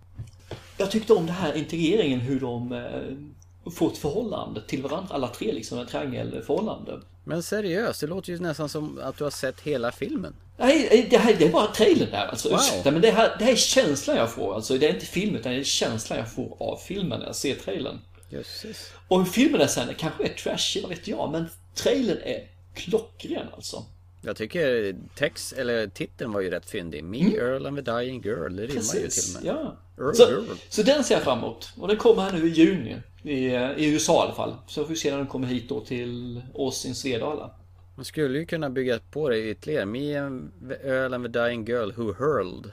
Jag 0.76 0.90
tyckte 0.90 1.12
om 1.12 1.26
den 1.26 1.34
här 1.34 1.54
integreringen 1.54 2.20
hur 2.20 2.40
de 2.40 2.72
eh, 2.72 3.70
får 3.72 3.90
ett 3.90 3.98
förhållande 3.98 4.62
till 4.66 4.82
varandra. 4.82 5.14
Alla 5.14 5.28
tre 5.28 5.52
liksom, 5.52 5.78
en 5.78 5.86
triangelförhållande. 5.86 7.00
Men 7.24 7.42
seriöst, 7.42 8.00
det 8.00 8.06
låter 8.06 8.32
ju 8.32 8.38
nästan 8.38 8.68
som 8.68 9.00
att 9.02 9.18
du 9.18 9.24
har 9.24 9.30
sett 9.30 9.60
hela 9.60 9.92
filmen. 9.92 10.36
Nej, 10.56 11.06
det 11.10 11.18
här 11.18 11.34
det 11.38 11.46
är 11.46 11.52
bara 11.52 11.66
trailern 11.66 12.10
där 12.10 12.26
alltså. 12.26 12.48
Wow. 12.48 12.58
Ursäkta, 12.58 12.90
men 12.90 13.02
det 13.02 13.10
här, 13.10 13.36
det 13.38 13.44
här 13.44 13.52
är 13.52 13.56
känslan 13.56 14.16
jag 14.16 14.30
får. 14.32 14.54
Alltså, 14.54 14.78
det 14.78 14.88
är 14.88 14.94
inte 14.94 15.06
filmen, 15.06 15.40
utan 15.40 15.52
det 15.52 15.58
är 15.58 15.64
känslan 15.64 16.18
jag 16.18 16.32
får 16.32 16.56
av 16.60 16.76
filmen 16.76 17.18
när 17.18 17.26
jag 17.26 17.36
ser 17.36 17.54
trailern. 17.54 18.00
Jösses. 18.30 18.90
Och 19.08 19.18
hur 19.18 19.24
filmen 19.24 19.60
är 19.60 19.66
sen, 19.66 19.86
det 19.86 19.94
kanske 19.94 20.24
är 20.24 20.34
trashig, 20.34 20.82
vad 20.82 20.90
vet 20.90 21.08
jag, 21.08 21.32
men 21.32 21.48
trailern 21.74 22.18
är 22.24 22.48
klockren 22.74 23.46
alltså. 23.56 23.84
Jag 24.24 24.36
tycker 24.36 24.94
text, 25.14 25.52
eller 25.52 25.86
titeln 25.86 26.32
var 26.32 26.40
ju 26.40 26.50
rätt 26.50 26.70
fyndig. 26.70 27.04
Me, 27.04 27.36
Earl 27.36 27.66
and 27.66 27.84
the 27.84 27.92
Dying 27.92 28.22
Girl. 28.22 28.56
Det 28.56 28.62
rimmar 28.66 28.94
ju 28.94 29.08
till 29.08 29.36
och 29.36 29.42
med. 29.44 29.54
ja. 29.54 29.76
Earl, 30.04 30.14
Så, 30.14 30.28
Earl. 30.30 30.44
så 30.68 30.82
den 30.82 31.04
ser 31.04 31.14
jag 31.14 31.22
fram 31.24 31.38
emot. 31.38 31.72
Och 31.78 31.88
den 31.88 31.96
kommer 31.96 32.22
här 32.22 32.32
nu 32.32 32.46
i 32.48 32.50
juni. 32.50 32.96
I, 33.22 33.46
eh, 33.54 33.70
i 33.76 33.86
USA 33.92 34.14
i 34.14 34.26
alla 34.26 34.34
fall. 34.34 34.54
Så 34.66 34.82
får 34.82 34.88
vi 34.90 34.96
se 34.96 35.10
när 35.10 35.18
den 35.18 35.26
kommer 35.26 35.46
hit 35.46 35.68
då 35.68 35.80
till 35.80 36.42
oss 36.54 36.86
i 36.86 36.94
Svedala. 36.94 37.50
Man 37.96 38.04
skulle 38.04 38.38
ju 38.38 38.46
kunna 38.46 38.70
bygga 38.70 38.98
på 39.10 39.28
det 39.28 39.50
ytterligare. 39.50 39.86
Me 39.86 40.16
and 40.18 40.52
the 40.68 40.88
Earl 40.88 41.14
and 41.14 41.24
the 41.32 41.40
Dying 41.40 41.64
Girl 41.64 41.92
who 41.96 42.12
hurled. 42.18 42.70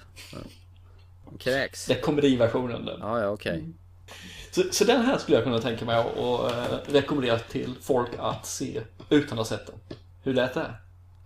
Kräks. 1.40 1.86
Det 1.86 1.94
är 1.94 2.02
komediversionen. 2.02 2.86
där. 2.86 2.98
Ja, 3.02 3.22
ja, 3.22 3.28
okej. 3.30 3.54
Mm. 3.60 3.74
Så, 4.52 4.64
så 4.72 4.84
den 4.84 5.02
här 5.06 5.18
skulle 5.18 5.38
jag 5.38 5.44
kunna 5.44 5.60
tänka 5.60 5.86
mig 5.86 5.96
att 5.96 6.18
och, 6.18 6.52
eh, 6.52 6.78
rekommendera 6.88 7.40
till 7.40 7.74
folk 7.82 8.10
att 8.18 8.46
se 8.46 8.82
utan 9.10 9.40
att 9.40 9.50
ha 9.50 9.58
sett 9.58 9.68
den. 9.68 9.76
Hur 10.24 10.34
lät 10.34 10.54
det? 10.54 10.74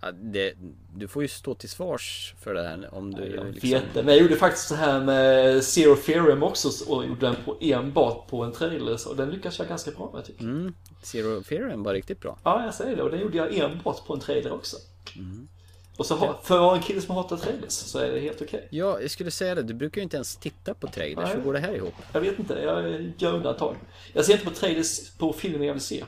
Ja, 0.00 0.12
det, 0.12 0.54
du 0.96 1.08
får 1.08 1.22
ju 1.22 1.28
stå 1.28 1.54
till 1.54 1.68
svars 1.68 2.34
för 2.40 2.54
det 2.54 2.62
här 2.62 2.94
om 2.94 3.14
du 3.14 3.26
Jag 3.26 3.46
liksom... 3.46 3.70
vet 3.70 3.84
det. 3.94 4.02
Men 4.02 4.14
jag 4.14 4.22
gjorde 4.22 4.36
faktiskt 4.36 4.68
så 4.68 4.74
här 4.74 5.00
med 5.00 5.64
Zero 5.64 5.96
Theorem 5.96 6.42
också 6.42 6.92
och 6.92 7.06
gjorde 7.06 7.26
den 7.26 7.36
på 7.44 7.56
enbart 7.60 8.28
på 8.28 8.44
en 8.44 8.52
trailer. 8.52 8.96
Så 8.96 9.14
den 9.14 9.30
lyckas 9.30 9.58
jag 9.58 9.68
ganska 9.68 9.90
bra 9.90 10.10
med 10.14 10.24
tycker 10.24 10.44
jag. 10.44 10.54
Mm, 10.54 10.74
Zero 11.02 11.42
Theorem 11.42 11.82
var 11.82 11.94
riktigt 11.94 12.20
bra. 12.20 12.38
Ja, 12.44 12.64
jag 12.64 12.74
säger 12.74 12.96
det. 12.96 13.02
Och 13.02 13.10
den 13.10 13.20
gjorde 13.20 13.36
jag 13.36 13.54
enbart 13.54 14.06
på 14.06 14.14
en 14.14 14.20
trailer 14.20 14.52
också. 14.52 14.76
Mm. 15.16 15.48
Och 15.96 16.06
så 16.06 16.14
ha, 16.14 16.40
för 16.42 16.54
att 16.54 16.60
vara 16.60 16.76
en 16.76 16.82
kille 16.82 17.00
som 17.00 17.14
hatar 17.14 17.36
trailers 17.36 17.72
så 17.72 17.98
är 17.98 18.12
det 18.12 18.20
helt 18.20 18.42
okej. 18.42 18.68
Ja, 18.70 19.00
jag 19.00 19.10
skulle 19.10 19.30
säga 19.30 19.54
det. 19.54 19.62
Du 19.62 19.74
brukar 19.74 19.96
ju 19.96 20.02
inte 20.02 20.16
ens 20.16 20.36
titta 20.36 20.74
på 20.74 20.86
trailers. 20.86 21.24
Nej. 21.24 21.36
Hur 21.36 21.42
går 21.42 21.52
det 21.52 21.58
här 21.58 21.74
ihop? 21.74 21.94
Jag 22.12 22.20
vet 22.20 22.38
inte, 22.38 22.54
jag 22.54 23.02
gör 23.18 23.34
undantag. 23.34 23.76
Jag 24.12 24.24
ser 24.24 24.32
inte 24.32 24.44
på 24.44 24.50
trailers 24.50 25.10
på 25.10 25.32
filmer 25.32 25.66
jag 25.66 25.74
vill 25.74 25.82
se. 25.82 26.04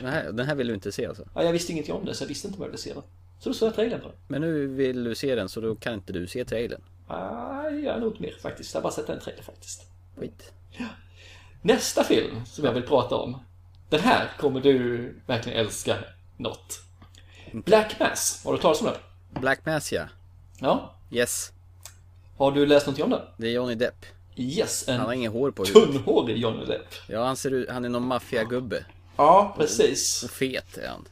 Den 0.00 0.08
här, 0.08 0.32
den 0.32 0.46
här 0.46 0.54
vill 0.54 0.66
du 0.68 0.74
inte 0.74 0.92
se 0.92 1.06
alltså? 1.06 1.24
Ja, 1.34 1.42
jag 1.42 1.52
visste 1.52 1.72
ingenting 1.72 1.94
om 1.94 2.04
det 2.04 2.14
så 2.14 2.24
jag 2.24 2.28
visste 2.28 2.48
inte 2.48 2.58
vad 2.58 2.66
jag 2.66 2.70
ville 2.70 2.82
se. 2.82 2.94
Så 3.38 3.48
då 3.48 3.54
såg 3.54 3.66
jag 3.68 3.74
trailern 3.74 4.00
på 4.00 4.06
den. 4.08 4.16
Men 4.28 4.40
nu 4.40 4.66
vill 4.66 5.04
du 5.04 5.14
se 5.14 5.34
den 5.34 5.48
så 5.48 5.60
då 5.60 5.74
kan 5.76 5.94
inte 5.94 6.12
du 6.12 6.26
se 6.26 6.44
trailern. 6.44 6.80
Nej, 7.08 7.84
jag 7.84 7.96
är 7.96 8.00
nog 8.00 8.12
inte 8.12 8.22
mer 8.22 8.34
faktiskt. 8.42 8.74
Jag 8.74 8.80
har 8.80 8.82
bara 8.82 8.92
sett 8.92 9.08
en 9.08 9.20
trailer 9.20 9.42
faktiskt. 9.42 9.82
Skit. 10.16 10.52
Nästa 11.62 12.04
film 12.04 12.46
som 12.46 12.64
jag 12.64 12.72
vill 12.72 12.82
prata 12.82 13.16
om. 13.16 13.38
Den 13.88 14.00
här 14.00 14.30
kommer 14.38 14.60
du 14.60 15.14
verkligen 15.26 15.58
älska 15.58 15.96
något. 16.36 16.80
Black 17.52 18.00
Mass, 18.00 18.42
har 18.44 18.52
du 18.52 18.58
talat 18.58 18.80
om 18.80 18.86
den? 18.86 19.40
Black 19.42 19.66
Mass 19.66 19.92
ja. 19.92 20.04
Ja. 20.60 20.94
Yes. 21.10 21.52
Har 22.36 22.52
du 22.52 22.66
läst 22.66 22.86
något 22.86 23.00
om 23.00 23.10
den? 23.10 23.20
Det 23.36 23.46
är 23.46 23.50
Johnny 23.52 23.74
Depp. 23.74 24.06
Yes, 24.36 24.84
Han 24.88 25.00
har 25.00 25.12
en 25.12 25.18
ingen 25.18 25.32
hår 25.32 25.50
på 25.50 25.64
huvudet. 25.64 25.92
tunnhårig 25.92 26.36
Johnny 26.36 26.64
Depp. 26.64 26.86
Ja, 27.08 27.24
han 27.24 27.36
ser 27.36 27.50
ut... 27.50 27.70
Han 27.70 27.84
är 27.84 27.88
någon 27.88 28.06
maffiagubbe. 28.06 28.84
Ja, 29.16 29.54
precis. 29.58 30.22
Och 30.24 30.30
fet 30.30 30.78
är 30.78 30.88
han. 30.88 31.04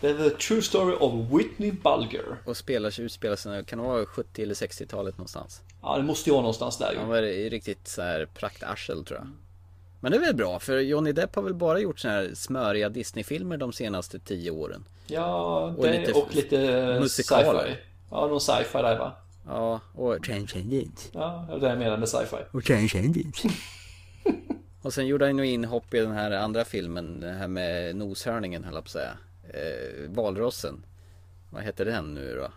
Det 0.00 0.08
är 0.08 0.30
The 0.30 0.36
True 0.36 0.62
Story 0.62 0.96
of 1.00 1.12
Whitney 1.30 1.72
Bulger. 1.72 2.36
Och 2.44 2.56
spelar 2.56 3.00
utspelar 3.00 3.36
sig, 3.36 3.64
kan 3.64 3.78
det 3.78 3.84
vara 3.84 4.06
70 4.06 4.42
eller 4.42 4.54
60-talet 4.54 5.18
någonstans? 5.18 5.62
Ja, 5.82 5.96
det 5.96 6.02
måste 6.02 6.30
ju 6.30 6.32
vara 6.32 6.42
någonstans 6.42 6.78
där 6.78 6.94
Han 6.96 7.04
ju. 7.04 7.10
var 7.10 7.50
riktigt 7.50 7.88
så 7.88 8.02
här 8.02 8.26
praktarsel 8.34 9.04
tror 9.04 9.18
jag. 9.18 9.28
Men 10.00 10.12
det 10.12 10.18
är 10.18 10.20
väl 10.20 10.34
bra, 10.34 10.58
för 10.58 10.78
Johnny 10.78 11.12
Depp 11.12 11.34
har 11.34 11.42
väl 11.42 11.54
bara 11.54 11.78
gjort 11.80 11.98
såna 11.98 12.14
här 12.14 12.30
smöriga 12.34 12.88
Disney-filmer 12.88 13.56
de 13.56 13.72
senaste 13.72 14.18
tio 14.18 14.50
åren. 14.50 14.84
Ja, 15.06 15.60
Och 15.78 15.84
det 15.84 16.00
lite 16.00 16.12
och 16.12 16.34
lite 16.34 16.56
musikaler. 17.00 17.64
sci-fi. 17.64 17.76
Ja, 18.10 18.26
någon 18.26 18.40
sci-fi 18.40 18.78
där 18.78 18.98
va? 18.98 19.12
Ja, 19.46 19.80
och 19.94 20.22
Transcendent. 20.24 21.10
Ja, 21.12 21.44
det 21.48 21.54
är 21.54 21.60
det 21.60 21.68
jag 21.68 21.78
menar 21.78 21.96
med 21.96 22.08
sci-fi. 22.08 22.36
Och 22.50 22.64
Transcendent. 22.64 23.42
och 24.82 24.94
sen 24.94 25.06
gjorde 25.06 25.24
han 25.26 25.38
ju 25.38 25.46
inhopp 25.46 25.94
i 25.94 25.98
den 26.00 26.12
här 26.12 26.30
andra 26.30 26.64
filmen, 26.64 27.20
den 27.20 27.36
här 27.36 27.48
med 27.48 27.96
noshörningen 27.96 28.64
höll 28.64 28.74
jag 28.74 28.84
på 28.84 28.88
att 28.88 28.90
säga. 28.92 29.18
Eh, 29.50 30.08
Valrossen. 30.10 30.86
Vad 31.50 31.62
heter 31.62 31.84
den 31.84 32.14
nu 32.14 32.34
då? 32.34 32.50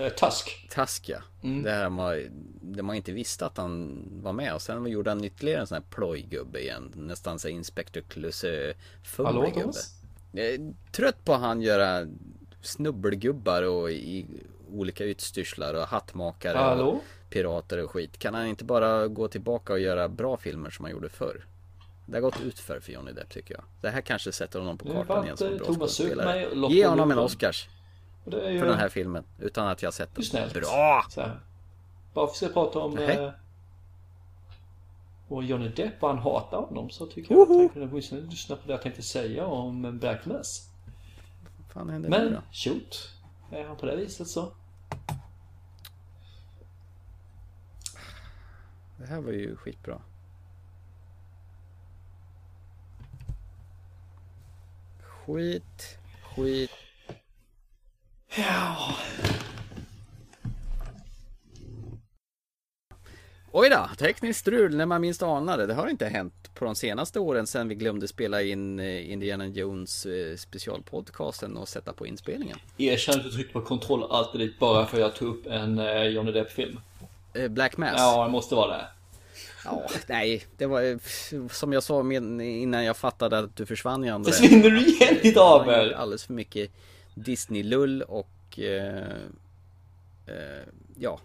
Eh, 0.00 0.08
Tusk. 0.08 0.68
Tusk 0.74 1.08
ja. 1.08 1.18
Mm. 1.42 1.62
Det 1.62 1.70
här 1.70 1.88
man, 1.88 2.16
det 2.62 2.82
man 2.82 2.96
inte 2.96 3.12
visste 3.12 3.46
att 3.46 3.56
han 3.56 4.02
var 4.22 4.32
med 4.32 4.54
och 4.54 4.62
sen 4.62 4.86
gjorde 4.86 5.10
han 5.10 5.24
ytterligare 5.24 5.60
en 5.60 5.66
sån 5.66 5.74
här 5.74 5.84
plojgubbe 5.90 6.60
igen. 6.60 6.92
Nästan 6.96 7.38
så 7.38 7.48
Inspector 7.48 8.00
Clouseau 8.00 8.72
Hallå, 9.16 9.40
gubbe. 9.42 9.60
Thomas? 9.60 9.94
Jag 10.32 10.46
är 10.46 10.74
trött 10.92 11.24
på 11.24 11.32
han 11.32 11.62
göra 11.62 12.06
snubbelgubbar 12.62 13.62
och 13.62 13.90
i 13.90 14.26
olika 14.72 15.04
utstyrslar 15.04 15.74
och 15.74 15.86
hattmakare 15.86 16.58
och 16.58 16.64
Hallå? 16.64 17.00
pirater 17.30 17.84
och 17.84 17.90
skit. 17.90 18.18
Kan 18.18 18.34
han 18.34 18.46
inte 18.46 18.64
bara 18.64 19.08
gå 19.08 19.28
tillbaka 19.28 19.72
och 19.72 19.80
göra 19.80 20.08
bra 20.08 20.36
filmer 20.36 20.70
som 20.70 20.84
han 20.84 20.92
gjorde 20.92 21.08
förr? 21.08 21.44
Det 22.10 22.16
har 22.16 22.20
gått 22.20 22.40
utför 22.40 22.80
för 22.80 22.92
Johnny 22.92 23.12
Depp 23.12 23.30
tycker 23.30 23.54
jag. 23.54 23.64
Det 23.80 23.90
här 23.90 24.00
kanske 24.00 24.32
sätter 24.32 24.58
honom 24.58 24.78
på 24.78 24.92
kartan 24.92 25.24
igen 25.24 25.36
som 25.36 25.56
bra 25.56 25.66
skådespelare. 25.66 26.48
Ge 26.70 26.86
honom 26.86 27.10
en. 27.10 27.18
Oscars 27.18 27.68
ju 28.24 28.58
för 28.58 28.66
den 28.66 28.78
här 28.78 28.88
filmen. 28.88 29.24
Utan 29.38 29.68
att 29.68 29.82
jag 29.82 29.94
sett 29.94 30.14
den. 30.14 30.24
snällt. 30.24 30.54
Bra! 30.54 31.04
Bara 31.16 31.36
för 32.14 32.22
att 32.24 32.30
vi 32.32 32.36
ska 32.36 32.48
prata 32.48 32.78
om 32.78 32.98
eh, 32.98 33.30
och 35.28 35.44
Johnny 35.44 35.68
Depp 35.68 36.02
och 36.02 36.08
han 36.08 36.18
hatar 36.18 36.58
honom 36.58 36.90
så 36.90 37.06
tycker 37.06 37.34
jag 37.34 37.42
att 37.42 37.48
han 37.48 37.68
kunde 37.68 38.20
lyssna 38.30 38.56
på 38.56 38.62
det 38.66 38.72
jag 38.72 38.82
tänkte 38.82 39.02
säga 39.02 39.46
om 39.46 39.98
Black 39.98 40.26
Mass. 40.26 40.70
Vad 41.58 41.72
fan 41.72 41.90
händer 41.90 42.10
nu 42.10 42.18
Men 42.18 42.32
då? 42.32 42.40
shoot. 42.52 43.14
Är 43.52 43.64
han 43.64 43.76
på 43.76 43.86
det 43.86 43.96
viset 43.96 44.28
så. 44.28 44.52
Det 48.96 49.06
här 49.06 49.20
var 49.20 49.32
ju 49.32 49.56
skitbra. 49.56 50.00
Skit, 55.34 55.98
skit. 56.36 56.70
Ja. 58.36 58.76
Oj 63.52 63.68
då, 63.68 63.88
tekniskt 63.98 64.40
strul 64.40 64.76
när 64.76 64.86
man 64.86 65.00
minst 65.00 65.22
anar 65.22 65.58
det. 65.58 65.66
Det 65.66 65.74
har 65.74 65.88
inte 65.88 66.06
hänt 66.06 66.54
på 66.54 66.64
de 66.64 66.74
senaste 66.74 67.20
åren 67.20 67.46
sedan 67.46 67.68
vi 67.68 67.74
glömde 67.74 68.08
spela 68.08 68.42
in 68.42 68.80
eh, 68.80 69.12
Indiana 69.12 69.46
Jones 69.46 70.06
eh, 70.06 70.36
specialpodcasten 70.36 71.56
och 71.56 71.68
sätta 71.68 71.92
på 71.92 72.06
inspelningen. 72.06 72.58
Erkänn 72.78 73.14
att 73.14 73.24
du 73.24 73.30
tryckte 73.30 73.52
på 73.52 73.60
kontroll 73.60 74.04
alltid 74.10 74.40
dit 74.40 74.58
bara 74.58 74.86
för 74.86 74.96
att 74.96 75.00
jag 75.00 75.14
tog 75.14 75.28
upp 75.28 75.46
en 75.46 75.78
eh, 75.78 76.02
Johnny 76.02 76.32
Depp-film. 76.32 76.80
Black 77.48 77.76
Mass. 77.76 77.94
Ja, 77.96 78.24
det 78.24 78.30
måste 78.30 78.54
vara 78.54 78.76
det. 78.76 78.86
Ja, 79.64 79.86
nej, 80.06 80.44
det 80.56 80.66
var 80.66 80.98
som 81.54 81.72
jag 81.72 81.82
sa 81.82 82.00
innan 82.42 82.84
jag 82.84 82.96
fattade 82.96 83.38
att 83.38 83.56
du 83.56 83.66
försvann 83.66 84.04
i 84.04 84.10
andra 84.10 84.32
Försvinner 84.32 84.70
du 84.70 84.86
igen 84.86 85.16
ditt 85.22 85.36
avel? 85.36 85.94
alldeles 85.94 86.24
för 86.24 86.32
mycket 86.32 86.70
Disney-lull 87.14 88.02
och 88.02 88.58
eh, 88.58 88.96
eh, 90.26 90.64
ja. 90.98 91.20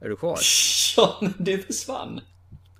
Är 0.00 0.08
du 0.08 0.16
kvar? 0.16 0.36
Sean, 0.36 1.34
du 1.38 1.62
försvann. 1.62 2.20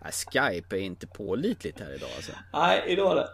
Nej, 0.02 0.12
Skype 0.12 0.76
är 0.76 0.80
inte 0.80 1.06
pålitligt 1.06 1.80
här 1.80 1.94
idag 1.94 2.08
alltså. 2.16 2.32
Nej, 2.52 2.84
idag 2.86 3.04
var 3.04 3.16
det. 3.16 3.28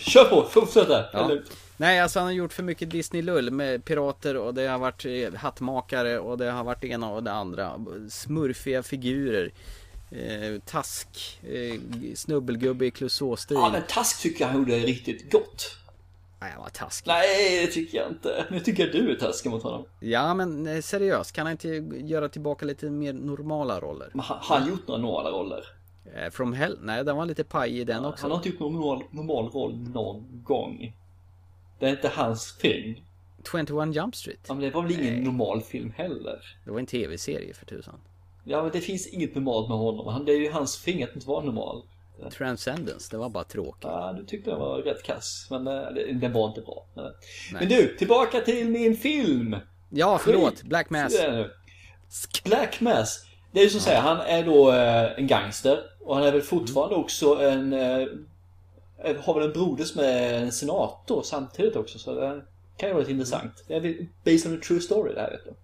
Kör 0.00 0.24
på, 0.24 0.42
fortsätt 0.50 0.88
där. 0.88 1.10
Ja. 1.12 1.24
Eller- 1.24 1.42
Nej, 1.76 2.00
alltså 2.00 2.18
han 2.18 2.26
har 2.26 2.32
gjort 2.32 2.52
för 2.52 2.62
mycket 2.62 2.90
Disney-lull 2.90 3.50
med 3.50 3.84
pirater 3.84 4.36
och 4.36 4.54
det 4.54 4.66
har 4.66 4.78
varit 4.78 5.04
eh, 5.04 5.34
hattmakare 5.34 6.18
och 6.18 6.38
det 6.38 6.50
har 6.50 6.64
varit 6.64 6.80
det 6.80 6.88
ena 6.88 7.10
och 7.10 7.22
det 7.22 7.32
andra. 7.32 7.80
Smurfiga 8.10 8.82
figurer. 8.82 9.52
Eh, 10.12 10.60
task, 10.64 11.40
eh, 11.42 11.80
snubbelgubbe 12.14 12.86
i 12.86 12.90
Clouseau-stil. 12.90 13.56
Ja, 13.56 13.70
men 13.72 13.82
Task 13.88 14.22
tycker 14.22 14.40
jag 14.40 14.48
han 14.48 14.58
gjorde 14.58 14.78
riktigt 14.78 15.32
gott. 15.32 15.76
Nej, 16.40 16.50
han 16.50 16.62
var 16.62 16.68
taskig. 16.68 17.08
Nej, 17.08 17.66
det 17.66 17.72
tycker 17.72 17.98
jag 17.98 18.08
inte. 18.08 18.46
Nu 18.50 18.60
tycker 18.60 18.82
jag 18.82 18.92
du 18.92 19.10
är 19.10 19.16
taskig 19.16 19.50
mot 19.50 19.62
honom. 19.62 19.84
Ja, 20.00 20.34
men 20.34 20.66
eh, 20.66 20.80
seriöst, 20.80 21.32
kan 21.32 21.46
han 21.46 21.52
inte 21.52 21.68
göra 22.06 22.28
tillbaka 22.28 22.66
lite 22.66 22.90
mer 22.90 23.12
normala 23.12 23.80
roller? 23.80 24.10
Men 24.14 24.24
har 24.24 24.38
han 24.58 24.68
gjort 24.68 24.88
några 24.88 25.00
normala 25.00 25.30
roller? 25.30 25.64
Eh, 26.14 26.30
From 26.30 26.52
Hell? 26.52 26.78
Nej, 26.82 27.04
den 27.04 27.16
var 27.16 27.26
lite 27.26 27.44
paj 27.44 27.80
i 27.80 27.84
den 27.84 28.04
också. 28.04 28.24
Han 28.24 28.30
har 28.30 28.38
inte 28.38 28.48
gjort 28.48 28.60
någon 28.60 28.72
normal, 28.72 29.04
normal 29.10 29.48
roll 29.48 29.74
någon 29.74 30.42
gång. 30.44 30.96
Det 31.78 31.86
är 31.86 31.90
inte 31.90 32.08
hans 32.08 32.52
film. 32.52 32.96
21 33.52 33.94
Jump 33.94 34.16
Street. 34.16 34.40
Ja, 34.48 34.54
men 34.54 34.62
det 34.62 34.70
var 34.70 34.82
väl 34.82 34.92
ingen 34.92 35.24
normal 35.24 35.62
film 35.62 35.92
heller. 35.96 36.56
Det 36.64 36.70
var 36.70 36.78
en 36.78 36.86
tv-serie 36.86 37.54
för 37.54 37.66
tusan. 37.66 38.00
Ja, 38.44 38.62
men 38.62 38.72
det 38.72 38.80
finns 38.80 39.06
inget 39.06 39.34
normalt 39.34 39.68
med 39.68 39.78
honom. 39.78 40.06
Han, 40.06 40.24
det 40.24 40.32
är 40.32 40.40
ju 40.40 40.50
hans 40.50 40.76
finger 40.76 41.08
att 41.08 41.14
inte 41.14 41.28
vara 41.28 41.44
normal. 41.44 41.82
Transcendence, 42.30 43.08
det 43.10 43.16
var 43.16 43.28
bara 43.28 43.44
tråkigt. 43.44 43.84
Ja, 43.84 44.14
du 44.18 44.24
tyckte 44.24 44.50
den 44.50 44.60
var 44.60 44.78
rätt 44.78 45.02
kass. 45.02 45.46
Men 45.50 45.66
eh, 45.66 45.82
den 46.14 46.32
var 46.32 46.48
inte 46.48 46.60
bra. 46.60 46.86
Men, 46.94 47.12
Nej. 47.52 47.66
du, 47.66 47.96
tillbaka 47.96 48.40
till 48.40 48.68
min 48.68 48.96
film! 48.96 49.56
Ja, 49.90 50.18
förlåt. 50.18 50.54
Skit. 50.54 50.62
Black 50.62 50.90
Mass. 50.90 51.12
Black 52.44 52.80
Mass. 52.80 53.26
Det 53.52 53.60
är 53.60 53.64
ju 53.64 53.70
som 53.70 53.78
att 53.78 53.84
säga, 53.84 54.00
han 54.00 54.20
är 54.20 54.44
då 54.44 54.72
eh, 54.72 55.18
en 55.18 55.26
gangster. 55.26 55.78
Och 56.00 56.16
han 56.16 56.24
är 56.24 56.32
väl 56.32 56.42
fortfarande 56.42 56.94
också 56.94 57.40
en... 57.42 57.72
Eh, 57.72 58.08
har 59.24 59.34
väl 59.34 59.46
en 59.46 59.52
broder 59.52 59.84
som 59.84 60.00
är 60.00 60.32
en 60.32 60.52
senator 60.52 61.22
samtidigt 61.22 61.76
också. 61.76 61.98
Så 61.98 62.14
det 62.14 62.42
kan 62.76 62.88
ju 62.88 62.92
vara 62.92 63.00
lite 63.00 63.12
intressant. 63.12 63.64
Det 63.68 63.74
är 63.74 64.08
based 64.24 64.52
on 64.52 64.58
a 64.58 64.60
true 64.66 64.80
story 64.80 65.14
det 65.14 65.20
här 65.20 65.30
vet 65.30 65.44
du. 65.44 65.54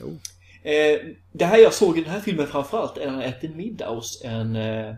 Jo. 0.00 0.18
Eh, 0.62 0.98
det 1.32 1.44
här 1.44 1.58
jag 1.58 1.74
såg 1.74 1.98
i 1.98 2.02
den 2.02 2.10
här 2.10 2.20
filmen 2.20 2.46
framförallt 2.46 2.98
är 2.98 3.06
när 3.06 3.12
han 3.12 3.22
äter 3.22 3.48
middag 3.48 3.88
hos 3.88 4.22
en, 4.24 4.56
eh, 4.56 4.94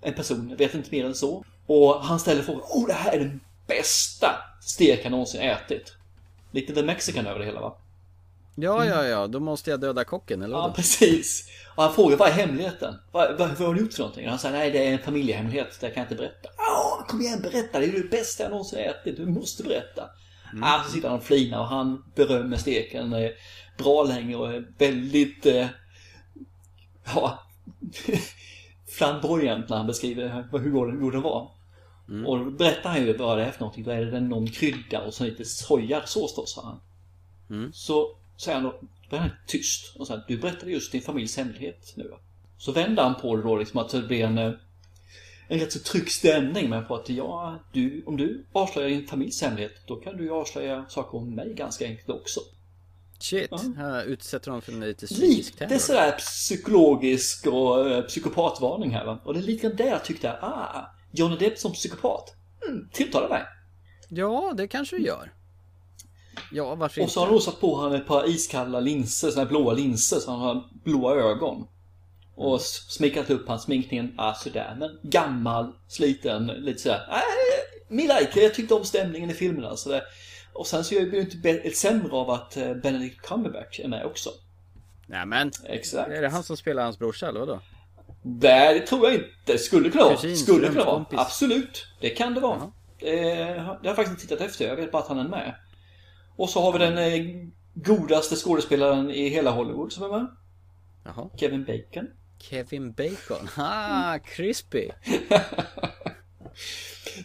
en 0.00 0.14
person, 0.14 0.46
jag 0.50 0.56
vet 0.56 0.74
inte 0.74 0.90
mer 0.90 1.04
än 1.04 1.14
så. 1.14 1.44
Och 1.66 2.04
han 2.04 2.20
ställer 2.20 2.42
frågan, 2.42 2.62
oh 2.62 2.86
det 2.86 2.92
här 2.92 3.12
är 3.12 3.18
den 3.18 3.40
bästa 3.66 4.36
stek 4.62 5.04
jag 5.04 5.10
någonsin 5.10 5.40
ätit. 5.40 5.92
Lite 6.50 6.74
The 6.74 6.82
Mexican 6.82 7.26
över 7.26 7.38
det 7.38 7.44
hela 7.44 7.60
va? 7.60 7.76
Ja, 8.56 8.84
ja, 8.84 9.04
ja. 9.04 9.26
Då 9.26 9.40
måste 9.40 9.70
jag 9.70 9.80
döda 9.80 10.04
kocken, 10.04 10.42
eller 10.42 10.56
Ja, 10.56 10.72
precis. 10.76 11.48
Och 11.74 11.82
han 11.82 11.94
frågar, 11.94 12.16
vad 12.16 12.28
är 12.28 12.32
hemligheten? 12.32 12.94
Vad, 13.12 13.38
vad, 13.38 13.48
vad 13.48 13.58
har 13.58 13.74
du 13.74 13.80
gjort 13.80 13.92
för 13.92 14.00
någonting? 14.00 14.24
Och 14.24 14.30
han 14.30 14.38
säger, 14.38 14.58
nej 14.58 14.70
det 14.70 14.86
är 14.86 14.92
en 14.92 14.98
familjehemlighet, 14.98 15.80
det 15.80 15.90
kan 15.90 16.02
jag 16.02 16.04
inte 16.04 16.14
berätta. 16.14 16.48
Ja, 16.56 17.04
kom 17.08 17.20
igen, 17.20 17.42
berätta, 17.42 17.78
det 17.78 17.86
är 17.86 17.92
det 17.92 18.10
bästa 18.10 18.42
jag 18.42 18.50
någonsin 18.50 18.78
ätit, 18.78 19.16
du 19.16 19.26
måste 19.26 19.62
berätta. 19.62 20.10
Ah, 20.62 20.82
så 20.82 20.90
sitter 20.90 21.08
han 21.08 21.18
och 21.18 21.24
flinar 21.24 21.58
och 21.58 21.66
han 21.66 22.04
berömmer 22.14 22.56
steken 22.56 23.12
eh, 23.12 23.30
bra 23.76 24.04
länge 24.04 24.36
och 24.36 24.54
är 24.54 24.68
väldigt, 24.78 25.46
eh, 25.46 25.66
ja, 27.04 27.42
flamboyant 28.98 29.68
när 29.68 29.76
han 29.76 29.86
beskriver 29.86 30.58
hur 30.58 30.70
god 30.70 31.12
den 31.12 31.22
var. 31.22 31.50
Och 32.26 32.38
då 32.38 32.50
berättar 32.50 32.90
han 32.90 33.06
ju 33.06 33.16
vad 33.16 33.38
det 33.38 33.44
är 33.44 33.50
för 33.50 33.60
någonting. 33.60 33.84
Då 33.84 33.90
är 33.90 34.04
det 34.04 34.20
någon 34.20 34.46
krydda 34.46 35.00
och 35.00 35.14
så 35.14 35.24
lite 35.24 35.44
sojasås 35.44 36.34
då, 36.36 36.46
sa 36.46 36.62
han. 36.62 36.80
Mm. 37.50 37.72
Så 37.72 38.16
säger 38.36 38.60
han 38.60 38.64
då, 38.64 38.80
då 39.10 39.16
är 39.16 39.20
han 39.20 39.30
tyst 39.46 39.96
och 39.96 40.06
säger 40.06 40.24
du 40.28 40.38
berättade 40.38 40.72
just 40.72 40.92
din 40.92 41.02
familjs 41.02 41.36
hemlighet 41.36 41.92
nu? 41.96 42.14
Så 42.58 42.72
vänder 42.72 43.02
han 43.02 43.20
på 43.20 43.36
det 43.36 43.42
då 43.42 43.56
liksom 43.56 43.80
att 43.80 43.88
det 43.88 44.02
blir 44.02 44.24
en, 44.24 44.38
eh, 44.38 44.52
en 45.48 45.60
rätt 45.60 45.72
så 45.72 45.78
trygg 45.78 46.10
stämning 46.10 46.70
med 46.70 46.88
på 46.88 46.94
att 46.94 47.08
ja, 47.08 47.58
du, 47.72 48.04
om 48.06 48.16
du 48.16 48.44
avslöjar 48.52 48.88
din 48.88 49.06
familjs 49.06 49.42
hemlighet 49.42 49.72
då 49.86 49.96
kan 49.96 50.16
du 50.16 50.24
ju 50.24 50.30
avslöja 50.30 50.84
saker 50.88 51.18
om 51.18 51.34
mig 51.34 51.54
ganska 51.54 51.84
enkelt 51.84 52.10
också. 52.10 52.40
Shit, 53.18 53.50
Ja. 53.76 54.02
utsätter 54.02 54.50
de 54.50 54.62
för 54.62 54.72
lite 54.72 55.06
psykisk 55.06 55.52
Lite 55.52 55.66
terror. 55.68 55.78
sådär 55.78 56.12
psykologisk 56.18 57.46
och 57.46 57.90
eh, 57.90 58.02
psykopatvarning 58.02 58.90
här 58.90 59.04
va. 59.06 59.20
Och 59.24 59.34
det 59.34 59.40
är 59.40 59.42
lite 59.42 59.62
grann 59.66 59.76
det 59.76 59.86
jag 59.86 60.04
tyckte, 60.04 60.32
ah, 60.32 60.86
Johnny 61.12 61.36
Depp 61.36 61.58
som 61.58 61.72
psykopat. 61.72 62.34
Mm, 62.68 62.88
tilltalar 62.92 63.28
mig. 63.28 63.42
Ja, 64.08 64.52
det 64.56 64.68
kanske 64.68 64.96
du 64.96 65.02
gör. 65.02 65.32
Ja, 66.52 66.74
varför 66.74 67.02
Och 67.02 67.10
så 67.10 67.20
har 67.20 67.26
han 67.26 67.32
nog 67.34 67.42
satt 67.42 67.60
på 67.60 67.76
han 67.80 67.94
ett 67.94 68.06
par 68.06 68.28
iskalla 68.28 68.80
linser, 68.80 69.30
sådana 69.30 69.42
här 69.44 69.48
blåa 69.48 69.72
linser, 69.72 70.16
så 70.18 70.30
han 70.30 70.40
har 70.40 70.64
blåa 70.84 71.14
ögon. 71.14 71.66
Och 72.36 72.56
s- 72.60 72.86
smickrat 72.88 73.30
upp 73.30 73.48
hans 73.48 73.62
sminkningen, 73.62 74.14
ah, 74.18 74.34
sådär. 74.34 74.76
Men 74.78 75.10
gammal, 75.10 75.72
sliten, 75.88 76.46
lite 76.46 76.78
sådär. 76.82 77.06
Äh, 77.10 77.94
me 77.94 78.02
like, 78.02 78.40
jag 78.42 78.54
tyckte 78.54 78.74
om 78.74 78.84
stämningen 78.84 79.30
i 79.30 79.34
filmerna. 79.34 79.76
Så 79.76 79.88
det. 79.88 80.02
Och 80.54 80.66
sen 80.66 80.84
så 80.84 80.94
blir 80.94 81.42
det 81.42 81.50
inte 81.50 81.70
sämre 81.70 82.12
av 82.12 82.30
att 82.30 82.56
eh, 82.56 82.74
Benedict 82.74 83.20
Cumberbatch 83.20 83.80
är 83.80 83.88
med 83.88 84.06
också. 84.06 84.30
Nej 85.06 85.26
men, 85.26 85.50
Exakt. 85.64 86.10
är 86.10 86.22
det 86.22 86.28
han 86.28 86.42
som 86.42 86.56
spelar 86.56 86.84
hans 86.84 86.98
brorsa 86.98 87.28
eller 87.28 87.40
vadå? 87.40 87.60
Nej, 88.22 88.80
det 88.80 88.86
tror 88.86 89.04
jag 89.04 89.14
inte. 89.14 89.58
Skulle 89.58 89.90
kunna 89.90 90.04
vara. 90.04 90.36
Skulle 90.36 90.68
kunna 90.68 90.84
vara. 90.84 91.06
Absolut. 91.10 91.86
Det 92.00 92.10
kan 92.10 92.34
det 92.34 92.40
vara. 92.40 92.56
Jaha. 92.58 92.72
Det, 93.00 93.24
det 93.24 93.60
har 93.60 93.78
jag 93.82 93.96
faktiskt 93.96 94.10
inte 94.22 94.22
tittat 94.22 94.50
efter. 94.50 94.68
Jag 94.68 94.76
vet 94.76 94.92
bara 94.92 95.02
att 95.02 95.08
han 95.08 95.18
är 95.18 95.28
med. 95.28 95.54
Och 96.36 96.50
så 96.50 96.60
har 96.60 96.72
vi 96.72 96.78
den 96.78 96.98
eh, 96.98 97.46
godaste 97.74 98.36
skådespelaren 98.36 99.10
i 99.10 99.28
hela 99.28 99.50
Hollywood 99.50 99.92
som 99.92 100.04
är 100.04 100.08
med. 100.08 100.26
Jaha. 101.04 101.30
Kevin 101.36 101.64
Bacon. 101.64 102.08
Kevin 102.38 102.92
Bacon. 102.92 103.48
Ha, 103.56 104.18
crispy. 104.24 104.88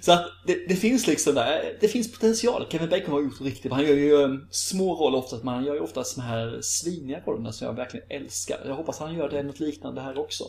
Så 0.01 0.11
att 0.11 0.25
det, 0.47 0.67
det 0.67 0.75
finns 0.75 1.07
liksom 1.07 1.35
där, 1.35 1.77
det 1.81 1.87
finns 1.87 2.11
potential. 2.11 2.65
Kevin 2.69 2.89
Bacon 2.89 3.11
har 3.13 3.21
gjort 3.21 3.41
riktigt. 3.41 3.71
Han 3.71 3.83
gör 3.83 3.95
ju 3.95 4.13
um, 4.13 4.47
små 4.51 4.95
roller 4.95 5.17
oftast, 5.17 5.43
men 5.43 5.53
han 5.53 5.65
gör 5.65 5.73
ju 5.73 5.79
oftast 5.79 6.15
de 6.15 6.21
här 6.21 6.59
sviniga 6.61 7.21
rollerna 7.25 7.51
som 7.51 7.67
jag 7.67 7.73
verkligen 7.73 8.05
älskar. 8.09 8.57
Jag 8.65 8.75
hoppas 8.75 8.99
han 8.99 9.13
gör 9.15 9.29
det 9.29 9.43
något 9.43 9.59
liknande 9.59 10.01
här 10.01 10.17
också. 10.17 10.43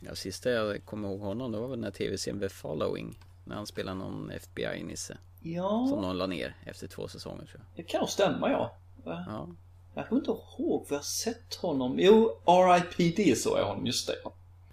Ja, 0.00 0.14
sista 0.14 0.50
jag 0.50 0.84
kommer 0.84 1.08
ihåg 1.08 1.20
honom, 1.20 1.52
det 1.52 1.58
var 1.58 1.68
väl 1.68 1.76
den 1.76 1.84
här 1.84 1.90
tv-serien 1.90 2.40
The 2.40 2.48
Following. 2.48 3.18
När 3.44 3.56
han 3.56 3.66
spelade 3.66 3.98
någon 3.98 4.30
FBI-nisse. 4.30 5.18
Som 5.42 5.52
Ja, 5.52 5.86
någon 5.86 6.18
la 6.18 6.26
ner 6.26 6.56
efter 6.66 6.86
två 6.86 7.08
säsonger 7.08 7.46
tror 7.46 7.60
jag. 7.66 7.84
det 7.84 7.90
kan 7.90 8.00
nog 8.00 8.08
stämma 8.08 8.50
ja. 8.50 8.76
Ja. 9.04 9.48
Jag 9.94 10.08
kommer 10.08 10.20
inte 10.20 10.30
ihåg 10.30 10.86
var 10.88 10.96
jag 10.96 11.04
sett 11.04 11.54
honom. 11.54 11.96
Jo, 11.98 12.40
R.I.P.D. 12.46 13.36
såg 13.36 13.58
jag 13.58 13.64
honom, 13.64 13.86
just 13.86 14.06
det. 14.06 14.14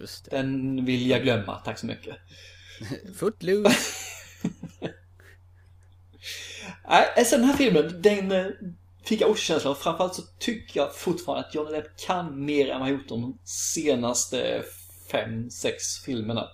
Just 0.00 0.24
det. 0.24 0.36
Den 0.36 0.84
vill 0.84 1.10
jag 1.10 1.22
glömma, 1.22 1.54
tack 1.56 1.78
så 1.78 1.86
mycket. 1.86 2.16
Footloose. 3.18 3.76
Nej, 6.88 7.12
alltså 7.16 7.36
den 7.36 7.44
här 7.44 7.56
filmen, 7.56 8.02
den 8.02 8.32
eh, 8.32 8.46
fick 9.04 9.20
jag 9.20 9.30
också 9.30 9.42
känslan 9.42 9.70
av. 9.70 9.74
Framförallt 9.74 10.14
så 10.14 10.22
tycker 10.38 10.80
jag 10.80 10.96
fortfarande 10.96 11.46
att 11.46 11.54
Johnny 11.54 11.72
Depp 11.72 11.96
kan 12.06 12.44
mer 12.44 12.68
än 12.68 12.80
vad 12.80 12.88
han 12.88 12.98
gjort 12.98 13.08
de 13.08 13.38
senaste 13.44 14.62
fem, 15.10 15.50
sex 15.50 15.98
filmerna. 16.04 16.48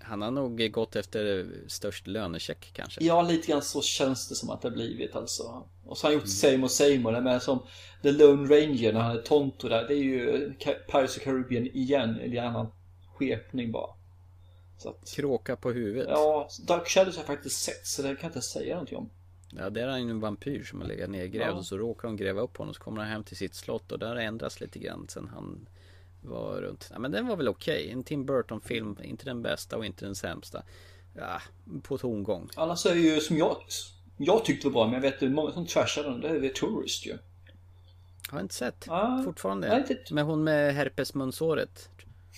Han 0.00 0.22
har 0.22 0.30
nog 0.30 0.72
gått 0.72 0.96
efter 0.96 1.52
störst 1.66 2.06
lönecheck 2.06 2.70
kanske. 2.72 3.04
Ja, 3.04 3.22
lite 3.22 3.48
grann 3.48 3.62
så 3.62 3.82
känns 3.82 4.28
det 4.28 4.34
som 4.34 4.50
att 4.50 4.62
det 4.62 4.68
har 4.68 4.74
blivit 4.74 5.16
alltså. 5.16 5.68
Och 5.84 5.98
så 5.98 6.06
har 6.06 6.10
han 6.10 6.14
gjort 6.14 6.62
och 6.64 6.70
Same 6.70 7.04
och 7.04 7.12
det 7.12 7.20
med 7.20 7.42
som 7.42 7.66
The 8.02 8.12
Lone 8.12 8.54
Ranger 8.54 8.92
när 8.92 9.00
han 9.00 9.16
är 9.16 9.22
Tonto 9.22 9.68
där. 9.68 9.88
Det 9.88 9.94
är 9.94 9.98
ju 9.98 10.54
Pirates 10.90 11.16
of 11.16 11.22
Caribbean 11.22 11.66
igen, 11.66 12.20
i 12.20 12.36
en 12.36 12.46
annan 12.46 12.72
skepning 13.18 13.72
bara. 13.72 13.97
Så 14.78 14.88
att, 14.88 15.10
Kråka 15.16 15.56
på 15.56 15.72
huvudet. 15.72 16.06
ja, 16.10 16.48
Dark 16.66 16.88
Shadows 16.88 17.16
har 17.16 17.20
jag 17.22 17.26
faktiskt 17.26 17.62
sett 17.62 17.86
så 17.86 18.02
det 18.02 18.08
kan 18.08 18.16
jag 18.22 18.28
inte 18.28 18.42
säga 18.42 18.74
någonting 18.74 18.98
om. 18.98 19.10
Ja, 19.56 19.70
där 19.70 19.82
är 19.82 19.88
han 19.88 20.10
en 20.10 20.20
vampyr 20.20 20.64
som 20.64 20.80
har 20.80 20.88
legat 20.88 21.10
nergrävd 21.10 21.50
Ja. 21.50 21.52
och 21.52 21.66
så 21.66 21.78
råkar 21.78 22.08
de 22.08 22.16
gräva 22.16 22.40
upp 22.40 22.56
honom 22.56 22.74
så 22.74 22.80
kommer 22.80 23.00
han 23.02 23.10
hem 23.10 23.24
till 23.24 23.36
sitt 23.36 23.54
slott 23.54 23.92
och 23.92 23.98
där 23.98 24.16
ändras 24.16 24.60
lite 24.60 24.78
grann 24.78 25.06
sen 25.08 25.28
han 25.34 25.68
var 26.22 26.60
runt. 26.60 26.88
Ja, 26.92 26.98
men 26.98 27.10
den 27.12 27.26
var 27.26 27.36
väl 27.36 27.48
okej. 27.48 27.90
En 27.90 28.02
Tim 28.04 28.26
Burton 28.26 28.60
film, 28.60 28.96
inte 29.02 29.24
den 29.24 29.42
bästa 29.42 29.76
och 29.76 29.86
inte 29.86 30.04
den 30.04 30.14
sämsta. 30.14 30.62
Ja, 31.16 31.40
på 31.82 31.98
tomgång. 31.98 32.48
Annars 32.56 32.86
är 32.86 32.94
ju 32.94 33.20
som 33.20 33.36
jag, 33.36 33.56
jag 34.16 34.44
tyckte 34.44 34.66
var 34.66 34.72
bra, 34.72 34.84
men 34.84 34.94
jag 34.94 35.00
vet 35.00 35.22
att 35.22 35.30
många 35.30 35.52
som 35.52 35.66
trashar 35.66 36.02
den. 36.04 36.20
Det 36.20 36.28
är 36.28 36.40
The 36.40 36.48
Tourist 36.48 37.06
ju. 37.06 37.18
Har 38.30 38.40
inte 38.40 38.54
sett. 38.54 38.84
Ah, 38.88 39.22
Fortfarande. 39.24 39.68
nej, 39.68 39.78
inte- 39.90 40.14
Men 40.14 40.26
hon 40.26 40.44
med 40.44 40.74
herpesmunsåret. 40.74 41.88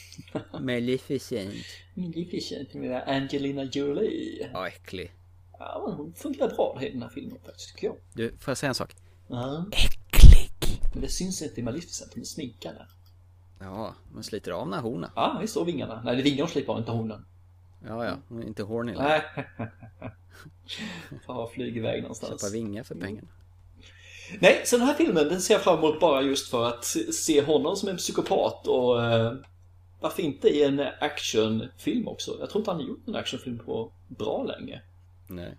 Maleficent. 0.60 1.54
Maleficent 1.94 2.74
med 2.74 3.02
Angelina 3.08 3.64
Jolie. 3.64 4.50
Ja, 4.52 4.68
äcklig. 4.68 5.12
Ja, 5.58 5.84
men 5.88 5.96
hon 5.96 6.12
funkar 6.14 6.48
bra 6.48 6.78
i 6.82 6.90
den 6.90 7.02
här 7.02 7.08
filmen 7.08 7.38
faktiskt, 7.44 7.74
tycker 7.74 7.86
jag. 7.86 7.96
Du, 8.12 8.28
får 8.38 8.50
jag 8.50 8.58
säga 8.58 8.68
en 8.68 8.74
sak? 8.74 8.96
Ja. 9.28 9.66
Äcklig! 9.72 10.50
Men 10.92 11.02
det 11.02 11.08
syns 11.08 11.42
inte 11.42 11.60
i 11.60 11.62
Maleficent, 11.62 12.14
hon 12.14 12.20
är 12.20 12.26
sminkad 12.26 12.74
Ja, 13.60 13.94
man 14.12 14.22
sliter 14.24 14.50
av 14.52 14.68
när 14.68 14.80
horna. 14.80 15.12
Ja, 15.16 15.38
visst, 15.40 15.56
och 15.56 15.68
vingarna. 15.68 16.02
Nej, 16.04 16.16
det 16.16 16.22
är 16.22 16.24
vingarna 16.24 16.42
hon 16.42 16.50
slipper, 16.50 16.78
inte 16.78 16.90
honen. 16.90 17.24
Ja, 17.86 18.04
ja, 18.04 18.16
hon 18.28 18.42
är 18.42 18.46
inte 18.46 18.62
horny 18.62 18.94
längre. 18.94 19.22
Nej. 19.58 19.70
Far 21.26 21.46
flyg 21.46 21.76
iväg 21.76 22.02
någonstans. 22.02 22.42
Köpa 22.42 22.52
vingar 22.52 22.82
för 22.82 22.94
pengarna. 22.94 23.28
Nej, 24.40 24.62
så 24.64 24.76
den 24.78 24.86
här 24.86 24.94
filmen 24.94 25.28
den 25.28 25.40
ser 25.40 25.54
jag 25.54 25.62
fram 25.62 25.78
emot 25.78 26.00
bara 26.00 26.22
just 26.22 26.48
för 26.50 26.68
att 26.68 26.84
se- 26.84 27.12
se 27.12 27.42
honom 27.42 27.76
som 27.76 27.88
en 27.88 27.96
psykopat 27.96 28.66
och 28.66 29.04
eh, 29.04 29.32
varför 30.00 30.22
inte 30.22 30.48
i 30.48 30.62
en 30.62 30.80
actionfilm 31.00 32.08
också? 32.08 32.36
Jag 32.40 32.50
tror 32.50 32.60
inte 32.60 32.70
han 32.70 32.80
har 32.80 32.88
gjort 32.88 33.08
en 33.08 33.14
actionfilm 33.14 33.58
på 33.58 33.92
bra 34.08 34.44
länge. 34.44 34.82
Nej. 35.28 35.56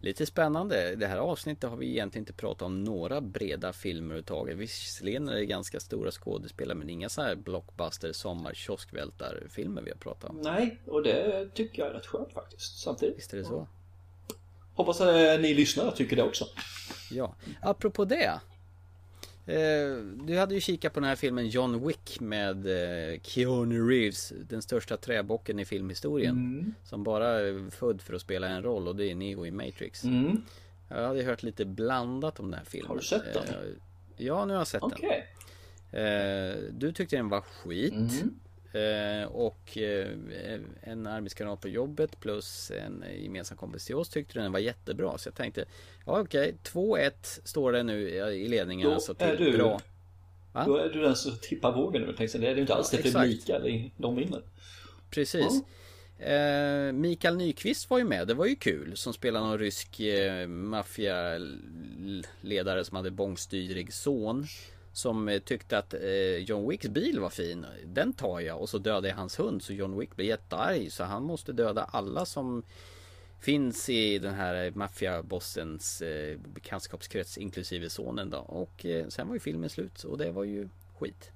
Lite 0.00 0.26
spännande. 0.26 0.96
Det 0.96 1.06
här 1.06 1.18
avsnittet 1.18 1.70
har 1.70 1.76
vi 1.76 1.90
egentligen 1.90 2.22
inte 2.22 2.32
pratat 2.32 2.62
om 2.62 2.84
några 2.84 3.20
breda 3.20 3.72
filmer 3.72 4.04
överhuvudtaget. 4.04 4.56
Visserligen 4.56 5.28
är 5.28 5.34
det 5.34 5.46
ganska 5.46 5.80
stora 5.80 6.10
skådespelare 6.10 6.74
men 6.74 6.90
inga 6.90 7.08
så 7.08 7.22
här 7.22 7.34
blockbuster 7.36 8.12
sommar 8.12 9.48
filmer 9.48 9.82
vi 9.82 9.90
har 9.90 9.96
pratat 9.96 10.30
om. 10.30 10.40
Nej, 10.40 10.80
och 10.86 11.02
det 11.02 11.48
tycker 11.54 11.82
jag 11.82 11.90
är 11.90 11.94
rätt 11.94 12.06
skönt 12.06 12.32
faktiskt. 12.32 12.78
Samtidigt. 12.78 13.18
Visst 13.18 13.32
är 13.32 13.38
det 13.38 13.44
så? 13.44 13.68
Hoppas 14.74 15.00
att 15.00 15.40
ni 15.40 15.54
lyssnare 15.54 15.92
tycker 15.92 16.16
det 16.16 16.22
också. 16.22 16.44
Ja. 17.10 17.34
Apropå 17.60 18.04
det. 18.04 18.40
Eh, 19.46 19.96
du 20.26 20.38
hade 20.38 20.54
ju 20.54 20.60
kikat 20.60 20.92
på 20.92 21.00
den 21.00 21.08
här 21.08 21.16
filmen 21.16 21.48
John 21.48 21.86
Wick 21.86 22.20
med 22.20 22.66
eh, 22.66 23.20
Keanu 23.22 23.88
Reeves. 23.88 24.32
Den 24.48 24.62
största 24.62 24.96
träbocken 24.96 25.58
i 25.58 25.64
filmhistorien. 25.64 26.30
Mm. 26.36 26.74
Som 26.84 27.04
bara 27.04 27.28
är 27.28 27.70
född 27.70 28.02
för 28.02 28.14
att 28.14 28.20
spela 28.20 28.48
en 28.48 28.62
roll 28.62 28.88
och 28.88 28.96
det 28.96 29.10
är 29.10 29.14
Neo 29.14 29.46
i 29.46 29.50
Matrix. 29.50 30.04
Mm. 30.04 30.42
Jag 30.88 31.06
hade 31.06 31.22
hört 31.22 31.42
lite 31.42 31.64
blandat 31.64 32.40
om 32.40 32.50
den 32.50 32.58
här 32.58 32.64
filmen. 32.64 32.88
Har 32.88 32.96
du 32.96 33.02
sett 33.02 33.34
den? 33.34 33.42
Eh, 33.48 33.54
Ja, 34.18 34.44
nu 34.44 34.52
har 34.52 34.60
jag 34.60 34.66
sett 34.66 34.82
Okej. 34.82 35.26
den. 35.90 36.78
Du 36.78 36.92
tyckte 36.92 37.16
den 37.16 37.28
var 37.28 37.40
skit. 37.40 37.92
Mm. 37.92 38.38
Eh, 38.76 39.24
Och 39.28 39.78
eh, 39.78 40.08
en 40.82 41.06
arbetskamrat 41.06 41.60
på 41.60 41.68
jobbet 41.68 42.20
plus 42.20 42.70
en 42.70 43.04
gemensam 43.22 43.56
kompis 43.56 43.84
till 43.86 43.94
oss 43.94 44.08
tyckte 44.08 44.38
den 44.38 44.52
var 44.52 44.58
jättebra. 44.58 45.18
Så 45.18 45.28
jag 45.28 45.34
tänkte, 45.34 45.64
ja 46.06 46.20
okej, 46.20 46.54
2-1 46.64 47.10
står 47.44 47.72
det 47.72 47.82
nu 47.82 48.10
i 48.10 48.48
ledningen 48.48 48.88
Då 48.88 48.94
alltså 48.94 49.14
är 49.18 49.36
till 49.36 49.52
du- 49.52 49.58
bra. 49.58 49.80
Va? 50.52 50.64
Då 50.66 50.76
är 50.76 50.88
du 50.88 51.00
den 51.00 51.16
som 51.16 51.32
tippar 51.42 51.72
vågen 51.72 52.02
nu. 52.02 52.12
Tänkte, 52.12 52.38
det 52.38 52.46
är 52.48 52.54
ju 52.54 52.60
inte 52.60 52.74
alls 52.74 52.92
Ja, 52.92 52.98
det 53.02 53.10
för 53.10 53.26
lika. 53.26 53.58
De 53.96 54.16
vinner. 54.16 54.42
Precis. 55.10 55.62
Eh, 56.18 56.92
Mikael 56.92 57.36
Nyqvist 57.36 57.90
var 57.90 57.98
ju 57.98 58.04
med, 58.04 58.28
det 58.28 58.34
var 58.34 58.46
ju 58.46 58.56
kul. 58.56 58.96
Som 58.96 59.12
spelar 59.12 59.40
någon 59.40 59.58
rysk 59.58 60.00
eh, 60.00 60.46
maffialedare 60.48 62.84
som 62.84 62.96
hade 62.96 63.10
bångstyrig 63.10 63.92
son. 63.92 64.46
Som 64.96 65.28
eh, 65.28 65.38
tyckte 65.38 65.78
att 65.78 65.94
eh, 65.94 66.36
John 66.36 66.68
Wicks 66.68 66.88
bil 66.88 67.20
var 67.20 67.30
fin. 67.30 67.66
Den 67.84 68.12
tar 68.12 68.40
jag 68.40 68.60
och 68.60 68.68
så 68.68 68.78
dödar 68.78 69.08
jag 69.08 69.16
hans 69.16 69.38
hund. 69.38 69.62
Så 69.62 69.72
John 69.72 69.98
Wick 69.98 70.16
blir 70.16 70.26
jättearg. 70.26 70.92
Så 70.92 71.04
han 71.04 71.22
måste 71.22 71.52
döda 71.52 71.84
alla 71.84 72.26
som 72.26 72.62
finns 73.40 73.88
i 73.88 74.18
den 74.18 74.34
här 74.34 74.70
maffiabossens 74.70 76.02
eh, 76.02 76.38
bekantskapskrets 76.38 77.38
inklusive 77.38 77.90
sonen 77.90 78.30
då. 78.30 78.38
Och 78.38 78.86
eh, 78.86 79.08
sen 79.08 79.28
var 79.28 79.34
ju 79.34 79.40
filmen 79.40 79.70
slut 79.70 80.04
och 80.04 80.18
det 80.18 80.32
var 80.32 80.44
ju 80.44 80.68
skit. 80.98 81.30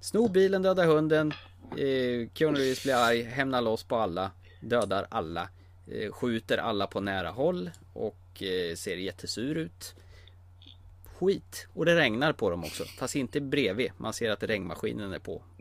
Snor 0.00 0.28
bilen, 0.28 0.62
dödar 0.62 0.86
hunden. 0.86 1.32
Eh, 1.70 2.28
Keanu 2.34 2.58
Reeves 2.58 2.82
blir 2.82 2.94
arg, 2.94 3.22
hämnar 3.22 3.62
loss 3.62 3.84
på 3.84 3.96
alla. 3.96 4.30
Dödar 4.60 5.06
alla. 5.10 5.48
Eh, 5.86 6.12
skjuter 6.12 6.58
alla 6.58 6.86
på 6.86 7.00
nära 7.00 7.30
håll. 7.30 7.70
Och 7.92 8.42
eh, 8.42 8.74
ser 8.74 8.96
jättesur 8.96 9.54
ut. 9.54 9.94
Skit. 11.26 11.66
Och 11.74 11.84
det 11.84 11.96
regnar 11.96 12.32
på 12.32 12.50
dem 12.50 12.64
också. 12.64 12.84
Fast 12.84 13.16
inte 13.16 13.40
bredvid. 13.40 13.90
Man 13.96 14.12
ser 14.12 14.30
att 14.30 14.42
regnmaskinen 14.42 15.12
är 15.12 15.18
på. 15.18 15.42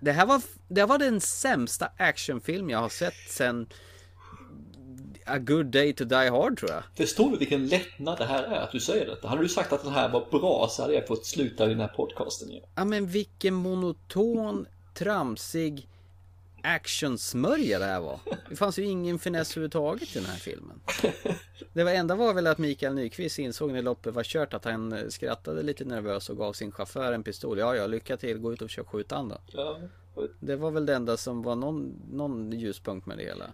Det 0.00 0.12
här 0.12 0.26
var, 0.26 0.42
det 0.68 0.80
här 0.80 0.88
var 0.88 0.98
den 0.98 1.20
sämsta 1.20 1.90
actionfilm 1.96 2.70
jag 2.70 2.78
har 2.78 2.88
sett 2.88 3.14
sen 3.28 3.66
A 5.26 5.38
Good 5.38 5.66
Day 5.66 5.92
to 5.92 6.04
Die 6.04 6.30
Hard 6.30 6.58
tror 6.58 6.70
jag. 6.70 6.82
Förstår 6.96 7.30
du 7.30 7.36
vilken 7.36 7.66
lättnad 7.66 8.18
det 8.18 8.24
här 8.24 8.42
är 8.42 8.60
att 8.60 8.72
du 8.72 8.80
säger 8.80 9.06
detta? 9.06 9.28
Hade 9.28 9.42
du 9.42 9.48
sagt 9.48 9.72
att 9.72 9.82
den 9.84 9.92
här 9.92 10.08
var 10.08 10.26
bra 10.30 10.68
så 10.70 10.82
hade 10.82 10.94
jag 10.94 11.06
fått 11.06 11.26
sluta 11.26 11.66
den 11.66 11.80
här 11.80 11.88
podcasten 11.88 12.50
ju. 12.50 12.60
Ja 12.74 12.84
men 12.84 13.06
vilken 13.06 13.54
monoton, 13.54 14.66
tramsig 14.94 15.88
actionsmörja 16.62 17.78
det 17.78 17.84
här 17.84 18.00
var. 18.00 18.20
Det 18.48 18.56
fanns 18.56 18.78
ju 18.78 18.84
ingen 18.84 19.18
finess 19.18 19.50
överhuvudtaget 19.50 20.16
i 20.16 20.18
den 20.18 20.28
här 20.28 20.36
filmen. 20.38 20.80
Det 21.72 21.84
var 21.84 21.92
enda 21.92 22.14
var 22.14 22.34
väl 22.34 22.46
att 22.46 22.58
Mikael 22.58 22.94
Nyqvist 22.94 23.38
insåg 23.38 23.72
när 23.72 23.82
loppet 23.82 24.14
var 24.14 24.22
kört 24.24 24.54
att 24.54 24.64
han 24.64 24.92
eh, 24.92 25.08
skrattade 25.08 25.62
lite 25.62 25.84
nervös 25.84 26.28
och 26.30 26.36
gav 26.36 26.52
sin 26.52 26.72
chaufför 26.72 27.12
en 27.12 27.22
pistol. 27.22 27.58
Ja, 27.58 27.76
ja, 27.76 27.86
lycka 27.86 28.16
till, 28.16 28.38
gå 28.38 28.52
ut 28.52 28.62
och 28.62 28.68
försök 28.68 28.86
skjuta 28.88 29.16
han 29.16 29.28
då. 29.28 29.38
Ja. 29.52 29.78
Det 30.40 30.56
var 30.56 30.70
väl 30.70 30.86
det 30.86 30.94
enda 30.94 31.16
som 31.16 31.42
var 31.42 31.56
någon, 31.56 31.92
någon 32.10 32.52
ljuspunkt 32.52 33.06
med 33.06 33.18
det 33.18 33.24
hela. 33.24 33.44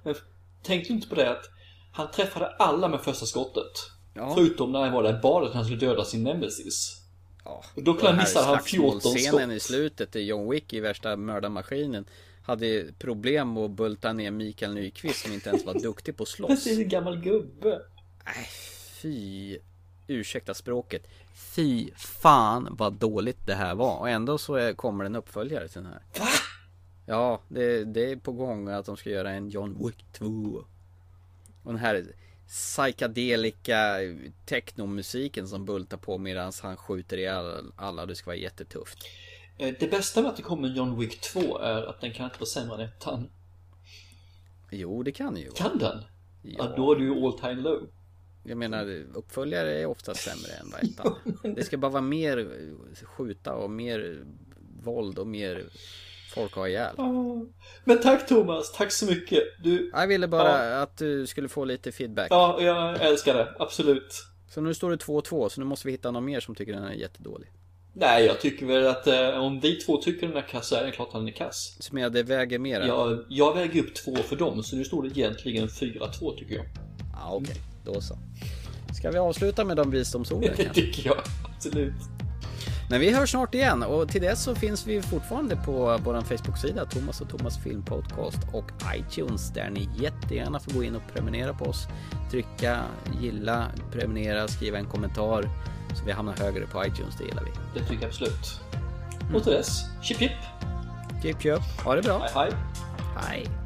Tänkte 0.63 0.93
du 0.93 0.95
inte 0.95 1.09
på 1.09 1.15
det 1.15 1.31
att 1.31 1.45
han 1.93 2.11
träffade 2.11 2.47
alla 2.47 2.89
med 2.89 3.01
första 3.01 3.27
skottet? 3.27 3.73
Ja. 4.15 4.35
Förutom 4.35 4.73
när 4.73 4.81
han 4.81 4.93
var 4.93 5.03
där 5.03 5.19
i 5.19 5.21
badet 5.23 5.55
han 5.55 5.65
skulle 5.65 5.81
döda 5.81 6.05
sin 6.05 6.23
nemesis. 6.23 7.01
Ja, 7.45 7.65
Och 7.75 7.83
då 7.83 7.93
kunde 7.93 8.07
han 8.07 8.17
Den 8.17 8.19
här 8.19 8.25
missa 8.25 8.43
han 8.43 8.63
14 8.63 9.01
slagsmålscenen 9.01 9.49
skott. 9.49 9.57
i 9.57 9.61
slutet, 9.61 10.13
där 10.13 10.21
John 10.21 10.51
Wick 10.51 10.73
i 10.73 10.81
värsta 10.81 11.17
mördarmaskinen 11.17 12.05
hade 12.45 12.93
problem 12.99 13.57
att 13.57 13.71
bulta 13.71 14.13
ner 14.13 14.31
Mikael 14.31 14.75
Nyqvist 14.75 15.23
som 15.23 15.33
inte 15.33 15.49
ens 15.49 15.65
var 15.65 15.75
duktig 15.75 16.17
på 16.17 16.23
att 16.23 16.29
slåss. 16.29 16.63
ser 16.63 16.81
en 16.81 16.89
gammal 16.89 17.21
gubbe. 17.21 17.83
Nej, 18.25 18.49
fy. 19.03 19.59
Ursäkta 20.07 20.55
språket. 20.55 21.07
Fy 21.35 21.91
fan 21.97 22.69
vad 22.71 22.93
dåligt 22.93 23.47
det 23.47 23.55
här 23.55 23.75
var. 23.75 23.99
Och 23.99 24.09
ändå 24.09 24.39
så 24.39 24.55
är, 24.55 24.73
kommer 24.73 25.05
en 25.05 25.17
uppföljare 25.17 25.69
till 25.69 25.83
den 25.83 25.93
här. 25.93 26.03
Va? 26.19 26.27
Ja, 27.07 27.41
det, 27.49 27.85
det 27.85 28.13
är 28.13 28.17
på 28.17 28.33
gång 28.33 28.69
att 28.69 28.87
de 28.87 28.97
ska 28.97 29.11
göra 29.11 29.31
en 29.31 29.49
John 29.49 29.87
Wick 29.87 30.05
2. 30.13 30.27
Och 31.63 31.73
den 31.73 31.77
här 31.77 32.05
psykedelika 32.49 33.97
technomusiken 34.47 35.49
som 35.49 35.65
bultar 35.65 35.97
på 35.97 36.19
medan 36.19 36.53
han 36.63 36.77
skjuter 36.77 37.19
i 37.19 37.29
alla, 37.29 37.63
alla. 37.77 38.07
Det 38.07 38.15
ska 38.15 38.27
vara 38.27 38.37
jättetufft. 38.37 38.99
Eh, 39.59 39.75
Det 39.81 39.91
bästa 39.91 40.23
med 40.23 40.31
att 40.31 40.37
det 40.37 40.43
kommer 40.43 40.69
en 40.69 40.75
John 40.75 40.99
Wick 40.99 41.21
2 41.21 41.59
är 41.59 41.83
att 41.83 42.01
den 42.01 42.13
kan 42.13 42.25
inte 42.25 42.39
vara 42.39 42.47
sämre 42.47 42.75
än 42.75 42.81
ettan. 42.89 43.31
Jo, 44.71 45.03
det 45.03 45.13
kan 45.13 45.37
ju. 45.37 45.51
Kan 45.51 45.79
den? 45.79 46.03
Ja. 46.43 46.51
Ja, 46.59 46.75
då 46.77 46.93
är 46.93 46.97
du 46.97 47.05
ju 47.05 47.25
all 47.27 47.39
time 47.39 47.55
low. 47.63 47.89
jag 48.45 48.59
menar 48.59 49.05
uppföljare 49.15 49.79
är 49.81 49.87
ofta 49.87 50.15
sämre 50.15 50.53
än 50.53 50.71
vad 50.73 50.85
ettan. 50.85 51.55
Det 51.55 51.65
ska 51.65 51.77
bara 51.77 51.91
vara 51.91 52.03
mer 52.03 52.49
skjuta 53.07 53.55
och 53.55 53.71
mer 53.71 54.25
våld 54.83 55.19
och 55.19 55.27
mer 55.27 55.65
folk 56.35 56.55
har 56.55 56.67
ihjäl. 56.67 56.97
Men 57.85 58.03
tack 58.03 58.29
Thomas, 58.29 58.73
tack 58.73 58.93
så 58.93 59.07
mycket. 59.07 59.43
Du, 59.63 59.91
Jag 59.95 60.07
ville 60.07 60.29
bara 60.29 60.83
att 60.83 60.97
du 60.97 61.27
skulle 61.27 61.49
få 61.49 61.65
lite 61.65 61.93
feedback. 61.93 62.27
ja, 62.31 62.61
jag 62.63 63.01
älskar 63.03 63.35
det. 63.35 63.55
Absolut. 63.59 64.25
Så 64.49 64.61
nu 64.61 64.75
står 64.75 64.91
det 64.91 64.97
2-2, 64.97 65.49
så 65.49 65.61
nu 65.61 65.67
måste 65.67 65.87
vi 65.89 65.93
hitta 65.93 66.11
någon 66.11 66.25
mer 66.25 66.41
som 66.41 66.55
tycker 66.55 66.73
den 66.73 66.85
är 66.85 66.93
jättedålig. 66.93 67.49
Nej, 67.97 68.25
jag 68.25 68.41
tycker 68.41 68.67
väl 68.67 68.87
att 68.87 69.07
eh, 69.07 69.29
om 69.29 69.61
vi 69.61 69.75
två 69.75 69.97
tycker 69.97 70.29
den 70.29 70.37
är 70.37 70.49
kass 70.49 70.69
så 70.69 70.77
är 70.77 70.85
det 70.85 70.91
klart 70.91 71.09
att 71.09 71.15
den 71.15 71.29
är 71.29 71.33
kass. 71.33 71.77
Som 71.79 71.99
jag, 71.99 72.13
det 72.13 72.23
väger 72.23 72.59
mer. 72.59 72.81
Jag, 72.81 73.25
jag 73.29 73.55
väger 73.55 73.83
upp 73.83 73.95
två 73.95 74.17
för 74.17 74.37
dem, 74.37 74.63
så 74.63 74.77
nu 74.77 74.85
står 74.85 75.03
det 75.03 75.09
egentligen 75.09 75.69
4-2 75.69 76.39
tycker 76.39 76.55
jag. 76.55 76.65
Ja, 77.13 77.31
okej. 77.33 77.57
Då 77.85 78.01
så. 78.01 78.19
Ska 78.95 79.11
vi 79.11 79.19
avsluta 79.19 79.65
med 79.65 79.77
de 79.77 79.91
visdomsorden 79.91 80.55
Det 80.57 80.69
tycker 80.69 81.07
jag. 81.07 81.17
Absolut. 81.55 81.93
Men 82.91 83.01
vi 83.01 83.11
hörs 83.11 83.31
snart 83.31 83.55
igen 83.55 83.83
och 83.83 84.09
till 84.09 84.23
dess 84.23 84.43
så 84.43 84.55
finns 84.55 84.87
vi 84.87 85.03
fortfarande 85.03 85.57
på 85.57 85.99
vår 86.05 86.21
Facebook-sida 86.21 86.85
Thomas 86.85 87.21
och 87.21 87.29
Thomas 87.29 87.59
Film 87.65 87.85
Podcast 87.85 88.39
och 88.53 88.71
iTunes 88.97 89.53
där 89.53 89.71
ni 89.71 89.89
jättegärna 89.99 90.61
får 90.61 90.73
gå 90.73 90.85
in 90.85 90.97
och 90.97 91.03
prenumerera 91.13 91.55
på 91.55 91.65
oss. 91.65 91.87
Trycka, 92.31 92.81
gilla, 93.21 93.67
prenumerera, 93.93 94.49
skriva 94.49 94.79
en 94.79 94.87
kommentar 94.87 95.49
så 95.95 96.05
vi 96.05 96.13
hamnar 96.13 96.37
högre 96.37 96.67
på 96.67 96.87
iTunes, 96.87 97.17
det 97.17 97.25
gillar 97.25 97.43
vi. 97.45 97.51
Det 97.81 97.87
tycker 97.87 98.03
jag 98.03 98.09
absolut. 98.09 98.61
Och 99.35 99.43
till 99.43 99.53
dess, 99.53 99.85
chip 100.03 100.19
chip. 100.19 100.33
Chip 101.23 101.43
chip, 101.43 101.83
ha 101.85 101.95
det 101.95 102.03
bra. 102.03 102.19
Hej 102.19 102.31
hej. 102.35 102.53
Hej. 103.17 103.64